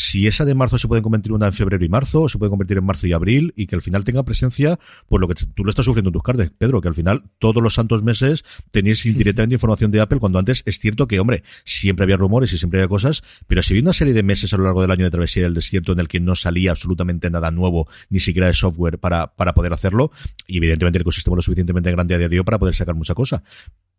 si 0.00 0.26
esa 0.28 0.44
de 0.44 0.54
marzo 0.54 0.78
se 0.78 0.86
puede 0.86 1.02
convertir 1.02 1.32
una 1.32 1.46
en 1.46 1.52
febrero 1.52 1.84
y 1.84 1.88
marzo, 1.88 2.22
o 2.22 2.28
se 2.28 2.38
puede 2.38 2.50
convertir 2.50 2.78
en 2.78 2.84
marzo 2.84 3.06
y 3.06 3.12
abril, 3.12 3.52
y 3.56 3.66
que 3.66 3.74
al 3.74 3.82
final 3.82 4.04
tenga 4.04 4.22
presencia, 4.22 4.78
pues 5.08 5.20
lo 5.20 5.26
que 5.26 5.34
tú 5.34 5.64
lo 5.64 5.70
estás 5.70 5.86
sufriendo 5.86 6.10
en 6.10 6.12
tus 6.12 6.22
cartas, 6.22 6.52
Pedro, 6.56 6.80
que 6.80 6.86
al 6.86 6.94
final 6.94 7.24
todos 7.38 7.60
los 7.60 7.74
santos 7.74 8.02
meses 8.02 8.44
tenéis 8.70 9.04
indirectamente 9.06 9.56
información 9.56 9.90
de 9.90 10.00
Apple, 10.00 10.20
cuando 10.20 10.38
antes 10.38 10.62
es 10.66 10.78
cierto 10.78 11.08
que, 11.08 11.18
hombre, 11.18 11.42
siempre 11.64 12.04
había 12.04 12.16
rumores 12.16 12.52
y 12.52 12.58
siempre 12.58 12.80
había 12.80 12.88
cosas, 12.88 13.22
pero 13.46 13.62
si 13.62 13.72
había 13.72 13.82
una 13.82 13.92
serie 13.92 14.14
de 14.14 14.22
meses 14.22 14.52
a 14.52 14.56
lo 14.56 14.64
largo 14.64 14.82
del 14.82 14.90
año 14.90 15.04
de 15.04 15.10
travesía 15.10 15.42
del 15.42 15.54
desierto 15.54 15.92
en 15.92 16.00
el 16.00 16.08
que 16.08 16.20
no 16.20 16.27
salía 16.34 16.70
absolutamente 16.70 17.30
nada 17.30 17.50
nuevo, 17.50 17.88
ni 18.10 18.20
siquiera 18.20 18.46
de 18.46 18.54
software 18.54 18.98
para, 18.98 19.34
para 19.36 19.54
poder 19.54 19.72
hacerlo, 19.72 20.10
y 20.46 20.58
evidentemente 20.58 20.98
el 20.98 21.02
ecosistema 21.02 21.36
lo 21.36 21.42
suficientemente 21.42 21.90
grande 21.90 22.14
a 22.14 22.18
día 22.18 22.28
de 22.28 22.38
hoy 22.38 22.44
para 22.44 22.58
poder 22.58 22.74
sacar 22.74 22.94
mucha 22.94 23.14
cosa 23.14 23.42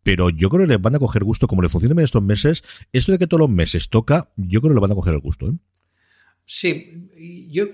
pero 0.02 0.30
yo 0.30 0.48
creo 0.48 0.62
que 0.62 0.72
les 0.72 0.80
van 0.80 0.94
a 0.94 0.98
coger 0.98 1.24
gusto 1.24 1.46
como 1.46 1.62
le 1.62 1.68
funcionan 1.68 1.98
en 1.98 2.04
estos 2.04 2.22
meses. 2.22 2.62
Esto 2.92 3.12
de 3.12 3.18
que 3.18 3.26
todos 3.26 3.40
los 3.40 3.50
meses 3.50 3.88
toca, 3.88 4.30
yo 4.36 4.60
creo 4.60 4.70
que 4.70 4.76
le 4.76 4.80
van 4.80 4.92
a 4.92 4.94
coger 4.94 5.14
el 5.14 5.20
gusto. 5.20 5.48
¿eh? 5.48 5.52
Sí, 6.44 7.46
yo 7.50 7.66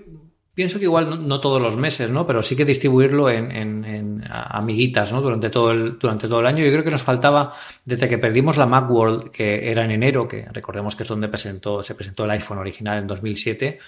pienso 0.57 0.79
que 0.79 0.87
igual 0.87 1.29
no, 1.29 1.39
todos 1.39 1.61
los 1.61 1.77
meses, 1.77 2.11
¿no? 2.11 2.27
Pero 2.27 2.43
sí 2.43 2.57
que 2.57 2.65
distribuirlo 2.65 3.29
en, 3.29 4.25
amiguitas, 4.27 5.13
¿no? 5.13 5.21
Durante 5.21 5.51
todo, 5.51 5.71
el, 5.71 5.99
durante 5.99 6.29
todo 6.29 6.41
el 6.41 6.47
año. 6.47 6.65
Yo 6.65 6.73
creo 6.73 6.83
que 6.83 6.91
nos 6.91 7.03
faltaba, 7.03 7.53
desde 7.85 8.09
que 8.09 8.17
perdimos 8.17 8.57
la 8.57 8.65
Macworld, 8.65 9.31
que 9.31 9.71
era 9.71 9.85
en 9.85 9.91
enero, 9.91 10.27
que 10.27 10.47
recordemos 10.51 10.97
que 10.97 11.03
es 11.03 11.09
donde 11.11 11.29
presentó, 11.29 11.83
se 11.83 11.95
presentó 11.95 12.25
el 12.25 12.31
iPhone 12.31 12.57
original 12.57 12.99
en 12.99 13.07
2007, 13.07 13.79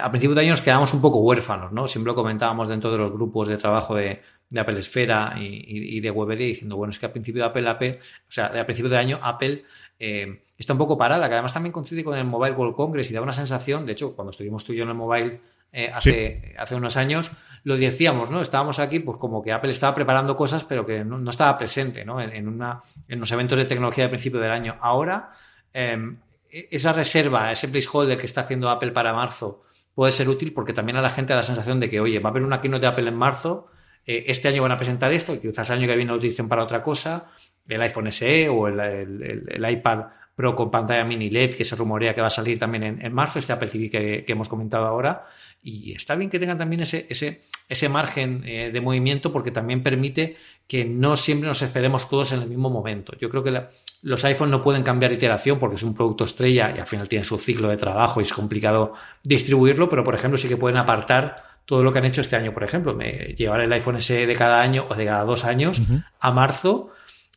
a 0.00 0.10
principios 0.10 0.36
de 0.36 0.40
año 0.40 0.50
nos 0.52 0.62
quedamos 0.62 0.94
un 0.94 1.02
poco 1.02 1.18
huérfanos, 1.18 1.72
¿no? 1.72 1.86
Siempre 1.86 2.12
lo 2.12 2.14
comentábamos 2.14 2.68
dentro 2.68 2.90
de 2.90 2.96
los 2.96 3.12
grupos 3.12 3.46
de 3.48 3.58
trabajo 3.58 3.94
de, 3.94 4.22
Apple 4.56 4.78
Esfera 4.78 5.34
y, 5.38 6.00
de 6.00 6.10
WebD 6.10 6.38
diciendo, 6.38 6.76
bueno, 6.76 6.92
es 6.92 6.98
que 6.98 7.06
a 7.06 7.12
principio 7.12 7.42
de 7.42 7.48
Apple, 7.48 7.68
Apple 7.68 7.98
o 8.28 8.32
sea, 8.32 8.46
a 8.46 8.64
principio 8.64 8.88
de 8.88 8.96
año 8.96 9.18
Apple 9.20 9.64
eh, 9.98 10.44
está 10.56 10.72
un 10.74 10.78
poco 10.78 10.96
parada, 10.96 11.26
que 11.28 11.34
además 11.34 11.52
también 11.52 11.72
coincide 11.72 12.04
con 12.04 12.16
el 12.16 12.24
Mobile 12.24 12.54
World 12.54 12.76
Congress 12.76 13.10
y 13.10 13.14
da 13.14 13.20
una 13.20 13.32
sensación, 13.32 13.84
de 13.84 13.92
hecho, 13.92 14.14
cuando 14.14 14.30
estuvimos 14.30 14.64
tú 14.64 14.72
y 14.72 14.76
yo 14.76 14.84
en 14.84 14.90
el 14.90 14.94
Mobile 14.94 15.40
eh, 15.76 15.90
hace, 15.92 16.54
hace 16.56 16.76
unos 16.76 16.96
años, 16.96 17.32
lo 17.64 17.76
decíamos, 17.76 18.30
¿no? 18.30 18.40
Estábamos 18.40 18.78
aquí, 18.78 19.00
pues 19.00 19.18
como 19.18 19.42
que 19.42 19.50
Apple 19.50 19.70
estaba 19.70 19.92
preparando 19.92 20.36
cosas, 20.36 20.64
pero 20.64 20.86
que 20.86 21.04
no, 21.04 21.28
estaba 21.28 21.58
presente, 21.58 22.04
¿no? 22.04 22.20
En, 22.20 22.46
una, 22.46 22.80
en 23.08 23.18
los 23.18 23.32
eventos 23.32 23.58
de 23.58 23.64
tecnología 23.64 24.04
de 24.04 24.10
principio 24.10 24.38
del 24.38 24.52
año. 24.52 24.76
Ahora, 24.80 25.32
em, 25.72 26.18
e, 26.48 26.68
esa 26.70 26.92
reserva, 26.92 27.50
ese 27.50 27.66
placeholder 27.66 28.16
que 28.16 28.26
está 28.26 28.42
haciendo 28.42 28.70
Apple 28.70 28.92
para 28.92 29.12
marzo, 29.12 29.64
puede 29.96 30.12
ser 30.12 30.28
útil 30.28 30.52
porque 30.52 30.72
también 30.72 30.96
a 30.96 31.02
la 31.02 31.10
gente 31.10 31.32
da 31.32 31.38
la 31.38 31.42
sensación 31.42 31.80
de 31.80 31.90
que, 31.90 31.98
oye, 31.98 32.20
va 32.20 32.28
a 32.28 32.30
haber 32.30 32.44
una 32.44 32.60
keynote 32.60 32.82
de 32.82 32.86
Apple 32.86 33.08
en 33.08 33.16
marzo, 33.16 33.66
eh, 34.06 34.26
este 34.28 34.46
año 34.46 34.62
van 34.62 34.72
a 34.72 34.76
presentar 34.76 35.12
esto, 35.12 35.34
y 35.34 35.40
quizás 35.40 35.68
el 35.70 35.78
año 35.78 35.88
que 35.88 35.96
viene 35.96 36.12
lo 36.12 36.18
utilicen 36.18 36.48
para 36.48 36.62
otra 36.62 36.84
cosa, 36.84 37.32
el 37.68 37.82
iPhone 37.82 38.12
SE 38.12 38.48
o 38.48 38.68
el 38.68 39.66
iPad 39.70 40.04
Pro 40.34 40.56
con 40.56 40.70
pantalla 40.70 41.04
mini 41.04 41.30
LED, 41.30 41.56
que 41.56 41.64
se 41.64 41.76
rumorea 41.76 42.14
que 42.14 42.20
va 42.20 42.26
a 42.26 42.30
salir 42.30 42.58
también 42.58 43.00
en, 43.00 43.12
marzo, 43.12 43.38
este 43.38 43.52
Apple 43.52 43.68
TV 43.68 43.90
que, 43.90 44.24
hemos 44.26 44.48
comentado 44.48 44.86
ahora. 44.86 45.26
Y 45.62 45.92
está 45.92 46.14
bien 46.14 46.30
que 46.30 46.38
tengan 46.38 46.58
también 46.58 46.82
ese, 46.82 47.06
ese, 47.08 47.42
ese 47.68 47.88
margen 47.88 48.42
eh, 48.44 48.70
de 48.72 48.80
movimiento 48.80 49.32
porque 49.32 49.50
también 49.50 49.82
permite 49.82 50.36
que 50.66 50.84
no 50.84 51.16
siempre 51.16 51.48
nos 51.48 51.62
esperemos 51.62 52.08
todos 52.08 52.32
en 52.32 52.42
el 52.42 52.48
mismo 52.48 52.70
momento. 52.70 53.14
Yo 53.18 53.30
creo 53.30 53.42
que 53.42 53.62
los 54.02 54.24
iPhones 54.24 54.50
no 54.50 54.60
pueden 54.60 54.82
cambiar 54.82 55.12
iteración 55.12 55.58
porque 55.58 55.76
es 55.76 55.82
un 55.82 55.94
producto 55.94 56.24
estrella 56.24 56.72
y 56.76 56.80
al 56.80 56.86
final 56.86 57.08
tiene 57.08 57.24
su 57.24 57.38
ciclo 57.38 57.68
de 57.68 57.76
trabajo 57.76 58.20
y 58.20 58.24
es 58.24 58.32
complicado 58.32 58.94
distribuirlo, 59.22 59.88
pero 59.88 60.04
por 60.04 60.14
ejemplo 60.14 60.36
sí 60.36 60.48
que 60.48 60.56
pueden 60.56 60.78
apartar 60.78 61.54
todo 61.64 61.82
lo 61.82 61.92
que 61.92 61.98
han 61.98 62.04
hecho 62.04 62.20
este 62.20 62.36
año. 62.36 62.52
Por 62.52 62.64
ejemplo, 62.64 62.94
me, 62.94 63.34
llevar 63.34 63.60
el 63.60 63.72
iPhone 63.72 64.00
SE 64.00 64.26
de 64.26 64.34
cada 64.34 64.60
año 64.60 64.86
o 64.88 64.94
de 64.94 65.06
cada 65.06 65.24
dos 65.24 65.44
años 65.44 65.80
a 66.20 66.30
marzo 66.30 66.90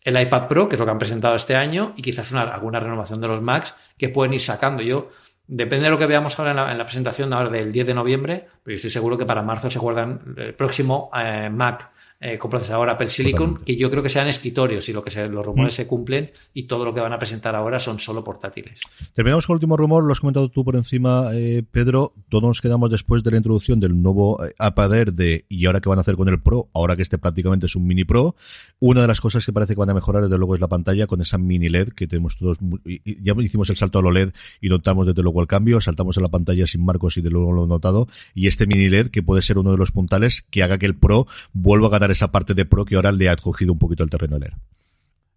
el 0.07 0.21
iPad 0.21 0.47
Pro, 0.47 0.69
que 0.69 0.75
es 0.75 0.79
lo 0.79 0.85
que 0.85 0.91
han 0.91 0.99
presentado 0.99 1.35
este 1.35 1.57
año, 1.57 1.91
y 1.97 2.01
quizás 2.01 2.31
una, 2.31 2.43
alguna 2.43 2.79
renovación 2.79 3.19
de 3.19 3.27
los 3.27 3.41
Macs 3.41 3.73
que 3.97 4.07
pueden 4.07 4.33
ir 4.33 4.39
sacando. 4.39 4.81
Yo, 4.81 5.09
depende 5.47 5.83
de 5.83 5.91
lo 5.91 5.97
que 5.97 6.05
veamos 6.05 6.39
ahora 6.39 6.71
en 6.71 6.77
la, 6.77 6.85
presentación 6.85 7.33
ahora 7.33 7.49
del 7.49 7.73
10 7.73 7.87
de 7.87 7.93
noviembre, 7.93 8.47
pero 8.63 8.71
yo 8.71 8.75
estoy 8.77 8.89
seguro 8.89 9.17
que 9.17 9.25
para 9.25 9.41
marzo 9.41 9.69
se 9.69 9.79
guardan 9.79 10.21
el 10.37 10.53
próximo 10.53 11.11
eh, 11.13 11.49
Mac 11.51 11.91
eh, 12.19 12.39
con 12.39 12.49
procesador 12.49 12.89
Apple 12.89 13.09
Silicon, 13.09 13.63
que 13.63 13.75
yo 13.75 13.91
creo 13.91 14.01
que 14.01 14.09
sean 14.09 14.27
escritorios 14.27 14.89
y 14.89 14.93
lo 14.93 15.03
que 15.03 15.11
se, 15.11 15.27
los 15.27 15.45
rumores 15.45 15.75
mm. 15.75 15.77
se 15.77 15.87
cumplen 15.87 16.31
y 16.51 16.63
todo 16.63 16.83
lo 16.83 16.91
que 16.91 16.99
van 16.99 17.13
a 17.13 17.19
presentar 17.19 17.55
ahora 17.55 17.77
son 17.77 17.99
solo 17.99 18.23
portátiles. 18.23 18.79
Terminamos 19.13 19.45
con 19.45 19.53
el 19.53 19.57
último 19.57 19.77
rumor, 19.77 20.03
lo 20.03 20.13
has 20.13 20.19
comentado 20.19 20.49
tú 20.49 20.65
por 20.65 20.75
encima, 20.75 21.29
eh, 21.33 21.63
Pedro. 21.69 22.13
Todos 22.29 22.43
nos 22.43 22.61
quedamos 22.61 22.89
después 22.89 23.23
de 23.23 23.29
la 23.29 23.37
introducción 23.37 23.79
del 23.79 24.01
nuevo 24.01 24.43
eh, 24.43 24.51
iPad 24.59 24.95
Air 24.95 25.13
de 25.13 25.45
y 25.47 25.67
ahora 25.67 25.79
qué 25.79 25.89
van 25.89 25.99
a 25.99 26.01
hacer 26.01 26.15
con 26.15 26.27
el 26.27 26.41
Pro, 26.41 26.69
ahora 26.73 26.95
que 26.95 27.03
este 27.03 27.19
prácticamente 27.19 27.67
es 27.67 27.75
un 27.75 27.85
mini 27.85 28.03
Pro. 28.03 28.35
Una 28.79 29.01
de 29.01 29.07
las 29.07 29.21
cosas 29.21 29.45
que 29.45 29.53
parece 29.53 29.75
que 29.75 29.79
van 29.79 29.91
a 29.91 29.93
mejorar 29.93 30.23
desde 30.23 30.39
luego 30.39 30.55
es 30.55 30.61
la 30.61 30.67
pantalla 30.67 31.05
con 31.05 31.21
esa 31.21 31.37
mini 31.37 31.69
LED 31.69 31.89
que 31.89 32.07
tenemos 32.07 32.37
todos. 32.37 32.57
Ya 33.05 33.35
hicimos 33.37 33.69
el 33.69 33.77
salto 33.77 33.99
a 33.99 34.01
lo 34.01 34.11
LED 34.11 34.31
y 34.59 34.69
notamos 34.69 35.05
desde 35.05 35.21
luego 35.21 35.41
el 35.41 35.47
cambio, 35.47 35.81
saltamos 35.81 36.17
a 36.17 36.21
la 36.21 36.29
pantalla 36.29 36.65
sin 36.65 36.83
marcos 36.83 37.17
y 37.17 37.21
de 37.21 37.29
luego 37.29 37.51
lo 37.51 37.65
he 37.65 37.67
notado. 37.67 38.07
Y 38.33 38.47
este 38.47 38.65
mini 38.65 38.89
LED 38.89 39.09
que 39.09 39.21
puede 39.21 39.43
ser 39.43 39.59
uno 39.59 39.71
de 39.71 39.77
los 39.77 39.91
puntales 39.91 40.43
que 40.49 40.63
haga 40.63 40.79
que 40.79 40.87
el 40.87 40.95
Pro 40.95 41.27
vuelva 41.53 41.87
a 41.87 41.91
ganar 41.91 42.06
esa 42.11 42.31
parte 42.31 42.53
de 42.53 42.65
Pro 42.65 42.85
que 42.85 42.95
ahora 42.95 43.11
le 43.11 43.29
ha 43.29 43.35
cogido 43.35 43.73
un 43.73 43.79
poquito 43.79 44.03
el 44.03 44.09
terreno 44.09 44.37
leer. 44.37 44.53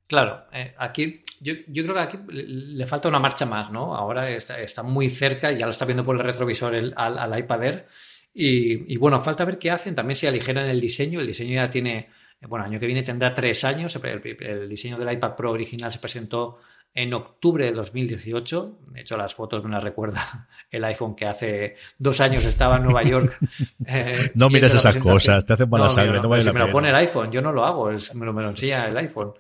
Claro, 0.07 0.45
eh, 0.53 0.75
aquí 0.79 1.25
yo, 1.41 1.55
creo 1.67 1.95
que 1.95 2.01
aquí 2.01 2.19
le 2.29 2.87
falta 2.87 3.09
una 3.09 3.19
marcha 3.19 3.47
más, 3.47 3.71
¿no? 3.71 3.95
Ahora 3.95 4.29
está, 4.31 4.83
muy 4.83 5.09
cerca, 5.09 5.53
ya 5.53 5.67
lo 5.67 5.73
está 5.73 5.87
viendo 5.87 6.05
por 6.05 6.17
el 6.17 6.23
retrovisor 6.23 6.75
al, 6.97 7.39
iPad 7.39 7.65
Air. 7.65 7.87
Y, 8.35 8.97
bueno, 8.99 9.21
falta 9.23 9.45
ver 9.45 9.59
qué 9.59 9.71
hacen. 9.71 9.95
También 9.95 10.17
se 10.17 10.29
aligeran 10.29 10.67
el 10.67 10.81
diseño. 10.81 11.21
El 11.21 11.27
diseño 11.27 11.55
ya 11.55 11.71
tiene, 11.71 12.09
bueno, 12.43 12.67
año 12.67 12.79
que 12.79 12.87
viene 12.87 13.03
tendrá 13.03 13.33
tres 13.33 13.65
años. 13.65 13.99
el 14.03 14.69
diseño 14.69 14.99
del 14.99 15.13
iPad 15.13 15.35
Pro 15.35 15.53
original 15.53 15.91
se 15.91 15.99
presentó 15.99 16.59
en 16.95 17.15
octubre 17.15 17.65
de 17.65 17.73
2018. 17.73 18.79
De 18.93 19.01
hecho, 19.01 19.17
las 19.17 19.35
fotos 19.35 19.63
me 19.65 19.71
las 19.71 19.83
recuerda 19.83 20.49
el 20.71 20.85
iPhone 20.85 21.15
que 21.15 21.27
hace 21.27 21.77
dos 21.99 22.21
años 22.21 22.45
estaba 22.45 22.77
en 22.77 22.85
Nueva 22.85 23.03
York. 23.03 23.39
Eh, 23.87 24.31
no 24.35 24.49
mires 24.49 24.73
esas 24.75 24.97
cosas, 24.97 25.45
te 25.45 25.55
hacen 25.55 25.69
mala 25.69 25.87
no, 25.87 25.91
sangre. 25.91 26.21
No, 26.21 26.41
si 26.41 26.53
me 26.53 26.61
lo 26.61 26.71
pone 26.71 26.91
el 26.91 26.95
iPhone, 26.95 27.31
yo 27.31 27.43
no 27.43 27.51
lo 27.51 27.65
hago, 27.65 27.91
me, 28.15 28.27
lo, 28.27 28.33
me, 28.33 28.43
lo, 28.43 28.51
enseña 28.51 28.87
el 28.87 28.97
iPhone. 28.97 29.33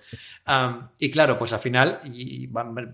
y 0.98 1.10
claro, 1.10 1.36
pues 1.36 1.52
al 1.52 1.60
final 1.60 2.00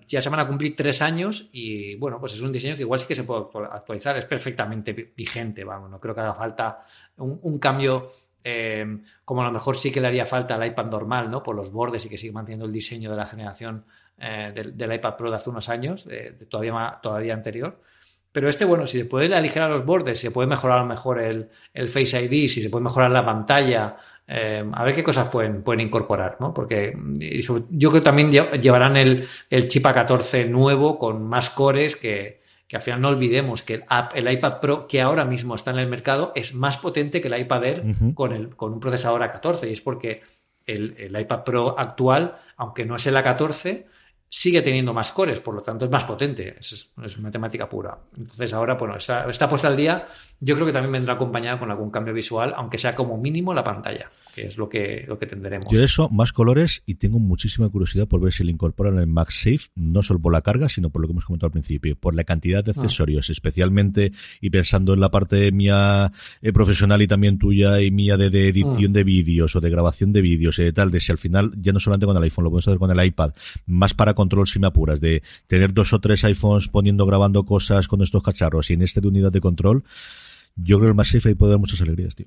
ya 0.06 0.20
se 0.20 0.28
van 0.28 0.40
a 0.40 0.46
cumplir 0.46 0.76
tres 0.76 1.00
años 1.00 1.48
y 1.52 1.94
bueno, 1.94 2.18
pues 2.20 2.34
es 2.34 2.42
un 2.42 2.52
diseño 2.52 2.74
que 2.74 2.82
igual 2.82 3.00
sí 3.00 3.06
que 3.06 3.14
se 3.14 3.24
puede 3.24 3.46
actualizar, 3.70 4.18
es 4.18 4.26
perfectamente 4.26 4.92
vigente, 5.16 5.64
vamos, 5.64 5.88
no 5.88 5.98
creo 5.98 6.14
que 6.14 6.20
haga 6.20 6.34
falta 6.34 6.84
un, 7.16 7.58
cambio. 7.58 8.12
Eh, 8.44 8.98
como 9.24 9.42
a 9.42 9.46
lo 9.46 9.52
mejor 9.52 9.76
sí 9.76 9.90
que 9.90 10.00
le 10.00 10.08
haría 10.08 10.26
falta 10.26 10.54
al 10.54 10.66
iPad 10.66 10.86
normal, 10.86 11.30
¿no? 11.30 11.42
Por 11.42 11.56
los 11.56 11.72
bordes 11.72 12.04
y 12.04 12.08
que 12.08 12.18
sigue 12.18 12.32
manteniendo 12.32 12.66
el 12.66 12.72
diseño 12.72 13.10
de 13.10 13.16
la 13.16 13.26
generación 13.26 13.84
eh, 14.18 14.52
del, 14.54 14.92
iPad 14.94 15.16
Pro 15.16 15.30
de 15.30 15.36
hace 15.36 15.50
unos 15.50 15.68
años, 15.68 16.06
todavía, 16.48 16.98
todavía 17.02 17.34
anterior. 17.34 17.80
Pero 18.36 18.50
este, 18.50 18.66
bueno, 18.66 18.86
si 18.86 18.98
se 18.98 19.04
puede 19.06 19.34
aligerar 19.34 19.70
los 19.70 19.86
bordes, 19.86 20.18
si 20.18 20.26
se 20.26 20.30
puede 20.30 20.46
mejorar 20.46 20.84
mejor 20.84 21.20
el, 21.20 21.48
el 21.72 21.88
Face 21.88 22.22
ID, 22.22 22.48
si 22.48 22.62
se 22.62 22.68
puede 22.68 22.84
mejorar 22.84 23.10
la 23.10 23.24
pantalla, 23.24 23.96
eh, 24.28 24.62
a 24.72 24.84
ver 24.84 24.94
qué 24.94 25.02
cosas 25.02 25.28
pueden, 25.28 25.62
pueden 25.62 25.86
incorporar, 25.86 26.36
¿no? 26.38 26.52
Porque 26.52 26.94
yo 27.14 27.90
creo 27.90 27.92
que 27.92 28.00
también 28.02 28.30
llevarán 28.30 28.96
el, 28.96 29.26
el 29.48 29.68
chip 29.68 29.84
A14 29.86 30.50
nuevo 30.50 30.98
con 30.98 31.26
más 31.26 31.48
cores 31.48 31.96
que, 31.96 32.42
que 32.68 32.76
al 32.76 32.82
final 32.82 33.00
no 33.00 33.08
olvidemos 33.08 33.62
que 33.62 33.74
el, 33.74 33.84
el, 34.14 34.32
iPad 34.32 34.60
Pro 34.60 34.86
que 34.88 35.00
ahora 35.00 35.24
mismo 35.24 35.54
está 35.54 35.70
en 35.70 35.78
el 35.78 35.88
mercado 35.88 36.32
es 36.34 36.54
más 36.54 36.76
potente 36.78 37.20
que 37.20 37.28
el 37.28 37.38
iPad 37.38 37.64
Air 37.64 37.84
con, 38.14 38.32
el, 38.32 38.56
con 38.56 38.72
un 38.72 38.80
procesador 38.80 39.22
A14 39.22 39.68
y 39.68 39.72
es 39.72 39.80
porque 39.80 40.22
el, 40.66 40.94
el, 40.98 41.18
iPad 41.20 41.44
Pro 41.44 41.78
actual, 41.78 42.36
aunque 42.56 42.84
no 42.84 42.96
es 42.96 43.06
el 43.06 43.14
A14, 43.14 43.86
sigue 44.36 44.60
teniendo 44.60 44.92
más 44.92 45.12
cores, 45.12 45.40
por 45.40 45.54
lo 45.54 45.62
tanto 45.62 45.86
es 45.86 45.90
más 45.90 46.04
potente, 46.04 46.56
es, 46.60 46.92
matemática 47.20 47.66
pura. 47.66 47.96
Entonces 48.18 48.52
ahora, 48.52 48.74
bueno, 48.74 48.94
está, 48.94 49.24
está 49.30 49.48
puesta 49.48 49.68
al 49.68 49.78
día, 49.78 50.08
yo 50.40 50.54
creo 50.56 50.66
que 50.66 50.74
también 50.74 50.92
vendrá 50.92 51.14
acompañada 51.14 51.58
con 51.58 51.70
algún 51.70 51.90
cambio 51.90 52.12
visual, 52.12 52.52
aunque 52.54 52.76
sea 52.76 52.94
como 52.94 53.16
mínimo 53.16 53.54
la 53.54 53.64
pantalla, 53.64 54.10
que 54.34 54.48
es 54.48 54.58
lo 54.58 54.68
que, 54.68 55.06
lo 55.08 55.18
que 55.18 55.24
tendremos. 55.24 55.72
Yo 55.72 55.78
de 55.78 55.86
eso, 55.86 56.10
más 56.10 56.34
colores, 56.34 56.82
y 56.84 56.96
tengo 56.96 57.18
muchísima 57.18 57.70
curiosidad 57.70 58.06
por 58.06 58.20
ver 58.20 58.30
si 58.30 58.44
le 58.44 58.52
incorporan 58.52 58.96
en 58.96 59.00
el 59.00 59.06
MagSafe, 59.06 59.70
no 59.74 60.02
solo 60.02 60.20
por 60.20 60.34
la 60.34 60.42
carga, 60.42 60.68
sino 60.68 60.90
por 60.90 61.00
lo 61.00 61.08
que 61.08 61.12
hemos 61.12 61.24
comentado 61.24 61.46
al 61.46 61.52
principio, 61.52 61.96
por 61.96 62.14
la 62.14 62.24
cantidad 62.24 62.62
de 62.62 62.72
ah. 62.72 62.74
accesorios, 62.76 63.30
especialmente, 63.30 64.12
y 64.42 64.50
pensando 64.50 64.92
en 64.92 65.00
la 65.00 65.10
parte 65.10 65.50
mía 65.50 66.12
eh, 66.42 66.52
profesional 66.52 67.00
y 67.00 67.06
también 67.06 67.38
tuya 67.38 67.80
y 67.80 67.90
mía 67.90 68.18
de, 68.18 68.26
edición 68.26 68.90
ah. 68.90 68.98
de 68.98 69.04
vídeos 69.04 69.56
o 69.56 69.62
de 69.62 69.70
grabación 69.70 70.12
de 70.12 70.20
vídeos 70.20 70.58
y 70.58 70.64
de 70.64 70.74
tal, 70.74 70.90
de 70.90 71.00
si 71.00 71.10
al 71.10 71.16
final, 71.16 71.54
ya 71.56 71.72
no 71.72 71.80
solamente 71.80 72.04
con 72.04 72.18
el 72.18 72.22
iPhone, 72.22 72.44
lo 72.44 72.50
podemos 72.50 72.68
hacer 72.68 72.78
con 72.78 72.90
el 72.90 73.02
iPad, 73.02 73.32
más 73.64 73.94
para 73.94 74.12
control 74.26 74.46
si 74.46 74.58
me 74.58 74.66
apuras, 74.66 75.00
de 75.00 75.22
tener 75.46 75.72
dos 75.72 75.92
o 75.92 76.00
tres 76.00 76.24
iPhones 76.24 76.68
poniendo, 76.68 77.06
grabando 77.06 77.44
cosas 77.44 77.88
con 77.88 78.02
estos 78.02 78.22
cacharros 78.22 78.70
y 78.70 78.74
en 78.74 78.82
este 78.82 79.00
de 79.00 79.08
unidad 79.08 79.32
de 79.32 79.40
control, 79.40 79.84
yo 80.56 80.78
creo 80.78 80.88
que 80.88 80.90
el 80.90 80.94
Massive 80.94 81.30
ahí 81.30 81.34
puede 81.34 81.52
dar 81.52 81.60
muchas 81.60 81.80
alegrías, 81.80 82.14
tío. 82.14 82.26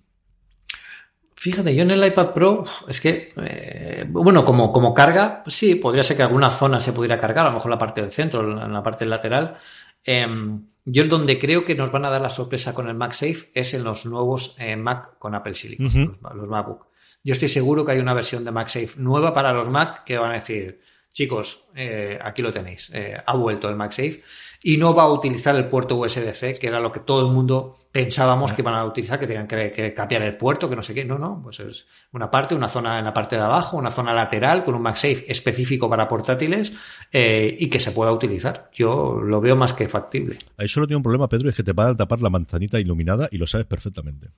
Fíjate, 1.35 1.73
yo 1.73 1.83
en 1.83 1.91
el 1.91 2.05
iPad 2.05 2.33
Pro, 2.33 2.65
es 2.89 2.99
que, 2.99 3.31
eh, 3.37 4.05
bueno, 4.09 4.43
como, 4.43 4.73
como 4.73 4.93
carga, 4.93 5.41
sí, 5.47 5.75
podría 5.75 6.03
ser 6.03 6.17
que 6.17 6.23
alguna 6.23 6.49
zona 6.49 6.81
se 6.81 6.91
pudiera 6.91 7.17
cargar, 7.17 7.45
a 7.45 7.49
lo 7.49 7.55
mejor 7.55 7.71
la 7.71 7.77
parte 7.77 8.01
del 8.01 8.11
centro, 8.11 8.41
en 8.41 8.73
la 8.73 8.83
parte 8.83 9.05
lateral. 9.05 9.57
Em, 10.03 10.65
yo 10.83 11.05
donde 11.05 11.39
creo 11.39 11.63
que 11.63 11.75
nos 11.75 11.91
van 11.91 12.03
a 12.03 12.09
dar 12.09 12.21
la 12.21 12.29
sorpresa 12.29 12.73
con 12.73 12.89
el 12.89 12.95
MagSafe 12.95 13.51
es 13.53 13.73
en 13.73 13.85
los 13.85 14.05
nuevos 14.05 14.55
eh, 14.59 14.75
Mac 14.75 15.17
con 15.17 15.33
Apple 15.33 15.55
Silicon, 15.55 16.17
los, 16.35 16.49
MacBook. 16.49 16.87
Yo 17.23 17.33
estoy 17.33 17.47
seguro 17.47 17.85
que 17.85 17.93
hay 17.93 17.99
una 17.99 18.13
versión 18.13 18.43
de 18.43 18.51
MagSafe 18.51 18.93
nueva 18.97 19.33
para 19.33 19.53
los 19.53 19.69
Mac 19.69 20.03
que 20.03 20.17
van 20.17 20.31
a 20.31 20.35
decir, 20.35 20.81
chicos, 21.11 21.65
eh, 21.75 22.17
aquí 22.21 22.41
lo 22.41 22.51
tenéis, 22.51 22.91
ha 23.25 23.35
vuelto 23.35 23.69
el 23.69 23.75
MagSafe 23.75 24.21
y 24.61 24.77
no 24.77 24.93
va 24.93 25.03
a 25.03 25.11
utilizar 25.11 25.55
el 25.55 25.67
puerto 25.67 25.95
USB-C, 25.95 26.55
que 26.59 26.67
era 26.67 26.79
lo 26.79 26.91
que 26.91 26.99
todo 26.99 27.25
el 27.25 27.33
mundo 27.33 27.77
pensábamos 27.91 28.53
que 28.53 28.61
iban 28.61 28.75
a 28.75 28.85
utilizar, 28.85 29.19
que 29.19 29.25
tenían 29.25 29.47
que, 29.47 29.93
cambiar 29.95 30.21
el 30.21 30.35
puerto, 30.35 30.69
que 30.69 30.75
no 30.75 30.83
sé 30.83 30.93
qué. 30.93 31.05
No, 31.05 31.17
no, 31.17 31.39
pues 31.41 31.59
es 31.59 31.87
una 32.11 32.29
parte, 32.29 32.55
una 32.55 32.67
zona 32.67 32.99
en 32.99 33.05
la 33.05 33.13
parte 33.13 33.37
de 33.37 33.41
abajo, 33.41 33.77
una 33.77 33.89
zona 33.89 34.13
lateral 34.13 34.63
con 34.63 34.75
un 34.75 34.81
MagSafe 34.81 35.25
específico 35.31 35.89
para 35.89 36.07
portátiles 36.07 36.73
eh, 37.11 37.55
y 37.57 37.69
que 37.69 37.79
se 37.79 37.91
pueda 37.91 38.11
utilizar. 38.11 38.69
Yo 38.73 39.21
lo 39.21 39.39
veo 39.41 39.55
más 39.55 39.73
que 39.73 39.87
factible. 39.87 40.37
Ahí 40.57 40.67
solo 40.67 40.87
tiene 40.87 40.97
un 40.97 41.03
problema, 41.03 41.29
Pedro, 41.29 41.49
es 41.49 41.55
que 41.55 41.63
te 41.63 41.73
va 41.73 41.89
a 41.89 41.95
tapar 41.95 42.21
la 42.21 42.29
manzanita 42.29 42.79
iluminada 42.79 43.29
y 43.31 43.37
lo 43.37 43.47
sabes 43.47 43.65
perfectamente. 43.65 44.29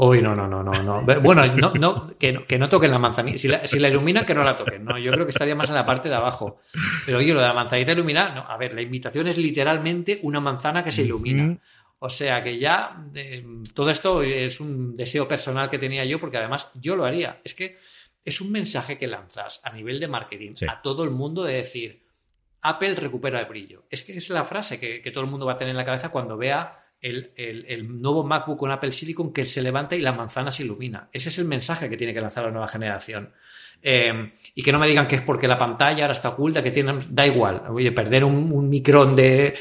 Uy, 0.00 0.22
no, 0.22 0.32
no, 0.32 0.46
no, 0.46 0.62
no, 0.62 0.82
no. 0.82 1.02
Bueno, 1.20 1.44
no, 1.56 1.72
no, 1.74 2.06
que, 2.18 2.32
no, 2.32 2.46
que 2.46 2.56
no 2.56 2.68
toquen 2.68 2.92
la 2.92 3.00
manzanita. 3.00 3.38
Si 3.38 3.48
la, 3.48 3.66
si 3.66 3.80
la 3.80 3.88
ilumina, 3.88 4.24
que 4.24 4.34
no 4.34 4.44
la 4.44 4.56
toquen. 4.56 4.84
No, 4.84 4.96
yo 4.96 5.10
creo 5.10 5.26
que 5.26 5.30
estaría 5.30 5.56
más 5.56 5.70
en 5.70 5.74
la 5.74 5.84
parte 5.84 6.08
de 6.08 6.14
abajo. 6.14 6.60
Pero 7.04 7.18
oye, 7.18 7.34
lo 7.34 7.40
de 7.40 7.48
la 7.48 7.52
manzanita 7.52 7.92
iluminada, 7.92 8.32
no. 8.32 8.40
A 8.48 8.56
ver, 8.56 8.74
la 8.74 8.80
invitación 8.80 9.26
es 9.26 9.36
literalmente 9.36 10.20
una 10.22 10.38
manzana 10.38 10.84
que 10.84 10.92
se 10.92 11.02
ilumina. 11.02 11.58
O 11.98 12.08
sea 12.08 12.44
que 12.44 12.60
ya 12.60 13.04
eh, 13.12 13.44
todo 13.74 13.90
esto 13.90 14.22
es 14.22 14.60
un 14.60 14.94
deseo 14.94 15.26
personal 15.26 15.68
que 15.68 15.78
tenía 15.78 16.04
yo, 16.04 16.20
porque 16.20 16.36
además 16.36 16.70
yo 16.74 16.94
lo 16.94 17.04
haría. 17.04 17.40
Es 17.42 17.54
que 17.54 17.76
es 18.24 18.40
un 18.40 18.52
mensaje 18.52 18.98
que 18.98 19.08
lanzas 19.08 19.60
a 19.64 19.72
nivel 19.72 19.98
de 19.98 20.06
marketing 20.06 20.52
a 20.68 20.80
todo 20.80 21.02
el 21.02 21.10
mundo 21.10 21.42
de 21.42 21.54
decir, 21.54 22.04
Apple 22.62 22.94
recupera 22.94 23.40
el 23.40 23.46
brillo. 23.46 23.84
Es 23.90 24.04
que 24.04 24.16
es 24.16 24.30
la 24.30 24.44
frase 24.44 24.78
que, 24.78 25.10
todo 25.10 25.24
el 25.24 25.30
mundo 25.30 25.46
va 25.46 25.52
a 25.52 25.56
tener 25.56 25.70
en 25.70 25.76
la 25.76 25.84
cabeza 25.84 26.10
cuando 26.10 26.36
vea 26.36 26.84
el, 27.00 27.32
el, 27.36 28.00
nuevo 28.00 28.24
MacBook 28.24 28.58
con 28.58 28.70
Apple 28.70 28.92
Silicon 28.92 29.32
que 29.32 29.44
se 29.44 29.62
levanta 29.62 29.94
y 29.94 30.00
la 30.00 30.12
manzana 30.12 30.50
se 30.50 30.64
ilumina. 30.64 31.08
Ese 31.12 31.28
es 31.28 31.38
el 31.38 31.44
mensaje 31.44 31.88
que 31.88 31.96
tiene 31.96 32.12
que 32.12 32.20
lanzar 32.20 32.44
la 32.44 32.50
nueva 32.50 32.68
generación. 32.68 33.32
Eh, 33.80 34.32
y 34.56 34.62
que 34.62 34.72
no 34.72 34.78
me 34.80 34.88
digan 34.88 35.06
que 35.06 35.14
es 35.14 35.22
porque 35.22 35.46
la 35.46 35.56
pantalla 35.56 36.04
ahora 36.04 36.12
está 36.12 36.30
oculta, 36.30 36.62
que 36.62 36.72
tienen, 36.72 37.00
da 37.10 37.26
igual. 37.26 37.62
Oye, 37.68 37.92
perder 37.92 38.24
un, 38.24 38.68
micrón 38.68 39.14
de, 39.14 39.54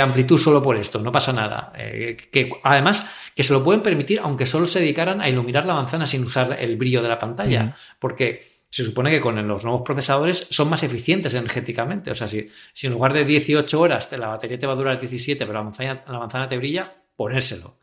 amplitud 0.00 0.38
solo 0.38 0.62
por 0.62 0.76
esto, 0.76 1.00
no 1.00 1.10
pasa 1.10 1.32
nada. 1.32 1.72
Eh, 1.76 2.16
que 2.30 2.50
además, 2.62 3.04
que 3.34 3.42
se 3.42 3.52
lo 3.52 3.64
pueden 3.64 3.82
permitir 3.82 4.20
aunque 4.22 4.46
solo 4.46 4.66
se 4.66 4.80
dedicaran 4.80 5.20
a 5.20 5.28
iluminar 5.28 5.64
la 5.64 5.74
manzana 5.74 6.06
sin 6.06 6.22
usar 6.22 6.56
el 6.60 6.76
brillo 6.76 7.02
de 7.02 7.08
la 7.08 7.18
pantalla. 7.18 7.74
Porque 7.98 8.55
se 8.76 8.84
supone 8.84 9.10
que 9.10 9.20
con 9.20 9.34
los 9.48 9.64
nuevos 9.64 9.82
procesadores 9.82 10.48
son 10.50 10.68
más 10.68 10.82
eficientes 10.82 11.34
energéticamente. 11.34 12.10
O 12.10 12.14
sea, 12.14 12.28
si, 12.28 12.48
en 12.82 12.92
lugar 12.92 13.12
de 13.12 13.24
18 13.24 13.80
horas 13.80 14.10
la 14.12 14.28
batería 14.28 14.58
te 14.58 14.66
va 14.66 14.74
a 14.74 14.76
durar 14.76 14.98
17, 14.98 15.46
pero 15.46 15.58
la 15.58 15.64
manzana, 15.64 16.04
la 16.06 16.18
manzana 16.18 16.48
te 16.48 16.56
brilla, 16.56 16.92
ponérselo. 17.16 17.78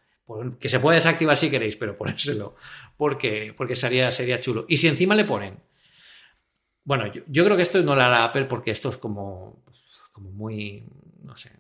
Que 0.60 0.70
se 0.70 0.80
puede 0.80 0.96
desactivar 0.96 1.36
si 1.38 1.50
queréis, 1.50 1.78
pero 1.78 1.98
ponérselo. 1.98 2.56
Porque, 2.98 3.54
porque 3.56 3.76
sería, 3.76 4.12
sería 4.12 4.40
chulo. 4.40 4.66
Y 4.68 4.78
si 4.78 4.88
encima 4.88 5.16
le 5.16 5.26
ponen 5.26 5.58
bueno, 6.86 7.06
yo, 7.08 7.46
creo 7.46 7.56
que 7.56 7.64
esto 7.64 7.82
no 7.82 7.96
lo 7.96 8.02
hará 8.02 8.26
Apple 8.26 8.46
porque 8.46 8.72
esto 8.72 8.90
es 8.90 8.98
como, 8.98 9.64
como 10.12 10.32
muy, 10.32 10.84
no 11.22 11.36
sé, 11.38 11.52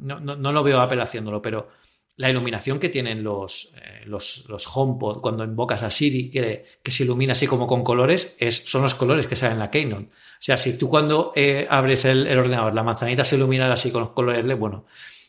no, 0.00 0.20
no, 0.20 0.52
lo 0.52 0.62
veo 0.62 0.80
Apple 0.80 1.00
haciéndolo, 1.00 1.40
pero 1.40 1.70
la 2.16 2.30
iluminación 2.30 2.78
que 2.78 2.88
tienen 2.88 3.22
los, 3.22 3.74
eh, 3.76 4.04
los, 4.06 4.46
los, 4.48 4.66
HomePod 4.66 5.20
cuando 5.20 5.44
invocas 5.44 5.82
a 5.82 5.90
Siri, 5.90 6.30
que, 6.30 6.64
que, 6.82 6.90
se 6.90 7.04
ilumina 7.04 7.32
así 7.32 7.46
como 7.46 7.66
con 7.66 7.84
colores, 7.84 8.36
es, 8.38 8.56
son 8.56 8.82
los 8.82 8.94
colores 8.94 9.26
que 9.26 9.36
salen 9.36 9.54
en 9.54 9.58
la 9.60 9.70
Keynote. 9.70 10.04
O 10.04 10.40
sea, 10.40 10.56
si 10.56 10.78
tú 10.78 10.88
cuando 10.88 11.32
eh, 11.36 11.66
abres 11.68 12.04
el, 12.06 12.26
el, 12.26 12.38
ordenador, 12.38 12.74
la 12.74 12.82
manzanita 12.82 13.22
se 13.22 13.36
ilumina 13.36 13.70
así 13.72 13.90
con 13.90 14.02
los 14.02 14.10
colores 14.10 14.44
bueno, 14.58 14.86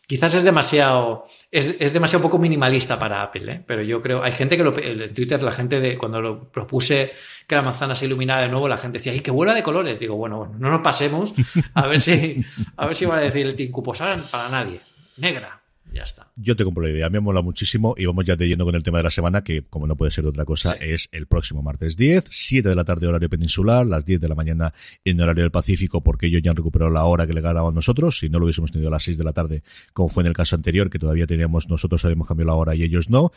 Quizás 0.07 0.35
es 0.35 0.43
demasiado, 0.45 1.25
es, 1.51 1.91
demasiado 1.91 2.23
poco 2.23 2.39
minimalista 2.39 2.97
para 2.97 3.21
Apple, 3.23 3.51
¿eh? 3.51 3.63
pero 3.67 3.81
yo 3.81 4.01
creo, 4.01 4.23
hay 4.23 4.31
gente 4.31 4.55
que 4.55 4.63
lo, 4.63 4.73
en 4.77 5.13
Twitter, 5.13 5.43
la 5.43 5.51
gente 5.51 5.81
de, 5.81 5.97
cuando 5.97 6.21
lo 6.21 6.49
propuse 6.49 7.13
que 7.45 7.55
la 7.55 7.61
manzana 7.61 7.93
se 7.93 8.05
iluminara 8.05 8.43
de 8.43 8.47
nuevo, 8.47 8.69
la 8.69 8.77
gente 8.77 8.99
decía, 8.99 9.11
¡ay, 9.11 9.19
que 9.19 9.31
vuela 9.31 9.53
de 9.53 9.61
colores! 9.61 9.99
Digo, 9.99 10.15
bueno, 10.15 10.55
no 10.57 10.69
nos 10.71 10.79
pasemos, 10.79 11.33
a 11.73 11.87
ver 11.87 11.99
si, 11.99 12.41
a 12.77 12.85
ver 12.85 12.95
si 12.95 13.03
va 13.03 13.17
a 13.17 13.19
decir 13.19 13.45
el 13.45 13.55
Tinku, 13.55 13.83
pues 13.83 13.99
para 13.99 14.47
nadie, 14.47 14.79
negra, 15.17 15.61
ya 15.93 16.03
está. 16.03 16.31
Yo 16.35 16.55
te 16.55 16.63
compro 16.63 16.83
la 16.83 16.89
idea, 16.89 17.09
me 17.09 17.19
mola 17.19 17.41
muchísimo 17.41 17.95
y 17.97 18.05
vamos 18.05 18.25
ya 18.25 18.35
de 18.35 18.47
yendo 18.47 18.65
con 18.65 18.75
el 18.75 18.83
tema 18.83 18.97
de 18.99 19.05
la 19.05 19.11
semana, 19.11 19.43
que 19.43 19.63
como 19.63 19.87
no 19.87 19.95
puede 19.95 20.11
ser 20.11 20.23
de 20.23 20.29
otra 20.29 20.45
cosa, 20.45 20.73
es 20.73 21.09
el 21.11 21.27
próximo 21.27 21.61
martes 21.61 21.97
10, 21.97 22.25
7 22.29 22.69
de 22.69 22.75
la 22.75 22.83
tarde 22.83 23.07
horario 23.07 23.29
peninsular, 23.29 23.85
las 23.85 24.05
10 24.05 24.19
de 24.19 24.29
la 24.29 24.35
mañana 24.35 24.73
en 25.03 25.21
horario 25.21 25.43
del 25.43 25.51
Pacífico, 25.51 26.01
porque 26.01 26.27
ellos 26.27 26.41
ya 26.43 26.51
han 26.51 26.57
recuperado 26.57 26.91
la 26.91 27.05
hora 27.05 27.25
que 27.25 27.33
le 27.33 27.47
a 27.47 27.71
nosotros, 27.71 28.19
si 28.19 28.29
no 28.29 28.39
lo 28.39 28.45
hubiésemos 28.45 28.71
tenido 28.71 28.89
a 28.89 28.91
las 28.91 29.03
6 29.03 29.17
de 29.17 29.23
la 29.23 29.33
tarde, 29.33 29.63
como 29.93 30.09
fue 30.09 30.23
en 30.23 30.27
el 30.27 30.33
caso 30.33 30.55
anterior, 30.55 30.89
que 30.89 30.99
todavía 30.99 31.25
teníamos, 31.25 31.69
nosotros 31.69 32.03
habíamos 32.05 32.27
cambiado 32.27 32.47
la 32.47 32.55
hora 32.55 32.75
y 32.75 32.83
ellos 32.83 33.09
no. 33.09 33.31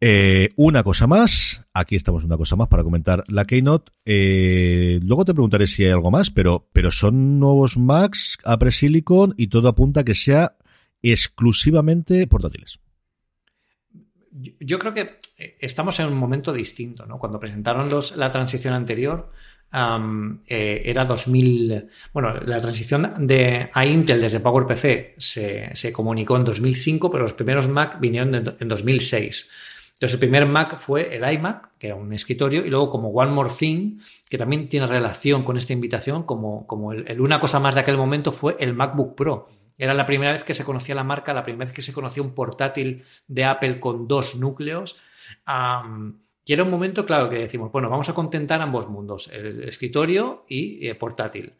Eh, 0.00 0.50
una 0.56 0.82
cosa 0.82 1.06
más, 1.06 1.64
aquí 1.72 1.96
estamos 1.96 2.24
una 2.24 2.36
cosa 2.36 2.56
más 2.56 2.68
para 2.68 2.82
comentar 2.82 3.22
la 3.28 3.46
Keynote. 3.46 3.92
Eh, 4.04 4.98
luego 5.02 5.24
te 5.24 5.32
preguntaré 5.32 5.66
si 5.66 5.84
hay 5.84 5.90
algo 5.90 6.10
más, 6.10 6.30
pero, 6.30 6.68
pero 6.72 6.90
son 6.90 7.38
nuevos 7.38 7.76
Macs, 7.76 8.38
Apple 8.44 8.72
Silicon 8.72 9.34
y 9.36 9.46
todo 9.46 9.68
apunta 9.68 10.04
que 10.04 10.14
sea 10.14 10.56
exclusivamente 11.12 12.26
portátiles. 12.26 12.78
Yo 14.60 14.78
creo 14.78 14.92
que 14.92 15.18
eh, 15.38 15.56
estamos 15.60 15.98
en 16.00 16.06
un 16.06 16.16
momento 16.16 16.52
distinto, 16.52 17.06
¿no? 17.06 17.18
Cuando 17.18 17.38
presentaron 17.38 17.88
los, 17.88 18.16
la 18.16 18.32
transición 18.32 18.74
anterior, 18.74 19.30
eh, 20.46 20.82
era 20.84 21.04
2000. 21.04 21.88
Bueno, 22.12 22.34
la 22.40 22.60
transición 22.60 23.26
de, 23.26 23.70
a 23.72 23.86
Intel 23.86 24.20
desde 24.20 24.40
PowerPC 24.40 25.14
se, 25.18 25.70
se 25.74 25.92
comunicó 25.92 26.36
en 26.36 26.44
2005, 26.44 27.10
pero 27.10 27.24
los 27.24 27.34
primeros 27.34 27.68
Mac 27.68 27.98
vinieron 28.00 28.34
en, 28.34 28.68
2006. 28.68 29.50
Entonces, 29.94 30.14
el 30.14 30.20
primer 30.20 30.46
Mac 30.46 30.78
fue 30.78 31.16
el 31.16 31.32
iMac, 31.32 31.78
que 31.78 31.88
era 31.88 31.96
un 31.96 32.12
escritorio, 32.12 32.64
y 32.64 32.70
luego 32.70 32.90
como 32.90 33.10
One 33.10 33.32
More 33.32 33.50
Thing, 33.56 33.98
que 34.28 34.38
también 34.38 34.68
tiene 34.68 34.86
relación 34.86 35.44
con 35.44 35.56
esta 35.56 35.72
invitación, 35.72 36.24
como, 36.24 36.66
como 36.66 36.92
el, 36.92 37.20
una 37.20 37.40
cosa 37.40 37.60
más 37.60 37.74
de 37.74 37.80
aquel 37.80 37.96
momento 37.96 38.32
fue 38.32 38.56
el 38.58 38.74
MacBook 38.74 39.14
Pro 39.14 39.48
era 39.78 39.94
la 39.94 40.06
primera 40.06 40.32
vez 40.32 40.44
que 40.44 40.54
se 40.54 40.64
conocía 40.64 40.94
la 40.94 41.04
marca, 41.04 41.34
la 41.34 41.42
primera 41.42 41.66
vez 41.66 41.74
que 41.74 41.82
se 41.82 41.92
conocía 41.92 42.22
un 42.22 42.34
portátil 42.34 43.04
de 43.26 43.44
Apple 43.44 43.80
con 43.80 44.06
dos 44.06 44.34
núcleos. 44.36 44.96
y 46.44 46.52
era 46.52 46.62
un 46.62 46.70
momento, 46.70 47.06
claro, 47.06 47.28
que 47.28 47.38
decimos, 47.38 47.72
bueno, 47.72 47.88
vamos 47.88 48.08
a 48.08 48.14
contentar 48.14 48.60
ambos 48.60 48.88
mundos, 48.88 49.28
el 49.32 49.64
escritorio 49.68 50.44
y 50.48 50.86
eh, 50.86 50.94
portátil. 50.94 51.54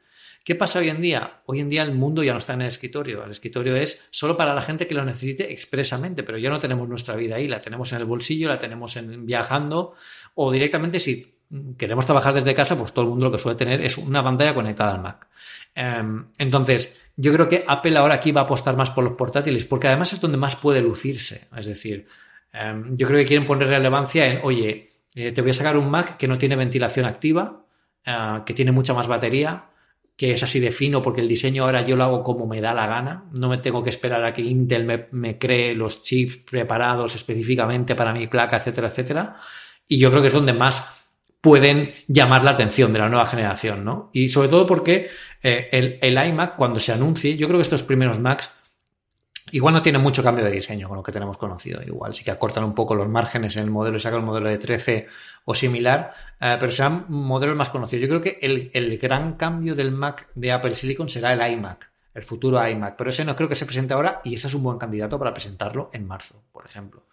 ¿Qué 0.44 0.54
pasa 0.54 0.78
hoy 0.78 0.90
en 0.90 1.00
día? 1.00 1.40
Hoy 1.46 1.60
en 1.60 1.70
día 1.70 1.82
el 1.82 1.94
mundo 1.94 2.22
ya 2.22 2.32
no 2.32 2.38
está 2.38 2.52
en 2.52 2.60
el 2.60 2.68
escritorio. 2.68 3.24
El 3.24 3.30
escritorio 3.30 3.76
es 3.76 4.06
solo 4.10 4.36
para 4.36 4.54
la 4.54 4.60
gente 4.60 4.86
que 4.86 4.94
lo 4.94 5.02
necesite 5.02 5.50
expresamente, 5.50 6.22
pero 6.22 6.36
ya 6.36 6.50
no 6.50 6.58
tenemos 6.58 6.86
nuestra 6.86 7.16
vida 7.16 7.36
ahí. 7.36 7.48
La 7.48 7.62
tenemos 7.62 7.90
en 7.92 8.00
el 8.00 8.04
bolsillo, 8.04 8.48
la 8.48 8.58
tenemos 8.58 8.94
en, 8.96 9.24
viajando 9.24 9.94
o 10.34 10.52
directamente 10.52 11.00
si 11.00 11.33
queremos 11.76 12.04
trabajar 12.06 12.34
desde 12.34 12.54
casa, 12.54 12.76
pues 12.76 12.92
todo 12.92 13.04
el 13.04 13.10
mundo 13.10 13.26
lo 13.26 13.32
que 13.32 13.38
suele 13.38 13.56
tener 13.56 13.80
es 13.80 13.98
una 13.98 14.22
pantalla 14.22 14.54
conectada 14.54 14.94
al 14.94 15.02
Mac. 15.02 15.26
Em, 15.74 16.26
entonces, 16.38 16.94
yo 17.16 17.32
creo 17.32 17.48
que 17.48 17.64
Apple 17.66 17.96
ahora 17.96 18.14
aquí 18.14 18.32
va 18.32 18.42
a 18.42 18.44
apostar 18.44 18.76
más 18.76 18.90
por 18.90 19.04
los 19.04 19.14
portátiles, 19.14 19.64
porque 19.64 19.88
además 19.88 20.12
es 20.12 20.20
donde 20.20 20.38
más 20.38 20.56
puede 20.56 20.82
lucirse. 20.82 21.48
Es 21.56 21.66
decir, 21.66 22.06
em, 22.52 22.96
yo 22.96 23.06
creo 23.06 23.18
que 23.18 23.26
quieren 23.26 23.46
poner 23.46 23.68
relevancia 23.68 24.26
en, 24.26 24.40
oye, 24.42 24.90
eh, 25.14 25.32
te 25.32 25.40
voy 25.40 25.50
a 25.50 25.54
sacar 25.54 25.76
un 25.76 25.90
Mac 25.90 26.16
que 26.16 26.28
no 26.28 26.38
tiene 26.38 26.56
ventilación 26.56 27.06
activa, 27.06 27.64
eh, 28.04 28.40
que 28.46 28.54
tiene 28.54 28.72
mucha 28.72 28.94
más 28.94 29.06
batería, 29.06 29.66
que 30.16 30.32
es 30.32 30.42
así 30.42 30.60
de 30.60 30.70
fino 30.70 31.02
porque 31.02 31.20
el 31.20 31.28
diseño 31.28 31.64
ahora 31.64 31.82
yo 31.82 31.96
lo 31.96 32.04
hago 32.04 32.22
como 32.22 32.46
me 32.46 32.60
da 32.60 32.74
la 32.74 32.86
gana. 32.86 33.24
No 33.32 33.48
me 33.48 33.58
tengo 33.58 33.82
que 33.82 33.90
esperar 33.90 34.24
a 34.24 34.32
que 34.32 34.42
Intel 34.42 34.84
me, 34.84 35.08
me 35.10 35.38
cree 35.38 35.74
los 35.74 36.02
chips 36.02 36.36
preparados 36.38 37.14
específicamente 37.16 37.94
para 37.96 38.12
mi 38.12 38.26
placa, 38.28 38.56
etcétera, 38.56 38.88
etcétera. 38.88 39.36
Y 39.88 39.98
yo 39.98 40.10
creo 40.10 40.22
que 40.22 40.28
es 40.28 40.34
donde 40.34 40.52
más 40.52 41.03
pueden 41.44 41.92
llamar 42.08 42.42
la 42.42 42.52
atención 42.52 42.94
de 42.94 43.00
la 43.00 43.10
nueva 43.10 43.26
generación, 43.26 43.84
¿no? 43.84 44.08
Y 44.14 44.30
sobre 44.30 44.48
todo 44.48 44.64
porque 44.64 45.10
eh, 45.42 45.98
el, 46.00 46.16
iMac, 46.16 46.56
cuando 46.56 46.80
se 46.80 46.90
anuncie, 46.90 47.36
yo 47.36 47.46
creo 47.46 47.58
que 47.58 47.64
estos 47.64 47.82
primeros 47.82 48.18
Macs 48.18 48.50
igual 49.52 49.74
no 49.74 49.82
tienen 49.82 50.00
mucho 50.00 50.22
cambio 50.22 50.42
de 50.42 50.50
diseño 50.50 50.88
con 50.88 50.96
lo 50.96 51.02
que 51.02 51.12
tenemos 51.12 51.36
conocido. 51.36 51.82
Igual 51.82 52.14
sí 52.14 52.24
que 52.24 52.30
acortan 52.30 52.64
un 52.64 52.74
poco 52.74 52.94
los 52.94 53.10
márgenes 53.10 53.56
en 53.56 53.64
el 53.64 53.70
modelo 53.70 53.98
y 53.98 54.00
sacan 54.00 54.20
el 54.20 54.24
modelo 54.24 54.48
de 54.48 54.56
13 54.56 55.06
o 55.44 55.54
similar, 55.54 56.14
eh, 56.40 56.56
pero 56.58 56.72
serán 56.72 57.04
modelos 57.10 57.56
más 57.56 57.68
conocidos. 57.68 58.00
Yo 58.00 58.08
creo 58.08 58.22
que 58.22 58.38
el, 58.40 58.96
gran 58.96 59.34
cambio 59.34 59.74
del 59.74 59.92
Mac 59.92 60.28
de 60.34 60.50
Apple 60.50 60.76
Silicon 60.76 61.10
será 61.10 61.34
el 61.34 61.52
iMac, 61.52 61.90
el 62.14 62.22
futuro 62.22 62.66
iMac, 62.66 62.96
pero 62.96 63.10
ese 63.10 63.22
no 63.22 63.36
creo 63.36 63.50
que 63.50 63.54
se 63.54 63.66
presente 63.66 63.92
ahora 63.92 64.22
y 64.24 64.32
ese 64.32 64.46
es 64.46 64.54
un 64.54 64.62
buen 64.62 64.78
candidato 64.78 65.18
para 65.18 65.34
presentarlo 65.34 65.90
en 65.92 66.06
marzo, 66.06 66.42
por 66.52 66.64
ejemplo. 66.64 67.03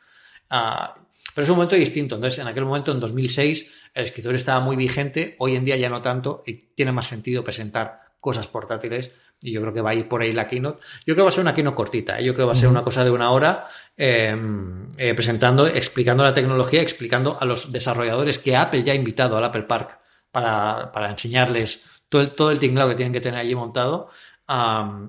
Ah, 0.53 0.93
pero 1.33 1.45
es 1.45 1.49
un 1.49 1.55
momento 1.55 1.75
distinto. 1.75 2.15
Entonces, 2.15 2.39
en 2.39 2.47
aquel 2.47 2.65
momento, 2.65 2.91
en 2.91 2.99
2006, 2.99 3.71
el 3.93 4.03
escritorio 4.03 4.35
estaba 4.35 4.59
muy 4.59 4.75
vigente. 4.75 5.35
Hoy 5.39 5.55
en 5.55 5.63
día 5.63 5.77
ya 5.77 5.89
no 5.89 6.01
tanto 6.01 6.43
y 6.45 6.53
tiene 6.53 6.91
más 6.91 7.07
sentido 7.07 7.43
presentar 7.43 8.01
cosas 8.19 8.47
portátiles. 8.47 9.11
Y 9.41 9.53
yo 9.53 9.61
creo 9.61 9.73
que 9.73 9.81
va 9.81 9.91
a 9.91 9.95
ir 9.95 10.09
por 10.09 10.21
ahí 10.21 10.33
la 10.33 10.47
keynote. 10.47 10.83
Yo 10.99 11.13
creo 11.13 11.15
que 11.15 11.21
va 11.23 11.29
a 11.29 11.31
ser 11.31 11.41
una 11.41 11.55
keynote 11.55 11.75
cortita. 11.75 12.19
¿eh? 12.19 12.25
Yo 12.25 12.33
creo 12.33 12.45
que 12.45 12.47
va 12.47 12.51
a 12.51 12.55
ser 12.55 12.67
una 12.67 12.83
cosa 12.83 13.03
de 13.05 13.11
una 13.11 13.31
hora 13.31 13.65
em, 13.95 14.89
eh, 14.97 15.13
presentando, 15.13 15.65
explicando 15.65 16.23
la 16.23 16.33
tecnología, 16.33 16.81
explicando 16.81 17.37
a 17.39 17.45
los 17.45 17.71
desarrolladores 17.71 18.37
que 18.37 18.55
Apple 18.55 18.83
ya 18.83 18.91
ha 18.91 18.95
invitado 18.95 19.37
al 19.37 19.43
Apple 19.45 19.63
Park 19.63 19.99
para, 20.31 20.91
para 20.91 21.09
enseñarles 21.09 21.85
todo 22.09 22.21
el, 22.21 22.31
todo 22.31 22.51
el 22.51 22.59
tinglado 22.59 22.89
que 22.89 22.95
tienen 22.95 23.13
que 23.13 23.21
tener 23.21 23.39
allí 23.39 23.55
montado 23.55 24.09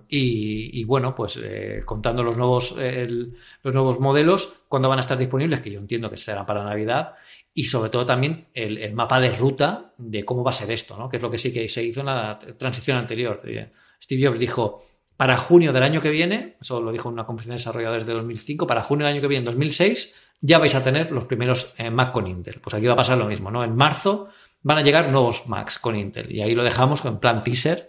y, 0.09 0.85
bueno, 0.85 1.15
pues 1.15 1.41
eh, 1.43 1.83
contando 1.85 2.23
los 2.23 2.37
nuevos, 2.37 2.77
los 2.77 3.75
nuevos 3.75 3.99
modelos, 3.99 4.53
cuándo 4.69 4.89
van 4.89 4.99
a 4.99 5.01
estar 5.01 5.19
disponibles, 5.19 5.61
que 5.61 5.71
yo 5.71 5.81
entiendo 5.81 6.11
que 6.11 6.17
será 6.17 6.47
para 6.47 6.63
Navidad, 6.63 7.15
y 7.55 7.65
sobre 7.65 7.91
todo 7.91 8.07
también 8.07 8.49
el, 8.55 8.93
mapa 8.95 9.21
de 9.21 9.33
ruta 9.33 9.93
de 9.99 10.25
cómo 10.25 10.45
va 10.45 10.51
a 10.51 10.55
ser 10.55 10.71
esto, 10.71 10.97
¿no? 10.97 11.09
que 11.09 11.17
es 11.17 11.23
lo 11.23 11.31
que 11.31 11.39
sí 11.39 11.53
que 11.53 11.69
se 11.69 11.83
hizo 11.83 12.01
en 12.01 12.07
la 12.07 12.39
transición 12.57 12.97
anterior. 12.97 13.43
Steve 14.01 14.27
Jobs 14.27 14.39
dijo, 14.39 14.85
para 15.17 15.37
junio 15.37 15.73
del 15.73 15.83
año 15.83 16.01
que 16.01 16.11
viene, 16.11 16.57
eso 16.61 16.81
lo 16.81 16.93
dijo 16.93 17.09
en 17.09 17.15
una 17.15 17.27
conferencia 17.27 17.55
de 17.55 17.59
desarrolladores 17.59 18.07
de 18.07 18.13
2005, 18.13 18.67
para 18.67 18.83
junio 18.83 19.07
del 19.07 19.15
año 19.15 19.23
que 19.23 19.29
viene, 19.29 19.45
2006, 19.45 20.15
ya 20.41 20.59
vais 20.59 20.75
a 20.75 20.83
tener 20.83 21.13
los 21.13 21.27
primeros 21.27 21.75
eh, 21.79 21.91
Mac 21.91 22.13
con 22.13 22.27
Intel. 22.27 22.61
Pues 22.61 22.75
aquí 22.75 22.87
va 22.87 22.95
a 22.95 22.97
pasar 22.97 23.19
lo 23.19 23.27
mismo, 23.27 23.51
¿no? 23.51 23.63
En 23.63 23.77
marzo 23.77 24.29
van 24.63 24.79
a 24.79 24.83
llegar 24.83 25.09
nuevos 25.11 25.47
Macs 25.49 25.79
con 25.79 25.97
Intel 25.97 26.33
y 26.33 26.43
ahí 26.43 26.55
lo 26.55 26.65
dejamos 26.65 27.05
en 27.05 27.19
plan 27.19 27.43
teaser 27.43 27.89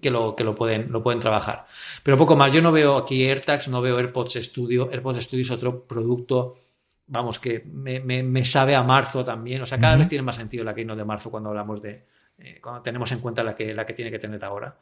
que, 0.00 0.10
lo, 0.10 0.36
que 0.36 0.44
lo, 0.44 0.54
pueden, 0.54 0.92
lo 0.92 1.02
pueden 1.02 1.20
trabajar. 1.20 1.66
Pero 2.02 2.18
poco 2.18 2.36
más, 2.36 2.52
yo 2.52 2.60
no 2.62 2.72
veo 2.72 2.96
aquí 2.98 3.24
AirTags, 3.24 3.68
no 3.68 3.80
veo 3.80 3.98
AirPods 3.98 4.34
Studio. 4.34 4.90
AirPods 4.90 5.22
Studio 5.22 5.42
es 5.42 5.50
otro 5.50 5.84
producto, 5.84 6.58
vamos, 7.06 7.38
que 7.38 7.64
me, 7.64 8.44
sabe 8.44 8.74
a 8.74 8.82
marzo 8.82 9.24
también. 9.24 9.62
O 9.62 9.66
sea, 9.66 9.78
cada 9.78 9.96
vez 9.96 10.08
tiene 10.08 10.22
más 10.22 10.36
sentido 10.36 10.64
la 10.64 10.74
Keynote 10.74 10.98
de 10.98 11.04
marzo 11.04 11.30
cuando 11.30 11.50
hablamos 11.50 11.80
de, 11.80 12.04
eh, 12.38 12.60
cuando 12.60 12.82
tenemos 12.82 13.10
en 13.12 13.20
cuenta 13.20 13.42
la 13.42 13.54
que, 13.54 13.74
la 13.74 13.86
que 13.86 13.92
tiene 13.92 14.10
que 14.10 14.18
tener 14.18 14.44
ahora. 14.44 14.76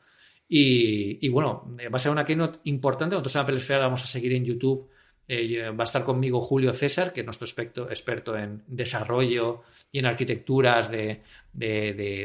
Y, 0.52 1.28
bueno, 1.28 1.64
va 1.78 1.96
a 1.96 1.98
ser 2.00 2.10
una 2.10 2.24
keynote 2.24 2.58
importante. 2.64 3.14
Nosotros 3.14 3.36
en 3.36 3.42
Apple 3.42 3.56
Esfera 3.58 3.78
la 3.78 3.86
vamos 3.86 4.02
a 4.02 4.08
seguir 4.08 4.32
en 4.32 4.44
YouTube. 4.44 4.90
Eh, 5.32 5.70
va 5.70 5.84
a 5.84 5.86
estar 5.86 6.02
conmigo 6.02 6.40
Julio 6.40 6.72
César, 6.72 7.12
que 7.12 7.20
es 7.20 7.24
nuestro 7.24 7.46
experto, 7.46 7.88
experto 7.88 8.36
en 8.36 8.64
desarrollo 8.66 9.62
y 9.92 10.00
en 10.00 10.06
arquitecturas 10.06 10.90
de, 10.90 11.22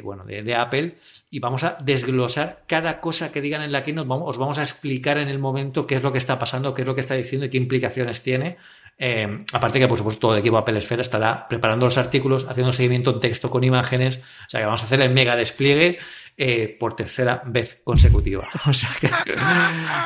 bueno, 0.03 0.23
de, 0.25 0.55
Apple. 0.55 0.95
Y 1.29 1.37
vamos 1.37 1.63
a 1.63 1.77
desglosar 1.83 2.63
cada 2.65 2.99
cosa 2.99 3.31
que 3.31 3.41
digan 3.41 3.61
en 3.61 3.71
la 3.71 3.83
keynote. 3.83 4.07
Vamos, 4.07 4.29
os 4.29 4.37
vamos 4.39 4.57
a 4.57 4.63
explicar 4.63 5.19
en 5.19 5.27
el 5.27 5.37
momento 5.37 5.85
qué 5.85 5.93
es 5.93 6.01
lo 6.01 6.11
que 6.11 6.17
está 6.17 6.39
pasando, 6.39 6.73
qué 6.73 6.81
es 6.81 6.87
lo 6.87 6.95
que 6.95 7.01
está 7.01 7.13
diciendo 7.13 7.45
y 7.45 7.51
qué 7.51 7.57
implicaciones 7.57 8.23
tiene 8.23 8.57
eh, 8.97 9.43
aparte 9.51 9.79
que, 9.79 9.87
por 9.87 9.97
supuesto, 9.97 10.21
todo 10.21 10.33
el 10.33 10.39
equipo 10.39 10.57
Apple 10.57 10.77
Esfera 10.77 11.01
estará 11.01 11.47
preparando 11.47 11.85
los 11.85 11.97
artículos, 11.97 12.45
haciendo 12.47 12.69
un 12.69 12.73
seguimiento 12.73 13.11
en 13.11 13.19
texto 13.19 13.49
con 13.49 13.63
imágenes. 13.63 14.17
O 14.17 14.49
sea 14.49 14.61
que 14.61 14.65
vamos 14.65 14.83
a 14.83 14.85
hacer 14.85 15.01
el 15.01 15.09
mega 15.09 15.35
despliegue 15.35 15.99
eh, 16.37 16.75
por 16.79 16.95
tercera 16.95 17.41
vez 17.45 17.81
consecutiva. 17.83 18.43
O 18.67 18.73
sea 18.73 18.89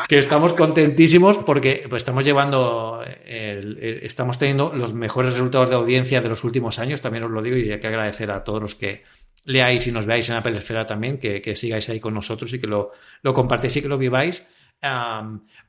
que, 0.07 0.17
estamos 0.17 0.53
contentísimos 0.53 1.37
porque 1.37 1.85
pues, 1.89 2.01
estamos 2.01 2.25
llevando, 2.25 3.01
estamos 3.25 4.37
teniendo 4.37 4.73
los 4.73 4.93
mejores 4.93 5.33
resultados 5.33 5.69
de 5.69 5.75
audiencia 5.75 6.21
de 6.21 6.29
los 6.29 6.43
últimos 6.43 6.79
años, 6.79 7.01
también 7.01 7.23
os 7.23 7.31
lo 7.31 7.41
digo, 7.41 7.57
y 7.57 7.71
hay 7.71 7.79
que 7.79 7.87
agradecer 7.87 8.31
a 8.31 8.43
todos 8.43 8.61
los 8.61 8.75
que 8.75 9.03
leáis 9.45 9.87
y 9.87 9.91
nos 9.91 10.05
veáis 10.05 10.29
en 10.29 10.35
Apple 10.35 10.57
Esfera 10.57 10.85
también, 10.85 11.17
que, 11.17 11.55
sigáis 11.55 11.89
ahí 11.89 11.99
con 11.99 12.13
nosotros 12.13 12.53
y 12.53 12.59
que 12.59 12.67
lo, 12.67 12.91
lo 13.21 13.33
compartáis 13.33 13.77
y 13.77 13.81
que 13.81 13.87
lo 13.87 13.97
viváis 13.97 14.45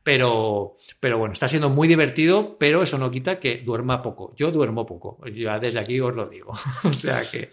pero, 0.02 0.76
pero 0.98 1.18
bueno, 1.18 1.32
está 1.32 1.48
siendo 1.48 1.68
muy 1.68 1.88
divertido, 1.88 2.56
pero 2.58 2.82
eso 2.82 2.98
no 2.98 3.10
quita 3.10 3.38
que 3.38 3.58
duerma 3.58 4.02
poco. 4.02 4.34
Yo 4.36 4.50
duermo 4.50 4.86
poco, 4.86 5.20
ya 5.26 5.58
desde 5.58 5.80
aquí 5.80 6.00
os 6.00 6.14
lo 6.14 6.26
digo. 6.26 6.52
o 6.84 6.92
sea 6.92 7.22
que 7.30 7.50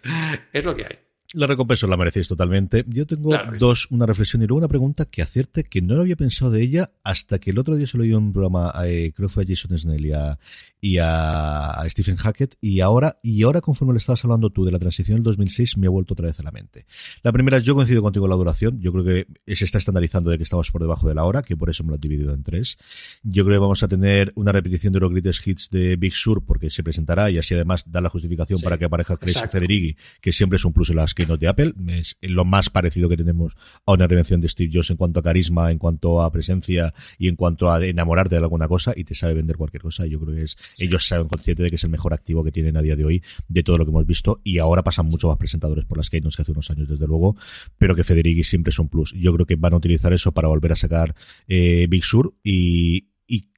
es 0.54 0.64
lo 0.64 0.76
que 0.76 0.86
hay. 0.86 1.07
La 1.34 1.46
recompensa 1.46 1.88
la 1.88 1.98
merecéis 1.98 2.30
totalmente. 2.30 2.86
Yo 2.88 3.06
tengo 3.06 3.38
dos, 3.60 3.88
una 3.92 4.06
reflexión 4.06 4.42
y 4.44 4.48
luego 4.48 4.60
una 4.60 4.70
pregunta 4.70 5.04
que 5.04 5.22
hacerte 5.22 5.66
que 5.66 5.82
no 5.82 6.00
había 6.00 6.16
pensado 6.16 6.52
de 6.52 6.62
ella 6.62 6.92
hasta 7.04 7.38
que 7.38 7.52
el 7.52 7.60
otro 7.60 7.76
día 7.76 7.86
se 7.86 7.98
lo 7.98 8.04
dio 8.04 8.18
un 8.18 8.32
programa, 8.32 8.72
eh, 8.86 9.12
creo 9.14 9.28
que 9.28 9.34
fue 9.34 9.44
a 9.44 9.46
Jason 9.46 9.78
Snell 9.78 10.06
y 10.06 10.14
a, 10.14 10.40
y 10.80 11.00
a, 11.02 11.84
Stephen 11.90 12.16
Hackett 12.16 12.56
y 12.62 12.80
ahora, 12.80 13.20
y 13.22 13.44
ahora 13.44 13.60
conforme 13.60 13.94
le 13.94 13.98
estabas 13.98 14.24
hablando 14.24 14.52
tú 14.52 14.64
de 14.64 14.72
la 14.72 14.80
transición 14.80 15.18
del 15.18 15.24
2006 15.24 15.78
me 15.78 15.88
ha 15.88 15.90
vuelto 15.90 16.14
otra 16.14 16.28
vez 16.28 16.40
a 16.40 16.44
la 16.44 16.52
mente. 16.52 16.86
La 17.24 17.34
primera 17.34 17.58
es 17.58 17.66
yo 17.66 17.76
coincido 17.76 18.02
contigo 18.02 18.26
en 18.26 18.30
la 18.30 18.38
duración. 18.38 18.80
Yo 18.80 18.94
creo 18.94 19.04
que 19.04 19.56
se 19.56 19.66
está 19.66 19.80
estandarizando 19.80 20.30
de 20.30 20.38
que 20.38 20.44
estamos 20.44 20.72
por 20.72 20.82
debajo 20.82 21.10
de 21.10 21.16
la 21.16 21.26
hora, 21.26 21.42
que 21.42 21.58
por 21.58 21.70
eso 21.70 21.84
me 21.84 21.90
lo 21.90 21.96
he 21.96 22.00
dividido 22.00 22.34
en 22.34 22.44
tres. 22.44 22.78
Yo 23.24 23.44
creo 23.44 23.56
que 23.56 23.62
vamos 23.62 23.84
a 23.84 23.90
tener 23.90 24.32
una 24.36 24.54
repetición 24.54 24.94
de 24.94 25.02
los 25.02 25.12
greatest 25.12 25.46
hits 25.46 25.70
de 25.72 25.98
Big 25.98 26.14
Sur 26.16 26.46
porque 26.46 26.70
se 26.70 26.84
presentará 26.84 27.30
y 27.30 27.38
así 27.38 27.54
además 27.54 27.84
da 27.86 28.00
la 28.00 28.10
justificación 28.10 28.62
para 28.62 28.78
que 28.78 28.86
aparezca 28.86 29.18
Chris 29.18 29.42
Federighi, 29.52 29.98
que 30.22 30.32
siempre 30.32 30.56
es 30.56 30.64
un 30.64 30.72
plus 30.72 30.90
en 30.92 30.96
las 30.96 31.17
keynote 31.18 31.46
de 31.46 31.50
Apple. 31.50 31.74
Es 31.88 32.18
lo 32.22 32.46
más 32.46 32.70
parecido 32.70 33.10
que 33.10 33.18
tenemos 33.18 33.56
a 33.86 33.94
una 33.94 34.08
reinvención 34.08 34.40
de 34.40 34.48
Steve 34.48 34.72
Jobs 34.74 34.92
en 34.92 34.98
cuanto 34.98 35.20
a 35.20 35.24
carisma, 35.24 35.72
en 35.72 35.80
cuanto 35.80 36.22
a 36.22 36.32
presencia 36.32 36.94
y 37.18 37.28
en 37.28 37.36
cuanto 37.36 37.72
a 37.72 37.84
enamorarte 37.84 38.36
de 38.36 38.44
alguna 38.44 38.68
cosa 38.68 38.94
y 38.96 39.04
te 39.04 39.16
sabe 39.16 39.34
vender 39.34 39.58
cualquier 39.58 39.82
cosa. 39.82 40.06
Yo 40.06 40.20
creo 40.20 40.36
que 40.36 40.44
es, 40.44 40.58
ellos 40.78 41.08
saben 41.08 41.28
conscientes 41.28 41.64
de 41.64 41.70
que 41.70 41.76
es 41.76 41.84
el 41.84 41.90
mejor 41.90 42.14
activo 42.14 42.44
que 42.44 42.52
tienen 42.52 42.78
a 42.78 42.82
día 42.82 42.96
de 42.96 43.06
hoy 43.06 43.24
de 43.48 43.64
todo 43.64 43.78
lo 43.78 43.86
que 43.86 43.92
hemos 43.92 44.06
visto 44.06 44.42
y 44.44 44.60
ahora 44.60 44.84
pasan 44.84 45.08
mucho 45.08 45.28
más 45.28 45.38
presentadores 45.38 45.86
por 45.86 45.98
las 45.98 46.10
keynotes 46.10 46.36
que 46.36 46.44
hace 46.44 46.52
unos 46.52 46.70
años, 46.70 46.88
desde 46.88 47.08
luego, 47.08 47.36
pero 47.78 47.96
que 47.96 48.04
Federighi 48.04 48.44
siempre 48.44 48.70
es 48.70 48.80
un 48.80 48.90
plus. 48.90 49.14
Yo 49.14 49.34
creo 49.34 49.46
que 49.46 49.56
van 49.56 49.74
a 49.74 49.78
utilizar 49.78 50.14
eso 50.14 50.32
para 50.32 50.48
volver 50.48 50.72
a 50.72 50.76
sacar 50.76 51.16
eh, 51.48 51.88
Big 51.90 52.04
Sur 52.04 52.36
y, 52.44 53.07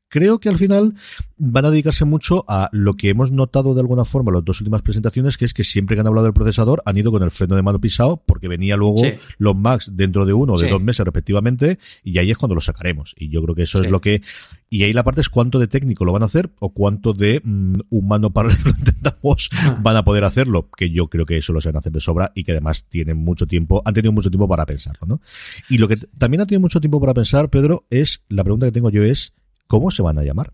creo 0.10 0.40
que 0.40 0.50
al 0.50 0.58
final 0.58 0.96
van 1.38 1.66
a 1.66 1.72
dedicarse 1.72 2.04
mucho 2.04 2.44
a 2.48 2.70
lo 2.74 2.96
que 2.96 3.10
hemos 3.10 3.32
notado 3.32 3.74
de 3.74 3.82
alguna 3.82 4.04
forma 4.04 4.32
en 4.32 4.36
las 4.36 4.46
dos 4.46 4.60
últimas 4.60 4.82
presentaciones, 4.82 5.38
que 5.38 5.46
es 5.46 5.54
que 5.54 5.64
siempre 5.64 5.96
que 5.96 6.02
han 6.02 6.08
hablado 6.08 6.26
del 6.26 6.34
procesador 6.34 6.82
han 6.86 6.98
ido 6.98 7.12
con 7.12 7.24
el 7.24 7.32
freno 7.32 7.56
de 7.56 7.62
mano 7.62 7.80
pisado 7.80 8.22
porque 8.26 8.48
venía 8.48 8.76
luego 8.76 9.02
los 9.38 9.56
Max 9.56 9.92
dentro 9.94 10.26
de 10.26 10.34
uno 10.34 10.54
o 10.54 10.60
de 10.60 10.70
dos 10.70 10.82
meses 10.82 11.06
respectivamente 11.06 11.80
y 12.04 12.18
ahí 12.18 12.32
es 12.32 12.38
cuando 12.38 12.56
lo 12.56 12.62
sacaremos. 12.62 13.16
Y 13.18 13.30
yo 13.30 13.42
creo 13.44 13.56
que 13.56 13.64
eso 13.64 13.82
es 13.82 13.90
lo 13.90 14.02
que... 14.02 14.22
Y 14.72 14.84
ahí 14.84 14.94
la 14.94 15.04
parte 15.04 15.22
es 15.22 15.30
cuánto 15.30 15.58
de 15.58 15.68
técnico 15.68 16.06
lo 16.06 16.12
van 16.12 16.22
a 16.22 16.28
hacer 16.28 16.52
o 16.60 16.70
cuánto 16.74 17.14
de 17.14 17.42
mm, 17.44 17.74
humano 17.90 18.32
para 18.32 18.50
que 18.50 18.64
lo 18.66 18.70
intentamos 18.72 19.50
ah. 19.54 19.80
van 19.82 19.96
a 19.96 20.04
poder 20.04 20.24
hacerlo, 20.26 20.70
que 20.76 20.92
yo 20.92 21.08
creo 21.08 21.26
que 21.26 21.38
eso 21.38 21.54
lo 21.54 21.62
saben 21.62 21.78
hacer 21.78 21.92
de 21.92 22.00
sobra 22.00 22.32
y 22.36 22.44
que 22.44 22.52
además 22.52 22.86
tienen 22.86 23.18
mucho 23.18 23.48
tiempo, 23.48 23.82
han 23.86 23.94
tenido 23.94 24.12
mucho 24.12 24.30
tiempo 24.30 24.48
para 24.48 24.66
pensarlo, 24.66 25.08
¿no? 25.08 25.22
Y 25.70 25.78
lo 25.78 25.88
que 25.88 25.98
también 25.98 26.42
ha 26.42 26.46
tenido 26.46 26.62
mucho 26.62 26.80
tiempo 26.80 27.00
para 27.00 27.14
pensar, 27.14 27.50
Pedro, 27.50 27.86
es, 27.90 28.22
la 28.30 28.44
pregunta 28.44 28.68
que 28.68 28.72
tengo 28.72 28.90
yo 28.92 29.04
es, 29.04 29.34
¿Cómo 29.70 29.92
se 29.92 30.02
van 30.02 30.18
a 30.18 30.24
llamar? 30.24 30.52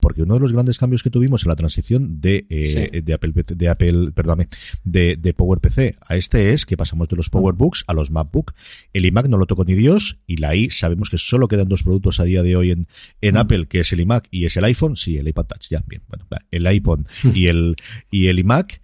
Porque 0.00 0.22
uno 0.22 0.32
de 0.32 0.40
los 0.40 0.54
grandes 0.54 0.78
cambios 0.78 1.02
que 1.02 1.10
tuvimos 1.10 1.44
en 1.44 1.50
la 1.50 1.56
transición 1.56 2.22
de, 2.22 2.46
eh, 2.48 3.02
de 3.04 3.12
Apple, 3.12 3.34
de 3.34 3.68
Apple, 3.68 4.12
perdóname, 4.12 4.48
de, 4.82 5.16
de 5.16 5.34
PowerPC 5.34 5.98
a 6.00 6.16
este 6.16 6.54
es 6.54 6.64
que 6.64 6.78
pasamos 6.78 7.06
de 7.08 7.16
los 7.16 7.28
mm. 7.28 7.32
PowerBooks 7.32 7.84
a 7.86 7.92
los 7.92 8.10
MacBook. 8.10 8.54
El 8.94 9.04
iMac 9.04 9.28
no 9.28 9.36
lo 9.36 9.44
tocó 9.44 9.66
ni 9.66 9.74
Dios 9.74 10.16
y 10.26 10.38
la 10.38 10.56
i 10.56 10.70
sabemos 10.70 11.10
que 11.10 11.18
solo 11.18 11.48
quedan 11.48 11.68
dos 11.68 11.82
productos 11.82 12.18
a 12.18 12.24
día 12.24 12.42
de 12.42 12.56
hoy 12.56 12.70
en, 12.70 12.88
en 13.20 13.34
mm. 13.34 13.38
Apple, 13.38 13.66
que 13.66 13.80
es 13.80 13.92
el 13.92 14.00
iMac 14.00 14.26
y 14.30 14.46
es 14.46 14.56
el 14.56 14.64
iPhone. 14.64 14.96
Sí, 14.96 15.18
el 15.18 15.28
iPad 15.28 15.44
Touch, 15.44 15.68
ya, 15.68 15.84
bien, 15.86 16.00
bueno, 16.08 16.26
el 16.50 16.66
iPhone 16.66 17.06
y 17.34 17.48
el, 17.48 17.76
y 18.10 18.28
el 18.28 18.38
iMac. 18.38 18.80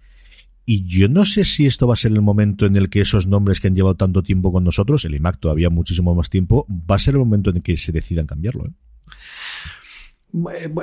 Y 0.67 0.83
yo 0.83 1.09
no 1.09 1.25
sé 1.25 1.45
si 1.45 1.65
esto 1.65 1.87
va 1.87 1.95
a 1.95 1.97
ser 1.97 2.11
el 2.11 2.21
momento 2.21 2.67
en 2.67 2.75
el 2.75 2.91
que 2.91 3.01
esos 3.01 3.25
nombres 3.25 3.59
que 3.59 3.69
han 3.69 3.75
llevado 3.75 3.95
tanto 3.95 4.21
tiempo 4.21 4.51
con 4.51 4.63
nosotros, 4.63 5.03
el 5.03 5.15
iMac 5.15 5.39
todavía 5.39 5.71
muchísimo 5.71 6.13
más 6.13 6.29
tiempo, 6.29 6.67
va 6.69 6.97
a 6.97 6.99
ser 6.99 7.15
el 7.15 7.21
momento 7.21 7.49
en 7.49 7.55
el 7.55 7.63
que 7.63 7.75
se 7.75 7.91
decidan 7.91 8.27
cambiarlo. 8.27 8.67
¿eh? 8.67 8.71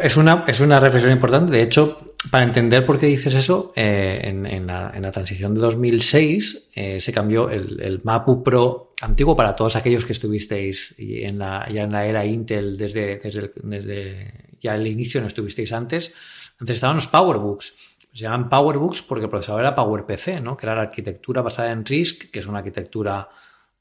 Es 0.01 0.17
una, 0.17 0.45
es 0.47 0.61
una 0.61 0.81
reflexión 0.81 1.13
importante. 1.13 1.53
De 1.53 1.63
hecho, 1.63 2.15
para 2.31 2.45
entender 2.45 2.85
por 2.85 2.99
qué 2.99 3.07
dices 3.07 3.35
eso, 3.35 3.73
eh, 3.77 4.21
en, 4.25 4.67
la, 4.67 5.11
transición 5.13 5.55
de 5.55 5.61
2006 5.61 6.71
eh, 6.75 7.01
se 7.01 7.13
cambió 7.13 7.51
el, 7.51 7.81
el, 7.81 8.01
MacBook 8.03 8.43
Pro 8.43 8.95
antiguo 9.03 9.37
para 9.37 9.55
todos 9.55 9.77
aquellos 9.77 10.05
que 10.05 10.13
estuvisteis 10.13 10.95
en 10.99 11.39
la, 11.39 11.69
ya 11.71 11.83
en 11.83 11.93
la 11.93 12.07
era 12.07 12.25
Intel 12.25 12.77
desde, 12.77 13.19
desde, 13.19 13.51
desde 13.63 14.33
ya 14.61 14.75
el 14.75 14.87
inicio, 14.87 15.21
no 15.21 15.27
estuvisteis 15.27 15.73
antes. 15.73 16.13
Antes 16.59 16.77
estaban 16.77 16.97
los 16.97 17.09
PowerBooks. 17.09 17.75
Se 18.15 18.25
llaman 18.25 18.49
PowerBooks 18.49 19.03
porque 19.03 19.25
el 19.25 19.31
procesador 19.31 19.61
era 19.61 19.75
PowerPC, 19.75 20.41
¿no? 20.41 20.57
que 20.57 20.67
era 20.67 20.75
la 20.75 20.83
arquitectura 20.83 21.43
basada 21.43 21.73
en 21.73 21.85
RISC, 21.85 22.31
que 22.31 22.39
es 22.39 22.47
una 22.47 22.59
arquitectura 22.59 23.29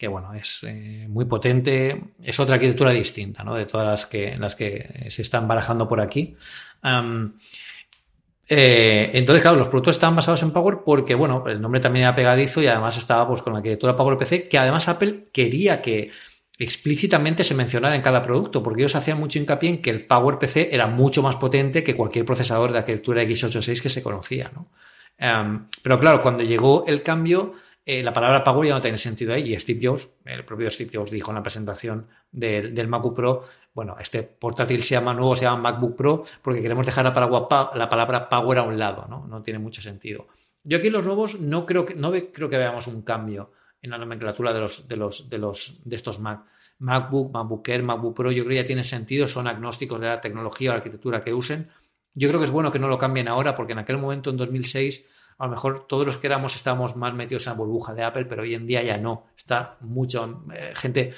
que 0.04 0.10
bueno, 0.10 0.34
es 0.34 0.60
eh, 0.64 1.08
muy 1.08 1.24
potente, 1.24 2.12
es 2.22 2.38
otra 2.38 2.56
arquitectura 2.56 2.91
distinta, 2.91 3.41
¿no? 3.41 3.56
De 3.56 3.66
todas 3.66 3.88
las 3.88 4.06
que, 4.06 4.36
las 4.38 4.54
que 4.54 5.06
se 5.10 5.22
están 5.22 5.47
barajando 5.47 5.88
por 5.88 6.01
aquí. 6.01 6.36
Eh, 8.49 9.12
entonces, 9.14 9.41
claro, 9.41 9.56
los 9.56 9.70
productos 9.70 9.95
están 9.95 10.14
basados 10.14 10.43
en 10.43 10.51
Power 10.51 10.80
porque, 10.86 11.16
bueno, 11.16 11.45
el 11.47 11.62
nombre 11.62 11.80
también 11.80 12.04
era 12.04 12.16
pegadizo 12.16 12.62
y 12.62 12.68
además 12.68 12.97
estaba 12.97 13.26
pues 13.26 13.41
con 13.41 13.54
la 13.54 13.60
arquitectura 13.60 13.95
PowerPC, 13.95 14.49
que 14.49 14.58
además 14.58 14.89
Apple 14.89 15.30
quería 15.32 15.82
que 15.82 16.12
explícitamente 16.60 17.45
se 17.45 17.56
mencionara 17.56 17.95
en 17.95 18.01
cada 18.01 18.22
producto, 18.22 18.62
porque 18.62 18.82
ellos 18.82 18.97
hacían 18.97 19.22
mucho 19.22 19.39
hincapié 19.39 19.70
en 19.70 19.82
que 19.82 19.89
el 19.89 20.06
PowerPC 20.06 20.68
era 20.70 20.86
mucho 20.86 21.24
más 21.24 21.38
potente 21.38 21.82
que 21.82 21.95
cualquier 21.95 22.26
procesador 22.26 22.74
de 22.74 22.80
arquitectura 22.80 23.24
x86 23.24 23.82
que 23.82 23.88
se 23.88 24.04
conocía, 24.04 24.51
¿no? 24.54 24.68
pero 25.82 25.97
claro, 26.01 26.20
cuando 26.22 26.43
llegó 26.43 26.84
el 26.88 27.04
cambio, 27.04 27.54
eh, 27.86 28.02
la 28.02 28.14
palabra 28.14 28.44
Power 28.44 28.68
ya 28.68 28.76
no 28.76 28.82
tiene 28.82 28.98
sentido 28.98 29.34
ahí. 29.34 29.54
Y 29.54 29.60
Steve 29.60 29.80
Jobs, 29.82 30.10
el 30.26 30.46
propio 30.46 30.70
Steve 30.70 30.92
Jobs 30.94 31.12
dijo 31.12 31.32
en 31.32 31.36
la 31.36 31.44
presentación 31.44 32.06
del, 32.32 32.88
MacBook 32.88 33.16
Pro, 33.16 33.44
bueno, 33.74 33.98
este 34.00 34.24
portátil 34.24 34.84
se 34.84 34.96
llama 34.96 35.14
nuevo, 35.14 35.36
se 35.36 35.44
llama 35.44 35.72
MacBook 35.72 35.96
Pro, 35.96 36.24
porque 36.42 36.62
queremos 36.62 36.86
dejar 36.86 37.04
la 37.04 37.14
palabra, 37.14 37.72
la 37.76 37.90
palabra 37.90 38.30
Power 38.30 38.60
a 38.60 38.64
un 38.64 38.80
lado, 38.80 39.06
¿no? 39.10 39.28
No 39.28 39.44
tiene 39.44 39.60
mucho 39.60 39.82
sentido. 39.82 40.28
Yo 40.64 40.78
aquí 40.78 40.90
los 40.90 41.04
nuevos 41.04 41.40
no 41.40 41.66
creo 41.66 41.86
que, 41.86 41.96
no 41.96 42.12
creo 42.12 42.50
que 42.50 42.58
veamos 42.58 42.88
un 42.88 43.02
cambio 43.02 43.52
en 43.82 43.90
la 43.92 43.98
nomenclatura 43.98 44.54
de 44.54 44.62
los, 44.62 44.88
de 44.88 44.96
los, 44.96 45.30
de 45.30 45.38
los, 45.38 45.82
de 45.84 45.96
estos 45.96 46.20
Mac. 46.20 46.46
MacBook, 46.80 47.32
MacBook 47.34 47.68
Air, 47.68 47.84
MacBook 47.84 48.16
Pro, 48.16 48.32
yo 48.32 48.44
creo 48.44 48.50
que 48.50 48.62
ya 48.62 48.66
tiene 48.66 48.84
sentido, 48.84 49.28
son 49.28 49.48
agnósticos 49.48 50.00
de 50.00 50.08
la 50.08 50.22
tecnología 50.22 50.72
o 50.72 50.74
la 50.74 50.78
arquitectura 50.78 51.24
que 51.24 51.34
usen. 51.34 51.70
Yo 52.14 52.30
creo 52.30 52.40
que 52.40 52.46
es 52.46 52.52
bueno 52.52 52.72
que 52.72 52.80
no 52.80 52.88
lo 52.88 52.98
cambien 52.98 53.28
ahora, 53.28 53.56
porque 53.56 53.74
en 53.74 53.80
aquel 53.80 53.98
momento, 53.98 54.30
en 54.30 54.38
2006, 54.38 55.06
a 55.38 55.46
lo 55.46 55.52
mejor 55.52 55.88
todos 55.88 56.06
los 56.06 56.18
que 56.18 56.28
éramos 56.28 56.56
estábamos 56.56 56.96
más 56.96 57.14
metidos 57.14 57.48
en 57.48 57.54
la 57.54 57.58
burbuja 57.58 57.94
de 57.94 58.04
Apple, 58.04 58.26
pero 58.26 58.44
hoy 58.44 58.54
en 58.54 58.68
día 58.68 58.84
ya 58.84 58.98
no. 58.98 59.28
Está 59.38 59.78
mucho 59.82 60.46
eh, 60.54 60.74
gente, 60.76 61.14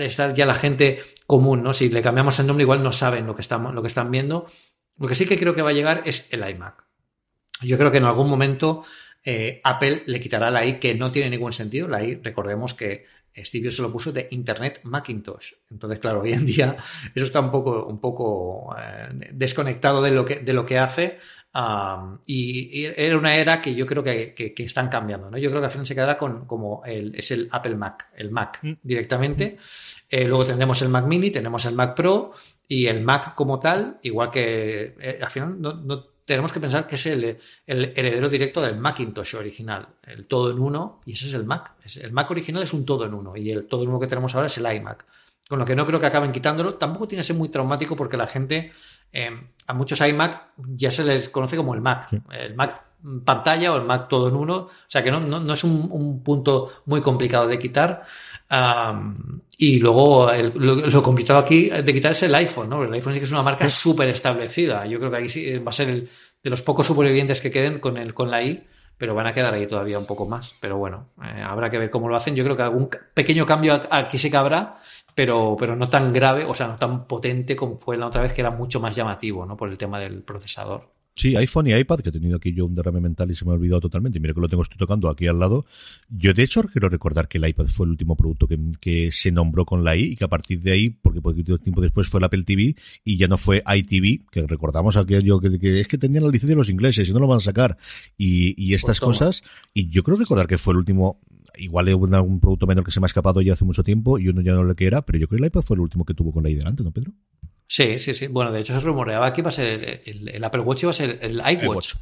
está 0.00 0.32
ya 0.34 0.46
la 0.46 0.54
gente 0.54 1.00
común, 1.26 1.62
¿no? 1.62 1.72
Si 1.72 1.88
le 1.88 2.02
cambiamos 2.02 2.38
el 2.38 2.46
nombre, 2.46 2.62
igual 2.62 2.82
no 2.82 2.92
saben 2.92 3.26
lo 3.26 3.34
que, 3.34 3.42
estamos, 3.42 3.74
lo 3.74 3.82
que 3.82 3.88
están 3.88 4.10
viendo. 4.10 4.46
Lo 4.98 5.08
que 5.08 5.14
sí 5.14 5.26
que 5.26 5.38
creo 5.38 5.54
que 5.54 5.62
va 5.62 5.70
a 5.70 5.74
llegar 5.74 6.02
es 6.04 6.32
el 6.32 6.48
iMac. 6.48 6.84
Yo 7.62 7.78
creo 7.78 7.90
que 7.90 7.98
en 7.98 8.04
algún 8.04 8.28
momento 8.28 8.82
eh, 9.24 9.60
Apple 9.64 10.04
le 10.06 10.20
quitará 10.20 10.50
la 10.50 10.64
i 10.64 10.78
que 10.78 10.94
no 10.94 11.10
tiene 11.10 11.30
ningún 11.30 11.52
sentido. 11.52 11.88
La 11.88 12.02
i, 12.02 12.16
recordemos 12.16 12.74
que 12.74 13.06
Steve 13.36 13.70
se 13.70 13.82
lo 13.82 13.92
puso 13.92 14.12
de 14.12 14.28
Internet 14.30 14.80
Macintosh. 14.84 15.52
Entonces, 15.70 15.98
claro, 15.98 16.22
hoy 16.22 16.32
en 16.32 16.46
día 16.46 16.76
eso 17.14 17.24
está 17.24 17.40
un 17.40 17.50
poco, 17.50 17.86
un 17.86 18.00
poco 18.00 18.74
eh, 18.78 19.30
desconectado 19.32 20.02
de 20.02 20.10
lo 20.10 20.24
que, 20.24 20.36
de 20.40 20.52
lo 20.52 20.66
que 20.66 20.78
hace 20.78 21.18
y, 22.26 22.84
era 22.84 23.18
una 23.18 23.36
era 23.36 23.60
que 23.60 23.74
yo 23.74 23.86
creo 23.86 24.02
que, 24.02 24.54
están 24.58 24.88
cambiando. 24.88 25.30
¿no? 25.30 25.38
Yo 25.38 25.50
creo 25.50 25.60
que 25.60 25.66
al 25.66 25.72
final 25.72 25.86
se 25.86 25.94
quedará 25.94 26.16
con 26.16 26.46
como 26.46 26.82
el, 26.84 27.14
es 27.14 27.30
el 27.30 27.48
Apple 27.50 27.76
Mac, 27.76 28.08
el 28.16 28.30
Mac 28.30 28.60
mm. 28.62 28.72
directamente. 28.82 29.58
Eh, 30.08 30.26
luego 30.26 30.44
tendremos 30.44 30.80
el 30.82 30.88
Mac 30.88 31.06
Mini, 31.06 31.30
tenemos 31.30 31.64
el 31.66 31.74
Mac 31.74 31.94
Pro 31.94 32.32
y 32.66 32.86
el 32.86 33.00
Mac 33.02 33.34
como 33.34 33.58
tal, 33.58 33.98
igual 34.02 34.30
que 34.30 34.94
eh, 35.00 35.18
al 35.20 35.30
final 35.30 35.60
no, 35.60 36.04
tenemos 36.24 36.52
que 36.52 36.60
pensar 36.60 36.86
que 36.86 36.94
es 36.94 37.06
el, 37.06 37.38
heredero 37.66 38.28
directo 38.28 38.60
del 38.60 38.76
Macintosh 38.76 39.34
original, 39.34 39.88
el 40.06 40.28
todo 40.28 40.52
en 40.52 40.60
uno, 40.60 41.00
y 41.04 41.12
ese 41.12 41.26
es 41.26 41.34
el 41.34 41.44
Mac. 41.44 41.72
El 42.00 42.12
Mac 42.12 42.30
original 42.30 42.62
es 42.62 42.72
un 42.72 42.86
todo 42.86 43.04
en 43.04 43.14
uno, 43.14 43.36
y 43.36 43.50
el 43.50 43.66
todo 43.66 43.82
en 43.82 43.88
uno 43.88 43.98
que 43.98 44.06
tenemos 44.06 44.34
ahora 44.34 44.46
es 44.46 44.56
el 44.58 44.72
iMac. 44.72 45.04
Con 45.50 45.58
lo 45.58 45.64
que 45.64 45.74
no 45.74 45.84
creo 45.84 45.98
que 45.98 46.06
acaben 46.06 46.30
quitándolo. 46.30 46.74
Tampoco 46.74 47.08
tiene 47.08 47.22
que 47.22 47.26
ser 47.26 47.34
muy 47.34 47.48
traumático 47.48 47.96
porque 47.96 48.16
la 48.16 48.28
gente, 48.28 48.70
eh, 49.12 49.30
a 49.66 49.74
muchos 49.74 50.00
iMac 50.00 50.52
ya 50.76 50.92
se 50.92 51.02
les 51.02 51.28
conoce 51.28 51.56
como 51.56 51.74
el 51.74 51.80
Mac. 51.80 52.06
El 52.30 52.54
Mac 52.54 52.84
pantalla 53.24 53.72
o 53.72 53.76
el 53.76 53.84
Mac 53.84 54.06
todo 54.08 54.28
en 54.28 54.36
uno. 54.36 54.54
O 54.58 54.70
sea 54.86 55.02
que 55.02 55.10
no, 55.10 55.52
es 55.52 55.64
un, 55.64 56.22
punto 56.22 56.70
muy 56.86 57.00
complicado 57.00 57.48
de 57.48 57.58
quitar. 57.58 58.04
y 59.58 59.80
luego 59.80 60.30
lo, 60.54 61.02
complicado 61.02 61.40
aquí 61.40 61.68
de 61.68 61.94
quitar 61.94 62.12
es 62.12 62.22
el 62.22 62.34
iPhone, 62.36 62.68
¿no? 62.68 62.84
El 62.84 62.92
iPhone 62.92 63.14
sí 63.14 63.18
que 63.18 63.24
es 63.24 63.32
una 63.32 63.42
marca 63.42 63.68
súper 63.68 64.08
establecida. 64.08 64.86
Yo 64.86 65.00
creo 65.00 65.10
que 65.10 65.16
ahí 65.16 65.28
sí 65.28 65.58
va 65.58 65.70
a 65.70 65.72
ser 65.72 65.88
el, 65.88 66.08
de 66.44 66.50
los 66.50 66.62
pocos 66.62 66.86
supervivientes 66.86 67.40
que 67.40 67.50
queden 67.50 67.80
con, 67.80 67.96
el, 67.96 68.14
con 68.14 68.30
la 68.30 68.40
I, 68.40 68.68
pero 69.00 69.14
van 69.14 69.26
a 69.26 69.32
quedar 69.32 69.54
ahí 69.54 69.66
todavía 69.66 69.98
un 69.98 70.04
poco 70.04 70.28
más. 70.28 70.54
Pero 70.60 70.76
bueno, 70.76 71.06
eh, 71.24 71.40
habrá 71.42 71.70
que 71.70 71.78
ver 71.78 71.88
cómo 71.88 72.06
lo 72.06 72.16
hacen. 72.16 72.36
Yo 72.36 72.44
creo 72.44 72.54
que 72.54 72.62
algún 72.62 72.90
pequeño 73.14 73.46
cambio 73.46 73.80
aquí 73.90 74.18
sí 74.18 74.30
que 74.30 74.36
habrá, 74.36 74.76
pero, 75.14 75.56
pero 75.58 75.74
no 75.74 75.88
tan 75.88 76.12
grave, 76.12 76.44
o 76.44 76.54
sea, 76.54 76.68
no 76.68 76.76
tan 76.76 77.06
potente 77.06 77.56
como 77.56 77.78
fue 77.78 77.96
la 77.96 78.08
otra 78.08 78.20
vez, 78.20 78.34
que 78.34 78.42
era 78.42 78.50
mucho 78.50 78.78
más 78.78 78.94
llamativo, 78.94 79.46
¿no? 79.46 79.56
Por 79.56 79.70
el 79.70 79.78
tema 79.78 79.98
del 79.98 80.22
procesador. 80.22 80.90
Sí, 81.12 81.36
iPhone 81.36 81.66
y 81.66 81.74
iPad, 81.74 82.00
que 82.00 82.10
he 82.10 82.12
tenido 82.12 82.36
aquí 82.36 82.52
yo 82.52 82.64
un 82.64 82.74
derrame 82.74 83.00
mental 83.00 83.30
y 83.30 83.34
se 83.34 83.44
me 83.44 83.50
ha 83.50 83.54
olvidado 83.54 83.80
totalmente. 83.80 84.18
Y 84.18 84.20
mira 84.20 84.32
que 84.32 84.40
lo 84.40 84.48
tengo, 84.48 84.62
estoy 84.62 84.78
tocando 84.78 85.08
aquí 85.08 85.26
al 85.26 85.38
lado. 85.38 85.66
Yo, 86.08 86.32
de 86.32 86.42
hecho, 86.42 86.62
quiero 86.62 86.88
recordar 86.88 87.28
que 87.28 87.38
el 87.38 87.48
iPad 87.48 87.66
fue 87.66 87.86
el 87.86 87.90
último 87.90 88.16
producto 88.16 88.48
que, 88.48 89.10
se 89.12 89.32
nombró 89.32 89.64
con 89.64 89.84
la 89.84 89.96
I 89.96 90.12
y 90.12 90.16
que 90.16 90.24
a 90.24 90.28
partir 90.28 90.62
de 90.62 90.72
ahí, 90.72 90.90
porque 90.90 91.20
poquito 91.20 91.58
tiempo 91.58 91.80
después 91.80 92.08
fue 92.08 92.18
el 92.18 92.24
Apple 92.24 92.44
TV 92.44 92.76
y 93.04 93.16
ya 93.16 93.28
no 93.28 93.38
fue 93.38 93.62
iTV, 93.66 94.30
que 94.30 94.46
recordamos 94.46 94.96
aquello 94.96 95.40
que, 95.40 95.58
que 95.58 95.80
es 95.80 95.88
que 95.88 95.98
tenían 95.98 96.24
la 96.24 96.30
licencia 96.30 96.54
de 96.54 96.58
los 96.58 96.70
ingleses 96.70 97.08
y 97.08 97.12
no 97.12 97.18
lo 97.18 97.26
van 97.26 97.38
a 97.38 97.40
sacar. 97.40 97.76
Y, 98.16 98.72
estas 98.74 99.00
pues 99.00 99.18
cosas. 99.18 99.42
Y 99.74 99.88
yo 99.88 100.02
creo 100.02 100.16
recordar 100.16 100.46
que 100.46 100.58
fue 100.58 100.72
el 100.72 100.78
último 100.78 101.20
igual 101.58 101.88
es 101.88 101.94
un 101.94 102.40
producto 102.40 102.66
menor 102.66 102.84
que 102.84 102.90
se 102.92 103.00
me 103.00 103.06
ha 103.06 103.08
escapado 103.08 103.40
ya 103.42 103.54
hace 103.54 103.64
mucho 103.64 103.82
tiempo 103.82 104.18
y 104.18 104.28
uno 104.28 104.40
ya 104.40 104.52
no 104.52 104.62
lo 104.62 104.74
que 104.74 104.86
era, 104.86 105.02
pero 105.02 105.18
yo 105.18 105.28
creo 105.28 105.38
que 105.38 105.44
el 105.44 105.46
iPad 105.48 105.62
fue 105.62 105.74
el 105.74 105.80
último 105.80 106.04
que 106.04 106.14
tuvo 106.14 106.32
con 106.32 106.44
la 106.44 106.50
I 106.50 106.54
delante, 106.54 106.84
¿no, 106.84 106.92
Pedro? 106.92 107.12
Sí, 107.72 108.00
sí, 108.00 108.14
sí. 108.14 108.26
Bueno, 108.26 108.50
de 108.50 108.58
hecho 108.58 108.74
se 108.74 108.80
rumoreaba 108.80 109.32
que 109.32 109.42
iba 109.42 109.48
a 109.48 109.52
ser 109.52 110.02
el, 110.04 110.42
Apple 110.42 110.62
Watch 110.62 110.82
iba 110.82 110.90
a 110.90 110.92
ser 110.92 111.20
el 111.22 111.36
iWatch. 111.36 111.94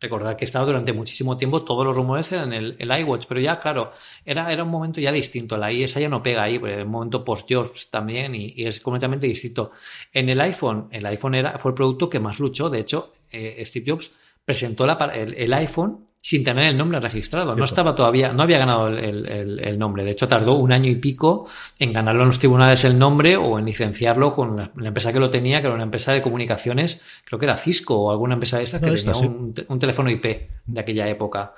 Recordad 0.00 0.36
que 0.36 0.46
estaba 0.46 0.64
durante 0.64 0.94
muchísimo 0.94 1.36
tiempo, 1.36 1.62
todos 1.64 1.84
los 1.84 1.94
rumores 1.94 2.32
eran 2.32 2.54
el, 2.54 2.76
el 2.78 3.00
iWatch, 3.00 3.26
pero 3.28 3.38
ya, 3.38 3.60
claro, 3.60 3.92
era, 4.24 4.50
era 4.50 4.64
un 4.64 4.70
momento 4.70 4.98
ya 4.98 5.12
distinto. 5.12 5.58
La 5.58 5.70
I 5.70 5.82
esa 5.82 6.00
ya 6.00 6.08
no 6.08 6.22
pega 6.22 6.44
ahí, 6.44 6.58
porque 6.58 6.82
un 6.82 6.88
momento 6.88 7.22
post-Jobs 7.22 7.90
también 7.90 8.34
y, 8.34 8.54
es 8.56 8.80
completamente 8.80 9.26
distinto. 9.26 9.72
En 10.14 10.30
el 10.30 10.40
iPhone, 10.40 10.88
el 10.90 11.04
iPhone 11.04 11.34
era, 11.34 11.58
fue 11.58 11.72
el 11.72 11.74
producto 11.74 12.08
que 12.08 12.18
más 12.18 12.40
luchó. 12.40 12.70
De 12.70 12.78
hecho, 12.78 13.12
eh, 13.30 13.62
Steve 13.66 13.84
Jobs 13.90 14.12
presentó 14.46 14.86
la, 14.86 14.94
el, 15.12 15.52
iPhone 15.52 16.06
sin 16.26 16.42
tener 16.42 16.66
el 16.66 16.76
nombre 16.76 16.98
registrado. 16.98 17.54
No 17.54 17.64
estaba 17.64 17.94
todavía, 17.94 18.32
no 18.32 18.42
había 18.42 18.58
ganado 18.58 18.88
el, 18.88 19.78
nombre. 19.78 20.02
De 20.02 20.10
hecho, 20.10 20.26
tardó 20.26 20.54
un 20.54 20.72
año 20.72 20.90
y 20.90 20.96
pico 20.96 21.46
en 21.78 21.92
ganarlo 21.92 22.22
en 22.22 22.26
los 22.26 22.40
tribunales 22.40 22.82
el 22.82 22.98
nombre 22.98 23.36
o 23.36 23.60
en 23.60 23.64
licenciarlo 23.64 24.32
con 24.32 24.56
la, 24.56 24.88
empresa 24.88 25.12
que 25.12 25.20
lo 25.20 25.30
tenía, 25.30 25.60
que 25.60 25.68
era 25.68 25.76
una 25.76 25.84
empresa 25.84 26.12
de 26.12 26.22
comunicaciones, 26.22 27.00
creo 27.24 27.38
que 27.38 27.46
era 27.46 27.56
Cisco 27.56 27.96
o 27.96 28.10
alguna 28.10 28.34
empresa 28.34 28.58
de 28.58 28.64
esas 28.64 28.80
que 28.80 28.90
tenía 28.90 29.14
un, 29.68 29.78
teléfono 29.78 30.10
IP 30.10 30.24
de 30.66 30.80
aquella 30.80 31.08
época. 31.08 31.54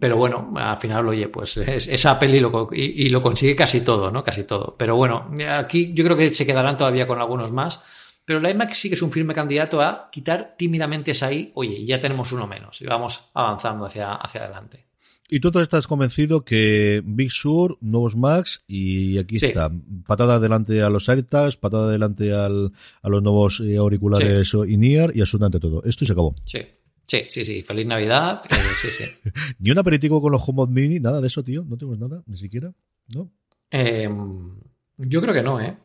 pero 0.00 0.16
bueno, 0.16 0.52
al 0.56 0.78
final, 0.78 1.06
oye, 1.06 1.28
pues 1.28 1.56
es, 1.58 2.06
Apple 2.06 2.36
y 2.36 2.40
lo, 2.40 2.70
y 2.72 3.08
lo 3.08 3.22
consigue 3.22 3.54
casi 3.54 3.82
todo, 3.82 4.10
¿no? 4.10 4.24
Casi 4.24 4.42
todo. 4.42 4.74
Pero 4.76 4.96
bueno, 4.96 5.30
aquí 5.48 5.92
yo 5.94 6.02
creo 6.02 6.16
que 6.16 6.34
se 6.34 6.44
quedarán 6.44 6.76
todavía 6.76 7.06
con 7.06 7.20
algunos 7.20 7.52
más 7.52 7.84
pero 8.30 8.38
la 8.38 8.50
iMac 8.52 8.74
sí 8.74 8.88
que 8.88 8.94
es 8.94 9.02
un 9.02 9.10
firme 9.10 9.34
candidato 9.34 9.82
a 9.82 10.08
quitar 10.08 10.54
tímidamente 10.56 11.10
esa 11.10 11.32
I, 11.32 11.50
oye, 11.56 11.84
ya 11.84 11.98
tenemos 11.98 12.30
uno 12.30 12.46
menos 12.46 12.80
y 12.80 12.86
vamos 12.86 13.24
avanzando 13.34 13.86
hacia, 13.86 14.14
hacia 14.14 14.44
adelante. 14.44 14.86
Y 15.28 15.40
tú 15.40 15.48
estás 15.58 15.88
convencido 15.88 16.44
que 16.44 17.02
Big 17.04 17.32
Sur, 17.32 17.76
nuevos 17.80 18.14
Macs, 18.14 18.62
y 18.68 19.18
aquí 19.18 19.44
está, 19.44 19.72
patada 20.06 20.36
adelante 20.36 20.80
a 20.80 20.90
los 20.90 21.08
AirTags, 21.08 21.56
patada 21.56 21.88
adelante 21.88 22.32
al, 22.32 22.70
a 23.02 23.08
los 23.08 23.20
nuevos 23.20 23.58
eh, 23.66 23.76
auriculares 23.78 24.48
sí. 24.48 24.58
in-ear 24.68 25.10
y 25.12 25.22
absolutamente 25.22 25.58
todo. 25.58 25.82
Esto 25.82 26.04
y 26.04 26.06
se 26.06 26.12
acabó. 26.12 26.32
Sí, 26.44 26.64
sí, 27.08 27.24
sí, 27.30 27.44
sí. 27.44 27.62
Feliz 27.64 27.86
Navidad. 27.86 28.42
Eh, 28.48 28.54
sí, 28.80 28.88
sí. 28.92 29.04
ni 29.58 29.72
un 29.72 29.78
aperitivo 29.78 30.22
con 30.22 30.30
los 30.30 30.48
HomePod 30.48 30.68
Mini, 30.68 31.00
nada 31.00 31.20
de 31.20 31.26
eso, 31.26 31.42
tío. 31.42 31.64
No 31.64 31.76
tenemos 31.76 31.98
nada, 31.98 32.22
ni 32.26 32.36
siquiera, 32.36 32.72
¿no? 33.08 33.28
Em, 33.72 34.54
yo 34.98 35.20
creo 35.20 35.34
que 35.34 35.42
no, 35.42 35.60
¿eh? 35.60 35.76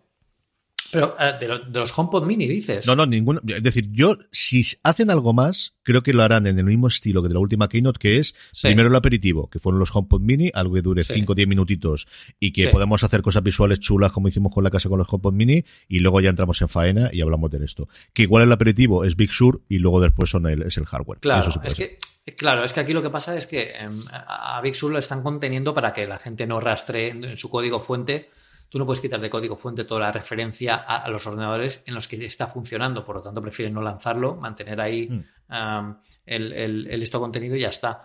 Pero 0.92 1.16
eh, 1.20 1.34
de, 1.40 1.80
los 1.80 1.98
HomePod 1.98 2.26
Mini 2.26 2.48
dices. 2.48 2.86
No, 2.88 2.96
no, 2.96 3.06
ninguno. 3.06 3.42
Es 3.46 3.64
decir, 3.64 3.90
yo, 3.92 4.18
si 4.32 4.66
hacen 4.84 5.10
algo 5.10 5.34
más, 5.34 5.76
creo 5.84 6.04
que 6.04 6.14
lo 6.14 6.24
harán 6.24 6.48
en 6.48 6.60
el 6.60 6.66
mismo 6.66 6.88
estilo 6.88 7.22
que 7.22 7.30
de 7.30 7.34
la 7.34 7.40
última 7.40 7.68
Keynote, 7.68 8.00
que 8.00 8.18
es 8.18 8.36
primero 8.62 8.90
el 8.90 8.96
aperitivo, 8.96 9.50
que 9.50 9.60
fueron 9.60 9.80
los 9.80 9.96
HomePod 9.96 10.22
Mini, 10.22 10.52
algo 10.54 10.74
que 10.76 10.82
dure 10.82 11.04
5 11.04 11.32
o 11.32 11.36
10 11.36 11.48
minutitos 11.48 12.08
y 12.40 12.52
que 12.52 12.68
podemos 12.70 13.04
hacer 13.04 13.22
cosas 13.22 13.44
visuales 13.44 13.80
chulas 13.80 14.12
como 14.12 14.28
hicimos 14.28 14.54
con 14.54 14.64
la 14.64 14.70
casa 14.70 14.90
con 14.90 15.00
los 15.00 15.08
HomePod 15.12 15.34
Mini 15.34 15.64
y 15.88 16.00
luego 16.00 16.22
ya 16.22 16.30
entramos 16.30 16.62
en 16.62 16.70
faena 16.70 17.10
y 17.12 17.22
hablamos 17.22 17.52
de 17.52 17.64
esto. 17.64 17.88
Que 18.14 18.24
igual 18.24 18.44
el 18.44 18.52
aperitivo 18.52 19.04
es 19.04 19.16
Big 19.16 19.32
Sur 19.32 19.62
y 19.70 19.80
luego 19.80 20.02
después 20.02 20.30
son 20.30 20.46
el, 20.48 20.64
es 20.64 20.78
el 20.78 20.86
hardware. 20.86 21.20
Claro, 21.20 21.52
es 21.64 21.76
que 21.76 22.00
Claro, 22.38 22.64
es 22.64 22.74
que 22.74 22.80
aquí 22.80 22.92
lo 22.92 23.04
que 23.04 23.12
pasa 23.12 23.38
es 23.38 23.46
que 23.46 23.74
em, 23.76 24.02
a 24.10 24.60
Big 24.62 24.74
Sur 24.74 24.92
lo 24.92 24.98
están 24.98 25.22
conteniendo 25.22 25.76
para 25.76 25.94
que 25.94 26.08
la 26.08 26.18
gente 26.18 26.48
no 26.48 26.60
rastree 26.60 27.10
en 27.10 27.38
su 27.38 27.52
código 27.52 27.80
fuente 27.80 28.32
Tú 28.76 28.80
no 28.80 28.86
puedes 28.86 29.00
quitar 29.00 29.22
de 29.22 29.30
código 29.30 29.56
fuente 29.56 29.86
toda 29.86 30.02
la 30.02 30.12
referencia 30.12 30.76
a, 30.76 31.08
los 31.08 31.26
ordenadores 31.26 31.82
en 31.86 31.94
los 31.94 32.10
que 32.10 32.26
está 32.26 32.46
funcionando, 32.46 33.06
por 33.06 33.16
lo 33.16 33.22
tanto 33.22 33.42
prefieren 33.42 33.74
no 33.74 33.82
lanzarlo, 33.82 34.36
mantener 34.36 34.82
ahí 34.82 35.08
mm. 35.08 35.92
el, 36.26 37.02
esto 37.02 37.22
contenido 37.22 37.56
y 37.56 37.62
ya 37.62 37.70
está. 37.70 38.04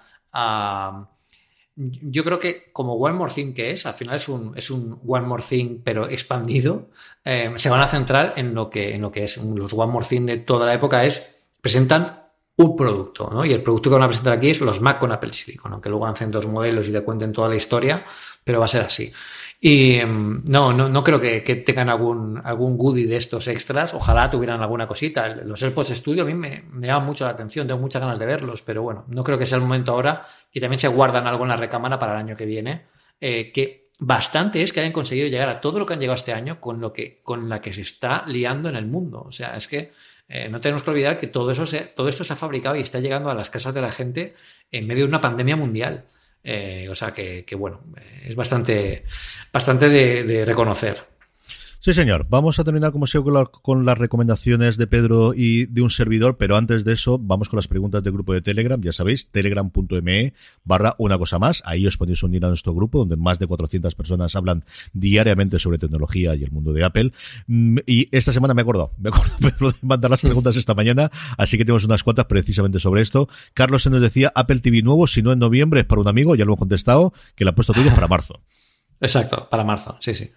yo 1.75 2.23
creo 2.23 2.39
que 2.39 2.71
como 2.73 2.95
One 2.95 3.17
More 3.17 3.33
Thing 3.33 3.53
que 3.53 3.73
es, 3.73 3.85
al 3.85 3.95
final 3.95 4.15
es 4.15 4.29
un, 4.29 4.57
es 4.57 4.71
un 4.71 5.01
One 5.05 5.27
More 5.27 5.43
Thing 5.43 5.81
pero 5.83 6.09
expandido, 6.09 6.91
em, 7.25 7.59
se 7.59 7.69
van 7.69 7.81
a 7.81 7.89
centrar 7.89 8.35
en 8.37 8.55
lo, 8.55 8.71
que, 8.71 8.95
en 8.95 9.03
lo 9.03 9.11
que 9.11 9.25
es 9.25 9.39
los 9.39 9.73
One 9.73 9.91
More 9.91 10.07
Thing 10.07 10.25
de 10.25 10.37
toda 10.37 10.67
la 10.67 10.75
época 10.75 11.05
es, 11.05 11.43
presentan 11.61 12.30
un 12.63 12.77
producto, 12.77 13.31
¿no? 13.33 13.45
Y 13.45 13.53
el 13.53 13.63
producto 13.63 13.89
que 13.89 13.95
van 13.95 14.03
a 14.03 14.09
presentar 14.09 14.35
aquí 14.35 14.51
es 14.51 14.61
los 14.61 14.81
Mac 14.81 14.99
con 14.99 15.11
Apple 15.13 15.33
Silicon, 15.33 15.73
aunque 15.73 15.89
luego 15.89 16.07
hacen 16.07 16.31
dos 16.31 16.47
modelos 16.47 16.89
y 16.89 16.93
te 16.93 17.01
cuenten 17.01 17.33
toda 17.33 17.49
la 17.49 17.57
historia, 17.57 18.05
pero 18.45 18.59
va 18.59 18.67
a 18.67 18.69
ser 18.69 18.83
así. 18.83 19.11
Y 19.63 19.95
em, 19.95 20.43
no, 20.47 20.73
no, 20.73 20.89
no 20.89 21.05
creo 21.05 21.21
que, 21.21 21.41
tengan 21.41 21.89
algún, 21.89 22.41
algún 22.43 22.77
goodie 22.77 23.07
de 23.07 23.17
estos 23.17 23.49
extras. 23.49 23.95
Ojalá 23.95 24.31
tuvieran 24.31 24.61
alguna 24.61 24.87
cosita. 24.87 25.29
Los 25.29 25.63
AirPods 25.63 25.91
Studio 25.91 26.23
a 26.23 26.27
mí 26.27 26.35
me, 26.35 26.65
me 26.71 26.87
llaman 26.87 27.07
mucho 27.07 27.25
la 27.25 27.31
atención, 27.31 27.67
tengo 27.67 27.81
muchas 27.81 28.03
ganas 28.03 28.19
de 28.19 28.27
verlos, 28.27 28.63
pero 28.63 28.83
bueno, 28.83 29.05
no 29.09 29.25
creo 29.25 29.39
que 29.39 29.47
sea 29.47 29.57
el 29.57 29.63
momento 29.63 29.93
ahora. 29.93 30.27
Y 30.53 30.61
también 30.61 30.81
se 30.81 30.89
guardan 30.89 31.27
algo 31.27 31.45
en 31.45 31.51
la 31.51 31.57
recámara 31.57 31.99
para 31.99 32.13
el 32.13 32.19
año 32.19 32.37
que 32.37 32.47
viene. 32.47 32.87
Eh, 33.21 33.53
que 33.53 33.91
bastante 34.01 34.63
es 34.63 34.73
que 34.73 34.81
hayan 34.81 34.93
conseguido 34.93 35.29
llegar 35.29 35.51
a 35.51 35.61
todo 35.61 35.79
lo 35.79 35.85
que 35.85 35.93
han 35.93 36.01
llegado 36.01 36.15
este 36.15 36.33
año 36.33 36.59
con 36.59 36.81
lo 36.81 36.93
que, 36.93 37.21
con 37.23 37.49
la 37.51 37.61
que 37.61 37.73
se 37.73 37.83
está 37.83 38.25
liando 38.27 38.71
en 38.71 38.77
el 38.77 38.87
mundo. 38.87 39.23
O 39.27 39.33
sea, 39.33 39.57
es 39.57 39.69
que 39.69 39.93
eh, 40.31 40.49
no 40.49 40.61
tenemos 40.61 40.83
que 40.83 40.91
olvidar 40.91 41.19
que 41.19 41.27
todo 41.27 41.51
eso 41.51 41.67
se, 41.67 41.81
todo 41.81 42.09
esto 42.09 42.25
se 42.25 42.33
ha 42.33 42.37
fabricado 42.37 42.77
y 42.77 42.81
está 42.81 43.01
llegando 43.01 43.29
a 43.31 43.35
las 43.35 43.51
casas 43.51 43.75
de 43.75 43.83
la 43.83 43.93
gente 43.93 44.35
en 44.71 44.87
medio 44.87 45.05
de 45.05 45.09
una 45.09 45.21
pandemia 45.21 45.57
mundial. 45.57 46.05
Eh, 46.43 46.89
o 46.89 46.95
sea 46.95 47.13
que, 47.13 47.45
bueno, 47.59 47.81
es 48.25 48.35
bastante, 48.35 49.05
bastante 49.53 49.91
de 49.91 50.45
reconocer. 50.47 51.10
Sí, 51.83 51.95
señor. 51.95 52.27
Vamos 52.29 52.59
a 52.59 52.65
terminar, 52.65 52.93
como 52.93 53.07
siempre, 53.07 53.33
con 53.63 53.87
las 53.87 53.97
recomendaciones 53.97 54.77
de 54.77 54.87
Pedro 54.87 55.33
y 55.35 55.65
de 55.65 55.81
un 55.81 55.89
servidor, 55.89 56.37
pero 56.37 56.59
antes 56.59 56.85
de 56.85 56.93
eso, 56.93 57.19
vamos 57.19 57.49
con 57.49 57.57
las 57.57 57.69
preguntas 57.69 58.03
del 58.03 58.13
grupo 58.13 58.35
de 58.35 58.43
Telegram. 58.43 58.79
Ya 58.83 58.93
sabéis, 58.93 59.31
telegram.me 59.31 60.35
barra 60.63 60.95
una 60.99 61.17
cosa 61.17 61.39
más. 61.39 61.63
Ahí 61.65 61.87
os 61.87 61.97
podéis 61.97 62.23
unir 62.23 62.45
a 62.45 62.49
nuestro 62.49 62.75
grupo, 62.75 62.99
donde 62.99 63.17
más 63.17 63.39
de 63.39 63.47
400 63.47 63.95
personas 63.95 64.37
hablan 64.37 64.63
diariamente 64.93 65.59
sobre 65.59 65.79
tecnología 65.79 66.35
y 66.35 66.45
el 66.45 66.51
mundo 66.51 66.75
de 66.75 66.85
Apple. 66.85 67.13
Mm, 67.47 67.79
y 67.87 68.15
esta 68.15 68.35
semana 68.35 68.53
me 68.53 68.61
he 68.61 68.65
acordado, 68.65 68.93
me 68.99 69.09
he 69.09 69.13
acordado 69.15 69.39
de 69.71 69.77
mandar 69.81 70.11
las 70.11 70.21
preguntas 70.21 70.57
esta 70.57 70.75
mañana, 70.75 71.11
así 71.39 71.57
que 71.57 71.65
tenemos 71.65 71.85
unas 71.85 72.03
cuantas 72.03 72.27
precisamente 72.27 72.79
sobre 72.79 73.01
esto. 73.01 73.27
Carlos 73.55 73.85
se 73.85 73.89
nos 73.89 74.03
decía, 74.03 74.31
Apple 74.35 74.61
TV 74.61 74.83
nuevo, 74.83 75.07
si 75.07 75.23
no 75.23 75.33
en 75.33 75.39
noviembre, 75.39 75.81
es 75.81 75.87
para 75.87 76.03
un 76.03 76.09
amigo, 76.09 76.35
ya 76.35 76.45
lo 76.45 76.51
hemos 76.51 76.59
contestado, 76.59 77.15
que 77.35 77.47
la 77.47 77.53
ha 77.53 77.55
puesto 77.55 77.73
tuyo 77.73 77.89
para 77.95 78.07
marzo. 78.07 78.43
Exacto, 79.01 79.49
para 79.51 79.65
marzo, 79.65 79.97
sí, 80.01 80.15
sí. 80.15 80.31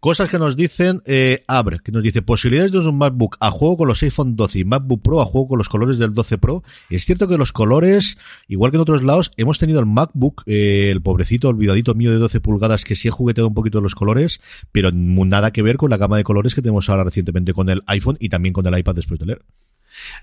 Cosas 0.00 0.28
que 0.28 0.38
nos 0.38 0.56
dicen 0.56 1.02
eh, 1.06 1.42
Abre, 1.48 1.78
que 1.80 1.90
nos 1.90 2.02
dice 2.02 2.22
posibilidades 2.22 2.70
de 2.70 2.78
un 2.78 2.96
MacBook 2.98 3.36
a 3.40 3.50
juego 3.50 3.78
con 3.78 3.88
los 3.88 4.02
iPhone 4.02 4.36
12 4.36 4.60
y 4.60 4.64
MacBook 4.64 5.02
Pro 5.02 5.20
a 5.20 5.24
juego 5.24 5.48
con 5.48 5.58
los 5.58 5.68
colores 5.68 5.98
del 5.98 6.14
12 6.14 6.38
Pro. 6.38 6.62
Es 6.88 7.04
cierto 7.04 7.26
que 7.26 7.36
los 7.36 7.52
colores, 7.52 8.16
igual 8.46 8.70
que 8.70 8.76
en 8.76 8.82
otros 8.82 9.02
lados, 9.02 9.32
hemos 9.36 9.58
tenido 9.58 9.80
el 9.80 9.86
MacBook, 9.86 10.42
eh, 10.46 10.90
el 10.90 11.02
pobrecito 11.02 11.48
olvidadito 11.48 11.94
mío 11.94 12.12
de 12.12 12.18
12 12.18 12.40
pulgadas, 12.40 12.84
que 12.84 12.94
sí 12.94 13.08
ha 13.08 13.12
jugueteado 13.12 13.48
un 13.48 13.54
poquito 13.54 13.80
los 13.80 13.94
colores, 13.96 14.40
pero 14.70 14.90
nada 14.92 15.52
que 15.52 15.62
ver 15.62 15.76
con 15.76 15.90
la 15.90 15.96
gama 15.96 16.16
de 16.16 16.24
colores 16.24 16.54
que 16.54 16.62
tenemos 16.62 16.88
ahora 16.88 17.04
recientemente 17.04 17.52
con 17.52 17.68
el 17.68 17.82
iPhone 17.86 18.16
y 18.20 18.28
también 18.28 18.52
con 18.52 18.66
el 18.66 18.78
iPad 18.78 18.94
después 18.94 19.18
de 19.18 19.26
leer. 19.26 19.42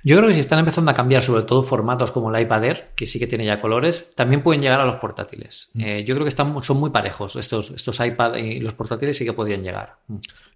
Yo 0.04 0.18
creo 0.18 0.30
que 0.30 0.36
si 0.36 0.40
están 0.40 0.60
empezando 0.60 0.92
a 0.92 0.94
cambiar 0.94 1.24
sobre 1.24 1.44
todo 1.44 1.64
formatos 1.64 2.12
como 2.12 2.34
el 2.34 2.42
iPad 2.42 2.64
Air, 2.64 2.90
que 2.96 3.08
sí 3.08 3.20
que 3.20 3.28
tiene 3.28 3.46
ya 3.46 3.62
colores, 3.62 4.14
también 4.16 4.44
pueden 4.44 4.62
llegar 4.62 4.80
a 4.82 4.86
los 4.86 4.96
portátiles. 4.96 5.70
Mm. 5.74 5.82
Eh, 5.82 6.04
yo 6.04 6.16
creo 6.16 6.26
que 6.26 6.30
están, 6.30 6.62
son 6.64 6.78
muy 6.78 6.90
parejos 6.90 7.36
estos, 7.36 7.72
estos 7.72 8.00
iPad 8.00 8.36
y 8.36 8.60
los 8.60 8.74
portátiles 8.74 9.18
sí 9.18 9.26
que 9.26 9.34
podrían 9.34 9.64
llegar. 9.64 9.98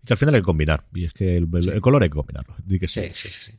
que 0.05 0.13
al 0.13 0.17
final 0.17 0.35
hay 0.35 0.41
que 0.41 0.45
combinar. 0.45 0.83
Y 0.93 1.05
es 1.05 1.13
que 1.13 1.37
el, 1.37 1.49
color 1.81 2.03
hay 2.03 2.09
que 2.09 2.15
combinarlo. 2.15 2.55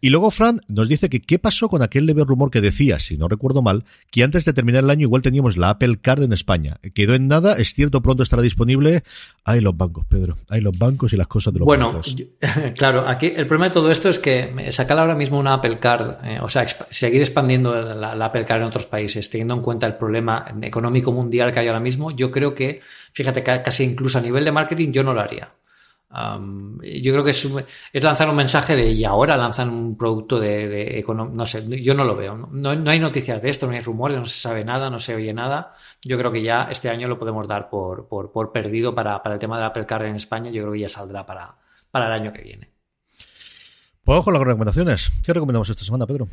y 0.00 0.11
luego 0.11 0.30
Fran 0.30 0.61
nos 0.68 0.88
dice 0.88 1.08
que 1.08 1.20
qué 1.20 1.38
pasó 1.38 1.68
con 1.68 1.82
aquel 1.82 2.06
leve 2.06 2.24
rumor 2.24 2.50
que 2.50 2.61
decía, 2.61 2.98
si 2.98 3.16
no 3.16 3.28
recuerdo 3.28 3.62
mal, 3.62 3.84
que 4.11 4.22
antes 4.22 4.44
de 4.44 4.52
terminar 4.52 4.84
el 4.84 4.90
año 4.90 5.02
igual 5.02 5.22
teníamos 5.22 5.56
la 5.56 5.70
Apple 5.70 5.98
Card 6.00 6.22
en 6.22 6.32
España. 6.32 6.78
Quedó 6.94 7.14
en 7.14 7.28
nada, 7.28 7.54
es 7.54 7.74
cierto, 7.74 8.02
pronto 8.02 8.22
estará 8.22 8.42
disponible. 8.42 9.02
Hay 9.44 9.61
los 9.61 9.76
bancos, 9.76 10.06
Pedro. 10.06 10.38
Hay 10.48 10.61
los 10.61 10.78
bancos 10.78 11.12
y 11.12 11.16
las 11.16 11.26
cosas 11.26 11.52
de 11.52 11.61
los 11.61 11.66
bueno, 11.66 12.00
claro, 12.76 13.06
aquí 13.06 13.26
el 13.26 13.46
problema 13.46 13.68
de 13.68 13.74
todo 13.74 13.90
esto 13.90 14.08
es 14.08 14.18
que 14.18 14.70
sacar 14.72 14.98
ahora 14.98 15.14
mismo 15.14 15.38
una 15.38 15.49
Apple 15.55 15.78
Card, 15.78 16.24
eh, 16.24 16.38
o 16.40 16.48
sea, 16.48 16.66
seguir 16.68 17.20
expandiendo 17.20 17.74
la, 17.74 18.14
la 18.14 18.24
Apple 18.26 18.44
Card 18.44 18.62
en 18.62 18.66
otros 18.68 18.86
países, 18.86 19.28
teniendo 19.30 19.55
en 19.55 19.62
cuenta 19.62 19.86
el 19.86 19.96
problema 19.96 20.46
económico 20.62 21.12
mundial 21.12 21.53
que 21.53 21.61
hay 21.61 21.68
ahora 21.68 21.80
mismo, 21.80 22.11
yo 22.11 22.30
creo 22.30 22.55
que, 22.55 22.80
fíjate, 23.12 23.42
casi 23.42 23.84
incluso 23.84 24.18
a 24.18 24.22
nivel 24.22 24.44
de 24.44 24.53
marketing 24.53 24.92
yo 24.92 25.03
no 25.03 25.14
lo 25.14 25.20
haría 25.20 25.53
yo 26.11 27.12
creo 27.12 27.24
que 27.24 27.30
es, 27.30 27.48
lanzar 28.03 28.28
un 28.28 28.34
mensaje 28.36 28.74
de 28.74 28.90
y 28.90 29.05
ahora 29.05 29.36
lanzan 29.36 29.70
un 29.70 29.96
producto 29.96 30.40
de, 30.40 30.68
de 30.68 31.05
no 31.09 31.46
sé, 31.46 31.82
yo 31.82 31.94
no 31.94 32.05
lo 32.05 32.16
veo. 32.16 32.36
No, 32.36 32.70
hay 32.70 32.98
noticias 32.98 33.40
de 33.40 33.48
esto, 33.48 33.66
no 33.66 33.74
hay 33.74 33.80
rumores, 33.80 34.18
no 34.18 34.24
se 34.24 34.38
sabe 34.38 34.64
nada, 34.64 34.90
no 34.90 34.98
se 34.98 35.14
oye 35.14 35.32
nada. 35.32 35.74
Yo 36.03 36.18
creo 36.18 36.32
que 36.32 36.42
ya 36.42 36.68
este 36.70 36.90
año 36.90 37.07
lo 37.07 37.18
podemos 37.18 37.46
dar 37.46 37.70
por, 37.70 38.09
por, 38.09 38.53
perdido 38.53 38.94
para, 38.94 39.22
el 39.24 39.38
tema 39.38 39.59
de 39.59 39.66
Apple 39.66 39.86
Car 39.86 40.05
en 40.05 40.16
España. 40.16 40.51
Yo 40.51 40.62
creo 40.62 40.72
que 40.72 40.80
ya 40.80 40.88
saldrá 40.88 41.24
para 41.24 41.57
el 42.07 42.12
año 42.12 42.32
que 42.32 42.42
viene. 42.42 42.69
Pues 44.11 44.24
con 44.24 44.34
las 44.34 44.42
recomendaciones. 44.42 45.12
¿Qué 45.24 45.32
recomendamos 45.32 45.68
esta 45.68 45.84
semana, 45.84 46.04
Pedro? 46.04 46.26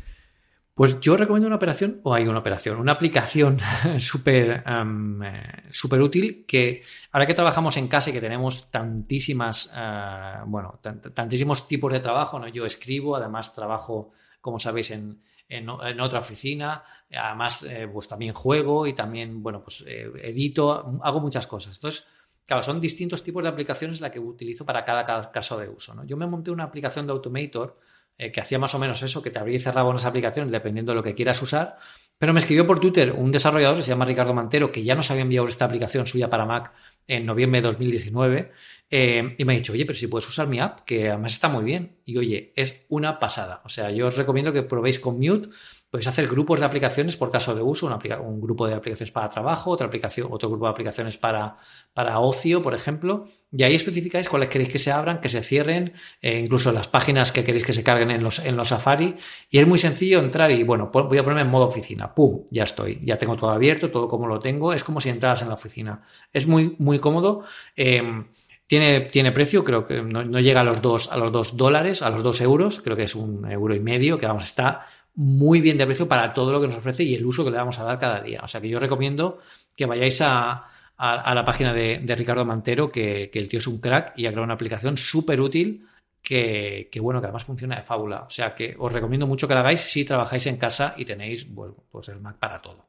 Pues 0.74 0.98
yo 0.98 1.16
recomiendo 1.16 1.46
una 1.46 1.54
operación, 1.54 2.00
o 2.02 2.12
hay 2.12 2.26
una 2.26 2.40
operación, 2.40 2.80
una 2.80 2.90
aplicación 2.90 3.60
súper 3.98 4.64
eh, 4.66 5.62
super 5.70 6.02
útil 6.02 6.44
que 6.44 6.82
ahora 7.12 7.24
que 7.24 7.34
trabajamos 7.34 7.76
en 7.76 7.86
casa 7.86 8.10
y 8.10 8.12
que 8.12 8.20
tenemos 8.20 8.68
tantísimas, 8.72 9.72
eh, 9.76 10.38
bueno, 10.46 10.80
tantísimos 11.14 11.68
tipos 11.68 11.92
de 11.92 12.00
trabajo, 12.00 12.40
¿no? 12.40 12.48
Yo 12.48 12.66
escribo, 12.66 13.14
además 13.14 13.54
trabajo, 13.54 14.10
como 14.40 14.58
sabéis, 14.58 14.90
en, 14.90 15.22
en, 15.48 15.70
otra 16.00 16.18
oficina, 16.18 16.82
además 17.16 17.62
eh, 17.62 17.88
pues 17.92 18.08
también 18.08 18.34
juego 18.34 18.88
y 18.88 18.92
también, 18.92 19.40
bueno, 19.40 19.62
pues 19.62 19.84
edito, 19.86 20.98
hago 21.04 21.20
muchas 21.20 21.46
cosas. 21.46 21.76
Entonces, 21.76 22.04
claro, 22.48 22.62
son 22.62 22.80
distintos 22.80 23.22
tipos 23.22 23.42
de 23.42 23.50
aplicaciones 23.50 24.00
la 24.00 24.10
que 24.10 24.18
utilizo 24.18 24.64
para 24.64 24.82
cada, 24.82 25.30
caso 25.30 25.58
de 25.58 25.68
uso, 25.68 25.94
¿no? 25.94 26.04
Yo 26.06 26.16
me 26.16 26.26
monté 26.26 26.50
una 26.50 26.64
aplicación 26.64 27.06
de 27.06 27.12
Automator 27.12 27.78
eh, 28.16 28.32
que 28.32 28.40
hacía 28.40 28.58
más 28.58 28.74
o 28.74 28.78
menos 28.78 29.02
eso, 29.02 29.22
que 29.22 29.30
te 29.30 29.38
abría 29.38 29.56
y 29.56 29.60
cerraba 29.60 29.90
unas 29.90 30.06
aplicaciones 30.06 30.50
dependiendo 30.50 30.92
de 30.92 30.96
lo 30.96 31.02
que 31.02 31.14
quieras 31.14 31.42
usar. 31.42 31.76
Pero 32.16 32.32
me 32.32 32.40
escribió 32.40 32.66
por 32.66 32.80
Twitter 32.80 33.12
un 33.12 33.30
desarrollador 33.30 33.76
que 33.76 33.82
se 33.82 33.90
llama 33.90 34.06
Ricardo 34.06 34.32
Mantero, 34.32 34.72
que 34.72 34.82
ya 34.82 34.94
nos 34.94 35.10
había 35.10 35.22
enviado 35.22 35.46
esta 35.46 35.66
aplicación 35.66 36.06
suya 36.06 36.30
para 36.30 36.46
Mac 36.46 36.72
en 37.06 37.26
noviembre 37.26 37.60
de 37.60 37.68
2019, 37.68 38.52
eh, 38.90 39.34
y 39.36 39.44
me 39.44 39.52
ha 39.52 39.56
dicho, 39.56 39.74
oye, 39.74 39.84
pero 39.84 39.98
si 39.98 40.06
puedes 40.06 40.26
usar 40.26 40.48
mi 40.48 40.58
app, 40.58 40.80
que 40.80 41.10
además 41.10 41.34
está 41.34 41.48
muy 41.48 41.64
bien. 41.64 41.98
Y 42.06 42.16
oye, 42.16 42.54
es 42.56 42.80
una 42.88 43.20
pasada. 43.20 43.60
O 43.64 43.68
sea, 43.68 43.90
yo 43.90 44.06
os 44.06 44.16
recomiendo 44.16 44.54
que 44.54 44.62
probéis 44.62 44.98
con 44.98 45.18
Mute 45.18 45.50
Podéis 45.90 46.06
hacer 46.08 46.28
grupos 46.28 46.60
de 46.60 46.66
aplicaciones 46.66 47.16
por 47.16 47.30
caso 47.30 47.54
de 47.54 47.62
uso, 47.62 47.86
un 47.86 48.40
grupo 48.40 48.66
de 48.66 48.74
aplicaciones 48.74 49.10
para 49.10 49.28
trabajo, 49.28 49.70
otra 49.70 49.86
aplicación, 49.86 50.28
otro 50.30 50.50
grupo 50.50 50.66
de 50.66 50.72
aplicaciones 50.72 51.16
para, 51.16 51.56
para 51.94 52.18
ocio, 52.20 52.60
por 52.60 52.74
ejemplo, 52.74 53.26
y 53.50 53.62
ahí 53.62 53.74
especificáis 53.74 54.28
cuáles 54.28 54.50
queréis 54.50 54.68
que 54.68 54.78
se 54.78 54.92
abran, 54.92 55.20
que 55.20 55.30
se 55.30 55.40
cierren, 55.42 55.94
eh, 56.20 56.40
incluso 56.40 56.72
las 56.72 56.88
páginas 56.88 57.32
que 57.32 57.42
queréis 57.42 57.64
que 57.64 57.72
se 57.72 57.82
carguen 57.82 58.10
en 58.10 58.22
los, 58.22 58.38
en 58.40 58.56
los 58.56 58.68
Safari. 58.68 59.16
Y 59.48 59.58
es 59.58 59.66
muy 59.66 59.78
sencillo 59.78 60.18
entrar 60.18 60.50
y, 60.50 60.62
bueno, 60.62 60.90
voy 60.92 61.16
a 61.16 61.22
ponerme 61.22 61.42
en 61.42 61.48
modo 61.48 61.64
oficina. 61.66 62.14
¡Pum! 62.14 62.44
Ya 62.50 62.64
estoy. 62.64 63.00
Ya 63.02 63.16
tengo 63.16 63.36
todo 63.36 63.50
abierto, 63.50 63.90
todo 63.90 64.06
como 64.08 64.26
lo 64.26 64.38
tengo. 64.38 64.74
Es 64.74 64.84
como 64.84 65.00
si 65.00 65.08
entraras 65.08 65.40
en 65.40 65.48
la 65.48 65.54
oficina. 65.54 66.02
Es 66.30 66.46
muy, 66.46 66.76
muy 66.78 66.98
cómodo. 66.98 67.44
Em, 67.74 68.26
tiene, 68.66 69.00
tiene, 69.00 69.32
precio, 69.32 69.64
creo 69.64 69.86
que 69.86 70.02
no, 70.02 70.22
llega 70.40 70.60
a 70.60 70.64
los 70.64 70.82
dos, 70.82 71.10
a 71.10 71.16
los 71.16 71.32
dos 71.32 71.56
dólares, 71.56 72.02
a 72.02 72.10
los 72.10 72.22
dos 72.22 72.42
euros, 72.42 72.82
creo 72.82 72.96
que 72.96 73.04
es 73.04 73.14
un 73.14 73.50
euro 73.50 73.74
y 73.74 73.80
medio, 73.80 74.18
que 74.18 74.26
vamos, 74.26 74.44
está 74.44 74.84
muy 75.18 75.60
bien 75.60 75.76
de 75.76 75.84
precio 75.84 76.06
para 76.06 76.32
todo 76.32 76.52
lo 76.52 76.60
que 76.60 76.68
nos 76.68 76.76
ofrece 76.76 77.02
y 77.02 77.12
el 77.12 77.26
uso 77.26 77.44
que 77.44 77.50
le 77.50 77.56
vamos 77.56 77.76
a 77.80 77.84
dar 77.84 77.98
cada 77.98 78.20
día. 78.20 78.40
O 78.44 78.46
sea 78.46 78.60
que 78.60 78.68
yo 78.68 78.78
recomiendo 78.78 79.40
que 79.74 79.84
vayáis 79.84 80.20
a, 80.20 80.68
la 80.96 81.44
página 81.44 81.72
de, 81.72 82.14
Ricardo 82.16 82.44
Mantero, 82.44 82.88
que, 82.88 83.28
el 83.34 83.48
tío 83.48 83.58
es 83.58 83.66
un 83.66 83.80
crack 83.80 84.12
y 84.16 84.26
ha 84.26 84.30
creado 84.30 84.44
una 84.44 84.54
aplicación 84.54 84.96
súper 84.96 85.40
útil 85.40 85.84
que, 86.22 86.88
bueno, 87.00 87.20
que 87.20 87.26
además 87.26 87.42
funciona 87.42 87.74
de 87.74 87.82
fábula. 87.82 88.22
O 88.22 88.30
sea 88.30 88.54
que 88.54 88.76
os 88.78 88.92
recomiendo 88.92 89.26
mucho 89.26 89.48
que 89.48 89.54
la 89.54 89.60
hagáis 89.60 89.80
si 89.80 90.04
trabajáis 90.04 90.46
en 90.46 90.56
casa 90.56 90.94
y 90.96 91.04
tenéis 91.04 91.48
pues 91.90 92.08
el 92.10 92.20
Mac 92.20 92.38
para 92.38 92.62
todo. 92.62 92.86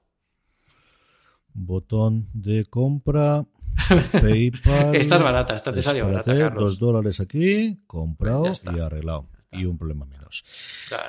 Botón 1.52 2.28
de 2.34 2.66
compra. 2.66 3.44
PayPal. 4.12 4.96
esta 4.96 5.16
es 5.16 5.22
barata, 5.24 5.56
esta 5.56 5.72
te 5.72 5.82
salió 5.82 6.06
barata. 6.06 6.52
Dos 6.52 6.78
dólares 6.78 7.20
aquí, 7.22 7.82
comprado 7.88 8.52
y 8.72 8.80
arreglado. 8.80 9.30
Y 9.52 9.66
un 9.66 9.80
problema 9.80 10.06
menos. 10.30 10.44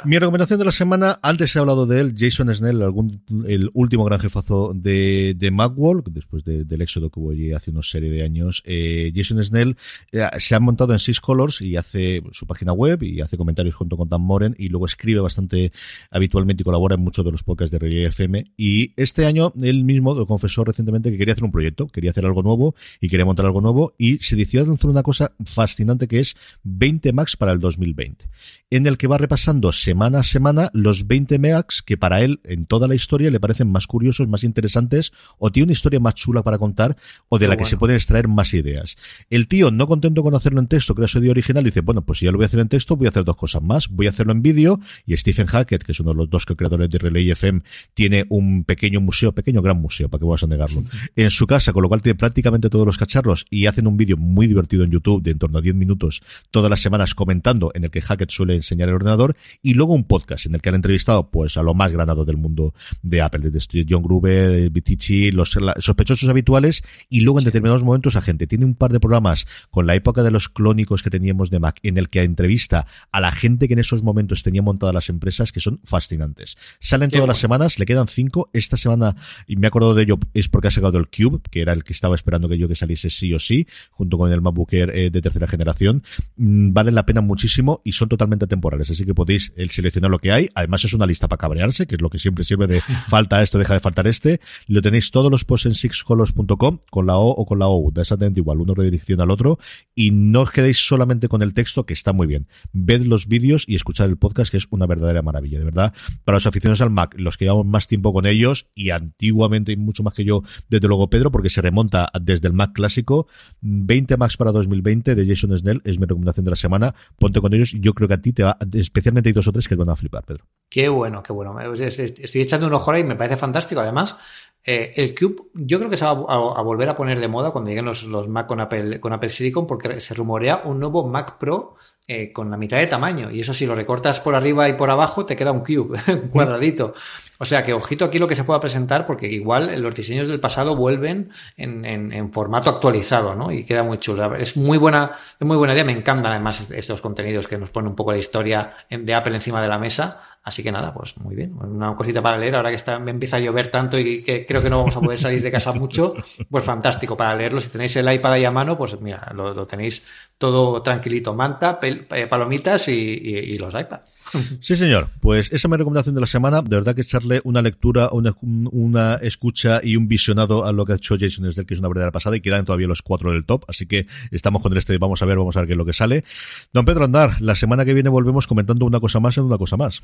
Mi 0.04 0.18
recomendación 0.18 0.58
de 0.58 0.64
la 0.64 0.72
semana, 0.72 1.18
antes 1.22 1.54
he 1.54 1.58
hablado 1.58 1.86
de 1.86 2.00
él, 2.00 2.14
Jason 2.16 2.52
Snell, 2.54 2.82
algún, 2.82 3.22
el 3.46 3.70
último 3.74 4.04
gran 4.04 4.20
jefazo 4.20 4.72
de, 4.74 5.34
de 5.36 5.50
Macworld, 5.50 6.08
después 6.10 6.44
del 6.44 6.82
éxodo 6.82 7.10
que 7.10 7.20
hubo 7.20 7.30
allí 7.30 7.52
hace 7.52 7.70
una 7.70 7.82
serie 7.82 8.10
de 8.10 8.22
años. 8.22 8.62
Eh, 8.66 9.12
Jason 9.14 9.42
Snell 9.42 9.76
eh, 10.12 10.26
se 10.38 10.54
ha 10.54 10.60
montado 10.60 10.92
en 10.92 10.98
Six 10.98 11.20
Colors 11.20 11.60
y 11.60 11.76
hace 11.76 12.22
su 12.32 12.46
página 12.46 12.72
web 12.72 13.02
y 13.02 13.20
hace 13.20 13.36
comentarios 13.36 13.74
junto 13.74 13.96
con 13.96 14.08
Dan 14.08 14.22
Moren 14.22 14.54
y 14.58 14.68
luego 14.68 14.86
escribe 14.86 15.20
bastante 15.20 15.72
habitualmente 16.10 16.62
y 16.62 16.64
colabora 16.64 16.94
en 16.94 17.02
muchos 17.02 17.24
de 17.24 17.32
los 17.32 17.42
podcasts 17.42 17.70
de 17.72 17.78
Relay 17.78 18.04
FM. 18.04 18.52
Y 18.56 18.92
este 18.96 19.26
año 19.26 19.52
él 19.60 19.84
mismo 19.84 20.26
confesó 20.26 20.64
recientemente 20.64 21.10
que 21.10 21.18
quería 21.18 21.32
hacer 21.32 21.44
un 21.44 21.52
proyecto, 21.52 21.88
quería 21.88 22.10
hacer 22.10 22.24
algo 22.24 22.42
nuevo 22.42 22.74
y 23.00 23.08
quería 23.08 23.24
montar 23.24 23.46
algo 23.46 23.60
nuevo 23.60 23.94
y 23.98 24.18
se 24.18 24.36
decidió 24.36 24.64
lanzar 24.64 24.90
una 24.90 25.02
cosa 25.02 25.32
fascinante 25.44 26.08
que 26.08 26.20
es 26.20 26.36
20 26.64 27.12
Max 27.12 27.36
para 27.36 27.52
el 27.52 27.60
2020, 27.60 28.28
en 28.70 28.86
el 28.86 28.96
que 28.96 29.06
va 29.10 29.18
repasando 29.18 29.72
semana 29.72 30.20
a 30.20 30.22
semana 30.22 30.70
los 30.72 31.06
20 31.06 31.38
megax 31.38 31.82
que 31.82 31.96
para 31.96 32.20
él 32.20 32.40
en 32.44 32.66
toda 32.66 32.88
la 32.88 32.94
historia 32.94 33.30
le 33.30 33.40
parecen 33.40 33.70
más 33.70 33.86
curiosos, 33.86 34.28
más 34.28 34.44
interesantes 34.44 35.12
o 35.38 35.50
tiene 35.50 35.64
una 35.64 35.72
historia 35.72 36.00
más 36.00 36.14
chula 36.14 36.42
para 36.42 36.58
contar 36.58 36.96
o 37.28 37.38
de 37.38 37.48
la 37.48 37.56
que 37.56 37.66
se 37.66 37.76
pueden 37.76 37.96
extraer 37.96 38.28
más 38.28 38.54
ideas. 38.54 38.96
El 39.28 39.48
tío, 39.48 39.70
no 39.70 39.86
contento 39.86 40.22
con 40.22 40.34
hacerlo 40.34 40.60
en 40.60 40.68
texto, 40.68 40.94
que 40.94 41.02
era 41.02 41.08
su 41.08 41.18
idea 41.18 41.30
original, 41.30 41.64
dice, 41.64 41.80
bueno, 41.80 42.02
pues 42.02 42.18
si 42.20 42.26
ya 42.26 42.32
lo 42.32 42.38
voy 42.38 42.44
a 42.44 42.46
hacer 42.46 42.60
en 42.60 42.68
texto, 42.68 42.96
voy 42.96 43.06
a 43.06 43.10
hacer 43.10 43.24
dos 43.24 43.36
cosas 43.36 43.62
más. 43.62 43.88
Voy 43.88 44.06
a 44.06 44.10
hacerlo 44.10 44.32
en 44.32 44.42
vídeo 44.42 44.80
y 45.06 45.16
Stephen 45.16 45.46
Hackett, 45.46 45.82
que 45.82 45.92
es 45.92 46.00
uno 46.00 46.10
de 46.10 46.16
los 46.16 46.30
dos 46.30 46.46
creadores 46.46 46.88
de 46.90 46.98
Relay 46.98 47.30
FM, 47.30 47.60
tiene 47.94 48.26
un 48.28 48.64
pequeño 48.64 49.00
museo, 49.00 49.32
pequeño 49.32 49.62
gran 49.62 49.80
museo, 49.80 50.08
para 50.08 50.20
que 50.20 50.26
vas 50.26 50.42
a 50.42 50.46
negarlo, 50.46 50.82
en 51.16 51.30
su 51.30 51.46
casa, 51.46 51.72
con 51.72 51.82
lo 51.82 51.88
cual 51.88 52.02
tiene 52.02 52.16
prácticamente 52.16 52.70
todos 52.70 52.86
los 52.86 52.98
cacharros 52.98 53.46
y 53.50 53.66
hacen 53.66 53.86
un 53.86 53.96
vídeo 53.96 54.16
muy 54.16 54.46
divertido 54.46 54.84
en 54.84 54.90
YouTube 54.90 55.22
de 55.22 55.30
en 55.30 55.38
torno 55.38 55.58
a 55.58 55.62
10 55.62 55.74
minutos 55.74 56.22
todas 56.50 56.70
las 56.70 56.80
semanas 56.80 57.14
comentando 57.14 57.70
en 57.74 57.84
el 57.84 57.90
que 57.90 58.00
Hackett 58.00 58.30
suele 58.30 58.54
enseñar 58.54 58.88
el 58.88 58.94
ordenador 59.00 59.36
y 59.62 59.74
luego 59.74 59.94
un 59.94 60.04
podcast 60.04 60.46
en 60.46 60.54
el 60.54 60.60
que 60.60 60.68
han 60.68 60.74
entrevistado 60.76 61.30
pues 61.30 61.56
a 61.56 61.62
lo 61.62 61.74
más 61.74 61.92
granado 61.92 62.24
del 62.24 62.36
mundo 62.36 62.74
de 63.02 63.22
Apple, 63.22 63.50
desde 63.50 63.86
John 63.88 64.02
Gruber, 64.02 64.70
Vitici, 64.70 65.30
los 65.30 65.56
sospechosos 65.78 66.28
habituales 66.28 66.82
y 67.08 67.20
luego 67.20 67.38
en 67.38 67.44
determinados 67.44 67.82
momentos 67.82 68.16
a 68.16 68.22
gente. 68.22 68.46
Tiene 68.46 68.64
un 68.64 68.74
par 68.74 68.92
de 68.92 69.00
programas 69.00 69.46
con 69.70 69.86
la 69.86 69.94
época 69.94 70.22
de 70.22 70.30
los 70.30 70.48
clónicos 70.48 71.02
que 71.02 71.10
teníamos 71.10 71.50
de 71.50 71.58
Mac 71.58 71.80
en 71.82 71.98
el 71.98 72.08
que 72.08 72.20
entrevista 72.22 72.86
a 73.12 73.20
la 73.20 73.32
gente 73.32 73.68
que 73.68 73.74
en 73.74 73.80
esos 73.80 74.02
momentos 74.02 74.42
tenía 74.42 74.62
montadas 74.62 74.94
las 74.94 75.08
empresas 75.08 75.52
que 75.52 75.60
son 75.60 75.80
fascinantes. 75.84 76.56
Salen 76.78 77.10
todas 77.10 77.28
las 77.28 77.38
semanas, 77.38 77.78
le 77.78 77.86
quedan 77.86 78.08
cinco. 78.08 78.50
Esta 78.52 78.76
semana, 78.76 79.16
y 79.46 79.56
me 79.56 79.66
acuerdo 79.66 79.94
de 79.94 80.02
ello, 80.02 80.18
es 80.34 80.48
porque 80.48 80.68
ha 80.68 80.70
sacado 80.70 80.98
el 80.98 81.08
Cube, 81.08 81.40
que 81.50 81.60
era 81.60 81.72
el 81.72 81.84
que 81.84 81.92
estaba 81.92 82.14
esperando 82.14 82.48
que 82.48 82.58
yo 82.58 82.68
que 82.68 82.74
saliese 82.74 83.10
sí 83.10 83.32
o 83.34 83.38
sí, 83.38 83.66
junto 83.90 84.18
con 84.18 84.32
el 84.32 84.40
MacBook 84.40 84.72
Air 84.72 84.90
eh, 84.94 85.10
de 85.10 85.20
tercera 85.20 85.46
generación. 85.46 86.02
Mm, 86.36 86.72
valen 86.72 86.94
la 86.94 87.06
pena 87.06 87.20
muchísimo 87.20 87.80
y 87.84 87.92
son 87.92 88.08
totalmente 88.08 88.46
temporales, 88.46 88.89
así 88.90 89.04
que 89.04 89.14
podéis 89.14 89.52
el 89.56 89.70
seleccionar 89.70 90.10
lo 90.10 90.18
que 90.18 90.32
hay. 90.32 90.48
Además 90.54 90.84
es 90.84 90.92
una 90.92 91.06
lista 91.06 91.28
para 91.28 91.38
cabrearse, 91.38 91.86
que 91.86 91.94
es 91.94 92.00
lo 92.00 92.10
que 92.10 92.18
siempre 92.18 92.44
sirve 92.44 92.66
de 92.66 92.80
falta 93.08 93.42
esto, 93.42 93.58
deja 93.58 93.74
de 93.74 93.80
faltar 93.80 94.06
este. 94.06 94.40
Lo 94.66 94.82
tenéis 94.82 95.10
todos 95.10 95.30
los 95.30 95.44
posts 95.44 95.66
en 95.66 95.74
sixcolors.com 95.74 96.78
con 96.90 97.06
la 97.06 97.16
O 97.16 97.30
o 97.30 97.46
con 97.46 97.58
la 97.58 97.68
O. 97.68 97.90
Da 97.92 98.02
exactamente 98.02 98.40
igual, 98.40 98.60
uno 98.60 98.74
redirecciona 98.74 99.24
al 99.24 99.30
otro. 99.30 99.58
Y 99.94 100.10
no 100.10 100.42
os 100.42 100.50
quedéis 100.50 100.78
solamente 100.78 101.28
con 101.28 101.42
el 101.42 101.54
texto, 101.54 101.86
que 101.86 101.94
está 101.94 102.12
muy 102.12 102.26
bien. 102.26 102.48
Ved 102.72 103.04
los 103.04 103.26
vídeos 103.26 103.64
y 103.66 103.74
escuchad 103.74 104.06
el 104.06 104.16
podcast, 104.16 104.50
que 104.50 104.56
es 104.56 104.66
una 104.70 104.86
verdadera 104.86 105.22
maravilla, 105.22 105.58
de 105.58 105.64
verdad. 105.64 105.94
Para 106.24 106.36
los 106.36 106.46
aficionados 106.46 106.80
al 106.80 106.90
Mac, 106.90 107.14
los 107.16 107.36
que 107.36 107.44
llevamos 107.44 107.66
más 107.66 107.86
tiempo 107.86 108.12
con 108.12 108.26
ellos, 108.26 108.66
y 108.74 108.90
antiguamente, 108.90 109.72
y 109.72 109.76
mucho 109.76 110.02
más 110.02 110.14
que 110.14 110.24
yo, 110.24 110.42
desde 110.68 110.88
luego 110.88 111.10
Pedro, 111.10 111.30
porque 111.30 111.50
se 111.50 111.60
remonta 111.60 112.10
desde 112.20 112.48
el 112.48 112.54
Mac 112.54 112.72
clásico. 112.72 113.26
20 113.60 114.16
Macs 114.16 114.36
para 114.36 114.52
2020 114.52 115.14
de 115.14 115.26
Jason 115.26 115.56
Snell 115.56 115.82
es 115.84 115.98
mi 115.98 116.06
recomendación 116.06 116.44
de 116.44 116.50
la 116.50 116.56
semana. 116.56 116.94
Ponte 117.18 117.40
con 117.40 117.52
ellos 117.54 117.74
y 117.74 117.80
yo 117.80 117.94
creo 117.94 118.08
que 118.08 118.14
a 118.14 118.20
ti 118.22 118.32
te 118.32 118.42
va, 118.42 118.56
especialmente 118.80 119.28
hay 119.28 119.32
dos 119.32 119.46
o 119.48 119.52
tres 119.52 119.68
que 119.68 119.76
van 119.76 119.88
a 119.90 119.96
flipar, 119.96 120.24
Pedro. 120.24 120.44
Qué 120.68 120.88
bueno, 120.88 121.22
qué 121.22 121.32
bueno. 121.32 121.58
Estoy 121.60 122.40
echando 122.40 122.66
un 122.66 122.74
ojo 122.74 122.90
ahora 122.90 123.00
y 123.00 123.04
me 123.04 123.16
parece 123.16 123.36
fantástico. 123.36 123.80
Además, 123.80 124.16
eh, 124.62 124.92
el 124.96 125.14
Cube 125.14 125.50
yo 125.54 125.78
creo 125.78 125.90
que 125.90 125.96
se 125.96 126.04
va 126.04 126.10
a, 126.10 126.62
volver 126.62 126.88
a 126.88 126.94
poner 126.94 127.18
de 127.18 127.28
moda 127.28 127.50
cuando 127.50 127.70
lleguen 127.70 127.86
los, 127.86 128.04
los 128.04 128.28
Mac 128.28 128.46
con 128.46 128.60
Apple, 128.60 129.00
con 129.00 129.12
Apple 129.12 129.30
Silicon 129.30 129.66
porque 129.66 130.00
se 130.00 130.14
rumorea 130.14 130.62
un 130.64 130.78
nuevo 130.78 131.06
Mac 131.06 131.38
Pro 131.38 131.76
eh, 132.12 132.32
con 132.32 132.50
la 132.50 132.56
mitad 132.56 132.76
de 132.78 132.88
tamaño. 132.88 133.30
Y 133.30 133.38
eso 133.38 133.54
si 133.54 133.66
lo 133.66 133.76
recortas 133.76 134.18
por 134.18 134.34
arriba 134.34 134.68
y 134.68 134.72
por 134.72 134.90
abajo, 134.90 135.24
te 135.24 135.36
queda 135.36 135.52
un 135.52 135.60
cube, 135.60 135.96
un 136.08 136.26
cuadradito. 136.26 136.92
O 137.38 137.44
sea 137.44 137.62
que 137.62 137.72
ojito 137.72 138.04
aquí 138.04 138.18
lo 138.18 138.26
que 138.26 138.34
se 138.34 138.42
pueda 138.42 138.58
presentar, 138.58 139.06
porque 139.06 139.28
igual 139.28 139.80
los 139.80 139.94
diseños 139.94 140.26
del 140.26 140.40
pasado 140.40 140.74
vuelven 140.74 141.30
en, 141.56 141.84
en, 141.84 142.32
formato 142.32 142.68
actualizado, 142.68 143.36
¿no? 143.36 143.52
Y 143.52 143.62
queda 143.62 143.84
muy 143.84 143.98
chulo. 143.98 144.34
Es 144.34 144.56
muy 144.56 144.76
buena, 144.76 145.12
es 145.38 145.46
muy 145.46 145.56
buena 145.56 145.72
idea. 145.72 145.84
Me 145.84 145.92
encantan 145.92 146.32
además 146.32 146.68
estos 146.72 147.00
contenidos 147.00 147.46
que 147.46 147.56
nos 147.56 147.70
ponen 147.70 147.90
un 147.90 147.94
poco 147.94 148.10
la 148.10 148.18
historia 148.18 148.72
de 148.90 149.14
Apple 149.14 149.36
encima 149.36 149.62
de 149.62 149.68
la 149.68 149.78
mesa. 149.78 150.20
Así 150.42 150.62
que 150.62 150.72
nada, 150.72 150.92
pues 150.94 151.18
muy 151.18 151.36
bien. 151.36 151.54
Una 151.60 151.94
cosita 151.94 152.22
para 152.22 152.38
leer, 152.38 152.56
ahora 152.56 152.70
que 152.70 152.76
está, 152.76 152.98
me 152.98 153.10
empieza 153.10 153.36
a 153.36 153.40
llover 153.40 153.68
tanto 153.68 153.98
y 153.98 154.22
que 154.22 154.46
creo 154.46 154.62
que 154.62 154.70
no 154.70 154.78
vamos 154.78 154.96
a 154.96 155.00
poder 155.00 155.18
salir 155.18 155.42
de 155.42 155.50
casa 155.50 155.72
mucho, 155.72 156.14
pues 156.48 156.64
fantástico 156.64 157.14
para 157.14 157.34
leerlo. 157.34 157.60
Si 157.60 157.68
tenéis 157.68 157.94
el 157.96 158.10
iPad 158.10 158.32
ahí 158.32 158.44
a 158.46 158.50
mano, 158.50 158.78
pues 158.78 158.98
mira, 159.00 159.30
lo, 159.36 159.66
tenéis 159.66 160.02
todo 160.38 160.80
tranquilito. 160.82 161.34
Manta, 161.34 161.78
eh, 162.10 162.26
palomitas 162.26 162.88
y, 162.88 163.52
los 163.54 163.74
iPads. 163.74 164.12
Sí, 164.60 164.76
señor. 164.76 165.10
Pues 165.20 165.46
esa 165.46 165.56
es 165.56 165.68
mi 165.68 165.76
recomendación 165.76 166.14
de 166.14 166.20
la 166.20 166.26
semana. 166.26 166.62
De 166.62 166.76
verdad 166.76 166.94
que 166.94 167.02
echarle 167.02 167.40
una 167.44 167.62
lectura, 167.62 168.10
una, 168.12 168.36
una 168.40 169.14
escucha 169.16 169.80
y 169.82 169.96
un 169.96 170.06
visionado 170.06 170.64
a 170.64 170.72
lo 170.72 170.84
que 170.84 170.92
ha 170.92 170.96
hecho 170.96 171.16
Jason 171.18 171.50
Snell, 171.50 171.66
que 171.66 171.74
es 171.74 171.80
una 171.80 171.88
verdadera 171.88 172.12
pasada, 172.12 172.36
y 172.36 172.40
quedan 172.40 172.64
todavía 172.64 172.86
los 172.86 173.02
cuatro 173.02 173.32
del 173.32 173.44
top. 173.44 173.64
Así 173.68 173.86
que 173.86 174.06
estamos 174.30 174.62
con 174.62 174.76
este. 174.76 174.96
Vamos 174.98 175.20
a 175.22 175.26
ver, 175.26 175.36
vamos 175.38 175.56
a 175.56 175.60
ver 175.60 175.66
qué 175.66 175.72
es 175.72 175.78
lo 175.78 175.84
que 175.84 175.92
sale. 175.92 176.24
Don 176.72 176.84
Pedro 176.84 177.04
Andar, 177.04 177.40
la 177.40 177.56
semana 177.56 177.84
que 177.84 177.94
viene 177.94 178.08
volvemos 178.08 178.46
comentando 178.46 178.86
una 178.86 179.00
cosa 179.00 179.20
más 179.20 179.36
en 179.38 179.44
una 179.44 179.58
cosa 179.58 179.76
más. 179.76 180.02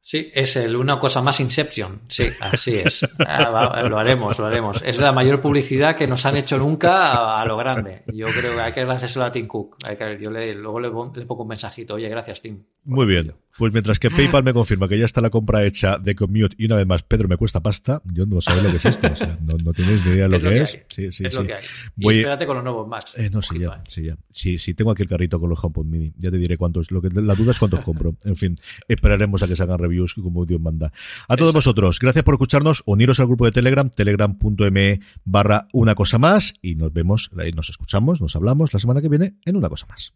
Sí, 0.00 0.30
es 0.34 0.56
el 0.56 0.76
una 0.76 0.98
cosa 0.98 1.20
más 1.20 1.40
Inception. 1.40 2.02
Sí, 2.08 2.28
así 2.40 2.76
es. 2.76 3.06
Ah, 3.18 3.82
lo 3.88 3.98
haremos, 3.98 4.38
lo 4.38 4.46
haremos. 4.46 4.82
Es 4.82 4.98
la 4.98 5.12
mayor 5.12 5.40
publicidad 5.40 5.96
que 5.96 6.06
nos 6.06 6.24
han 6.24 6.36
hecho 6.36 6.58
nunca 6.58 7.40
a, 7.40 7.44
lo 7.44 7.56
grande. 7.56 8.04
Yo 8.12 8.26
creo 8.28 8.54
que 8.54 8.60
hay 8.60 8.72
que 8.72 8.80
agradecerlo 8.80 9.24
a 9.24 9.32
Tim 9.32 9.46
Cook. 9.46 9.76
yo 10.20 10.30
le, 10.30 10.54
luego 10.54 10.80
le, 10.80 10.90
pongo 10.90 11.42
un 11.42 11.48
mensajito. 11.48 11.94
Oye, 11.94 12.08
gracias, 12.08 12.40
Tim. 12.40 12.62
Muy 12.84 13.06
bien. 13.06 13.34
Pues 13.58 13.72
mientras 13.72 13.98
que 13.98 14.08
PayPal 14.08 14.44
me 14.44 14.54
confirma 14.54 14.86
que 14.86 14.96
ya 14.96 15.04
está 15.04 15.20
la 15.20 15.30
compra 15.30 15.64
hecha 15.64 15.98
de 15.98 16.14
Commute 16.14 16.54
y 16.58 16.66
una 16.66 16.76
vez 16.76 16.86
más, 16.86 17.02
Pedro, 17.02 17.26
me 17.26 17.36
cuesta 17.36 17.60
pasta, 17.60 18.00
yo 18.04 18.24
no 18.24 18.40
sé 18.40 18.54
lo 18.62 18.70
que 18.70 18.76
es 18.76 18.84
esto. 18.84 19.12
O 19.12 19.16
sea, 19.16 19.36
no, 19.44 19.58
no 19.58 19.72
tenéis 19.72 20.04
ni 20.06 20.12
idea 20.12 20.28
de 20.28 20.38
lo, 20.38 20.40
que, 20.40 20.62
es. 20.62 20.70
Sí, 20.88 21.10
sí, 21.10 21.26
es 21.26 21.34
sí. 21.34 21.40
Lo 21.40 21.44
que 21.44 21.54
hay. 21.54 21.64
Voy... 21.96 22.14
Y 22.14 22.18
espérate 22.18 22.46
con 22.46 22.56
los 22.56 22.64
nuevos 22.64 22.86
Macs. 22.86 23.18
Eh, 23.18 23.30
no, 23.30 23.42
sí, 23.42 23.58
ya, 23.58 23.82
sí, 23.88 24.04
ya. 24.04 24.16
Sí, 24.30 24.58
sí, 24.58 24.74
tengo 24.74 24.92
aquí 24.92 25.02
el 25.02 25.08
carrito 25.08 25.40
con 25.40 25.50
los 25.50 25.58
HomePod 25.62 25.84
Mini. 25.86 26.12
Ya 26.16 26.30
te 26.30 26.38
diré 26.38 26.56
cuántos. 26.56 26.92
Lo 26.92 27.02
que, 27.02 27.08
la 27.10 27.34
duda 27.34 27.50
es 27.50 27.58
cuántos 27.58 27.80
compro. 27.80 28.14
En 28.24 28.36
fin, 28.36 28.56
esperaremos 28.86 29.42
a 29.42 29.48
que 29.48 29.56
se 29.56 29.62
hagan 29.64 29.80
reviews 29.88 30.14
como 30.14 30.44
Dios 30.44 30.60
manda. 30.60 30.92
A 31.28 31.36
todos 31.36 31.52
vosotros, 31.52 31.98
gracias 31.98 32.24
por 32.24 32.34
escucharnos. 32.34 32.82
Uniros 32.86 33.20
al 33.20 33.26
grupo 33.26 33.44
de 33.44 33.52
Telegram, 33.52 33.90
telegram.me 33.90 35.00
barra 35.24 35.68
una 35.72 35.94
cosa 35.94 36.18
más. 36.18 36.54
Y 36.62 36.74
nos 36.74 36.92
vemos, 36.92 37.30
nos 37.54 37.70
escuchamos, 37.70 38.20
nos 38.20 38.36
hablamos 38.36 38.72
la 38.72 38.80
semana 38.80 39.00
que 39.00 39.08
viene 39.08 39.36
en 39.44 39.56
una 39.56 39.68
cosa 39.68 39.86
más. 39.86 40.12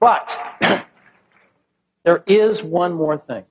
But, 0.00 0.32
there 2.04 2.22
is 2.26 2.62
one 2.62 2.94
more 2.94 3.18
thing. 3.26 3.44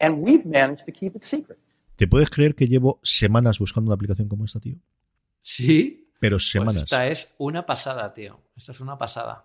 And 0.00 0.22
we've 0.22 0.46
managed 0.46 0.86
to 0.86 0.92
keep 0.92 1.14
it 1.14 1.22
secret. 1.22 1.58
¿Te 1.96 2.08
puedes 2.08 2.30
creer 2.30 2.54
que 2.54 2.66
llevo 2.66 2.98
semanas 3.02 3.58
buscando 3.58 3.90
una 3.90 3.94
aplicación 3.94 4.26
como 4.26 4.46
esta, 4.46 4.58
tío? 4.58 4.76
Sí. 5.42 6.10
Pero 6.18 6.36
pues 6.36 6.50
semanas. 6.50 6.84
esta 6.84 7.06
es 7.06 7.34
una 7.38 7.66
pasada, 7.66 8.12
tío. 8.14 8.40
Esto 8.56 8.72
es 8.72 8.80
una 8.80 8.96
pasada. 8.96 9.44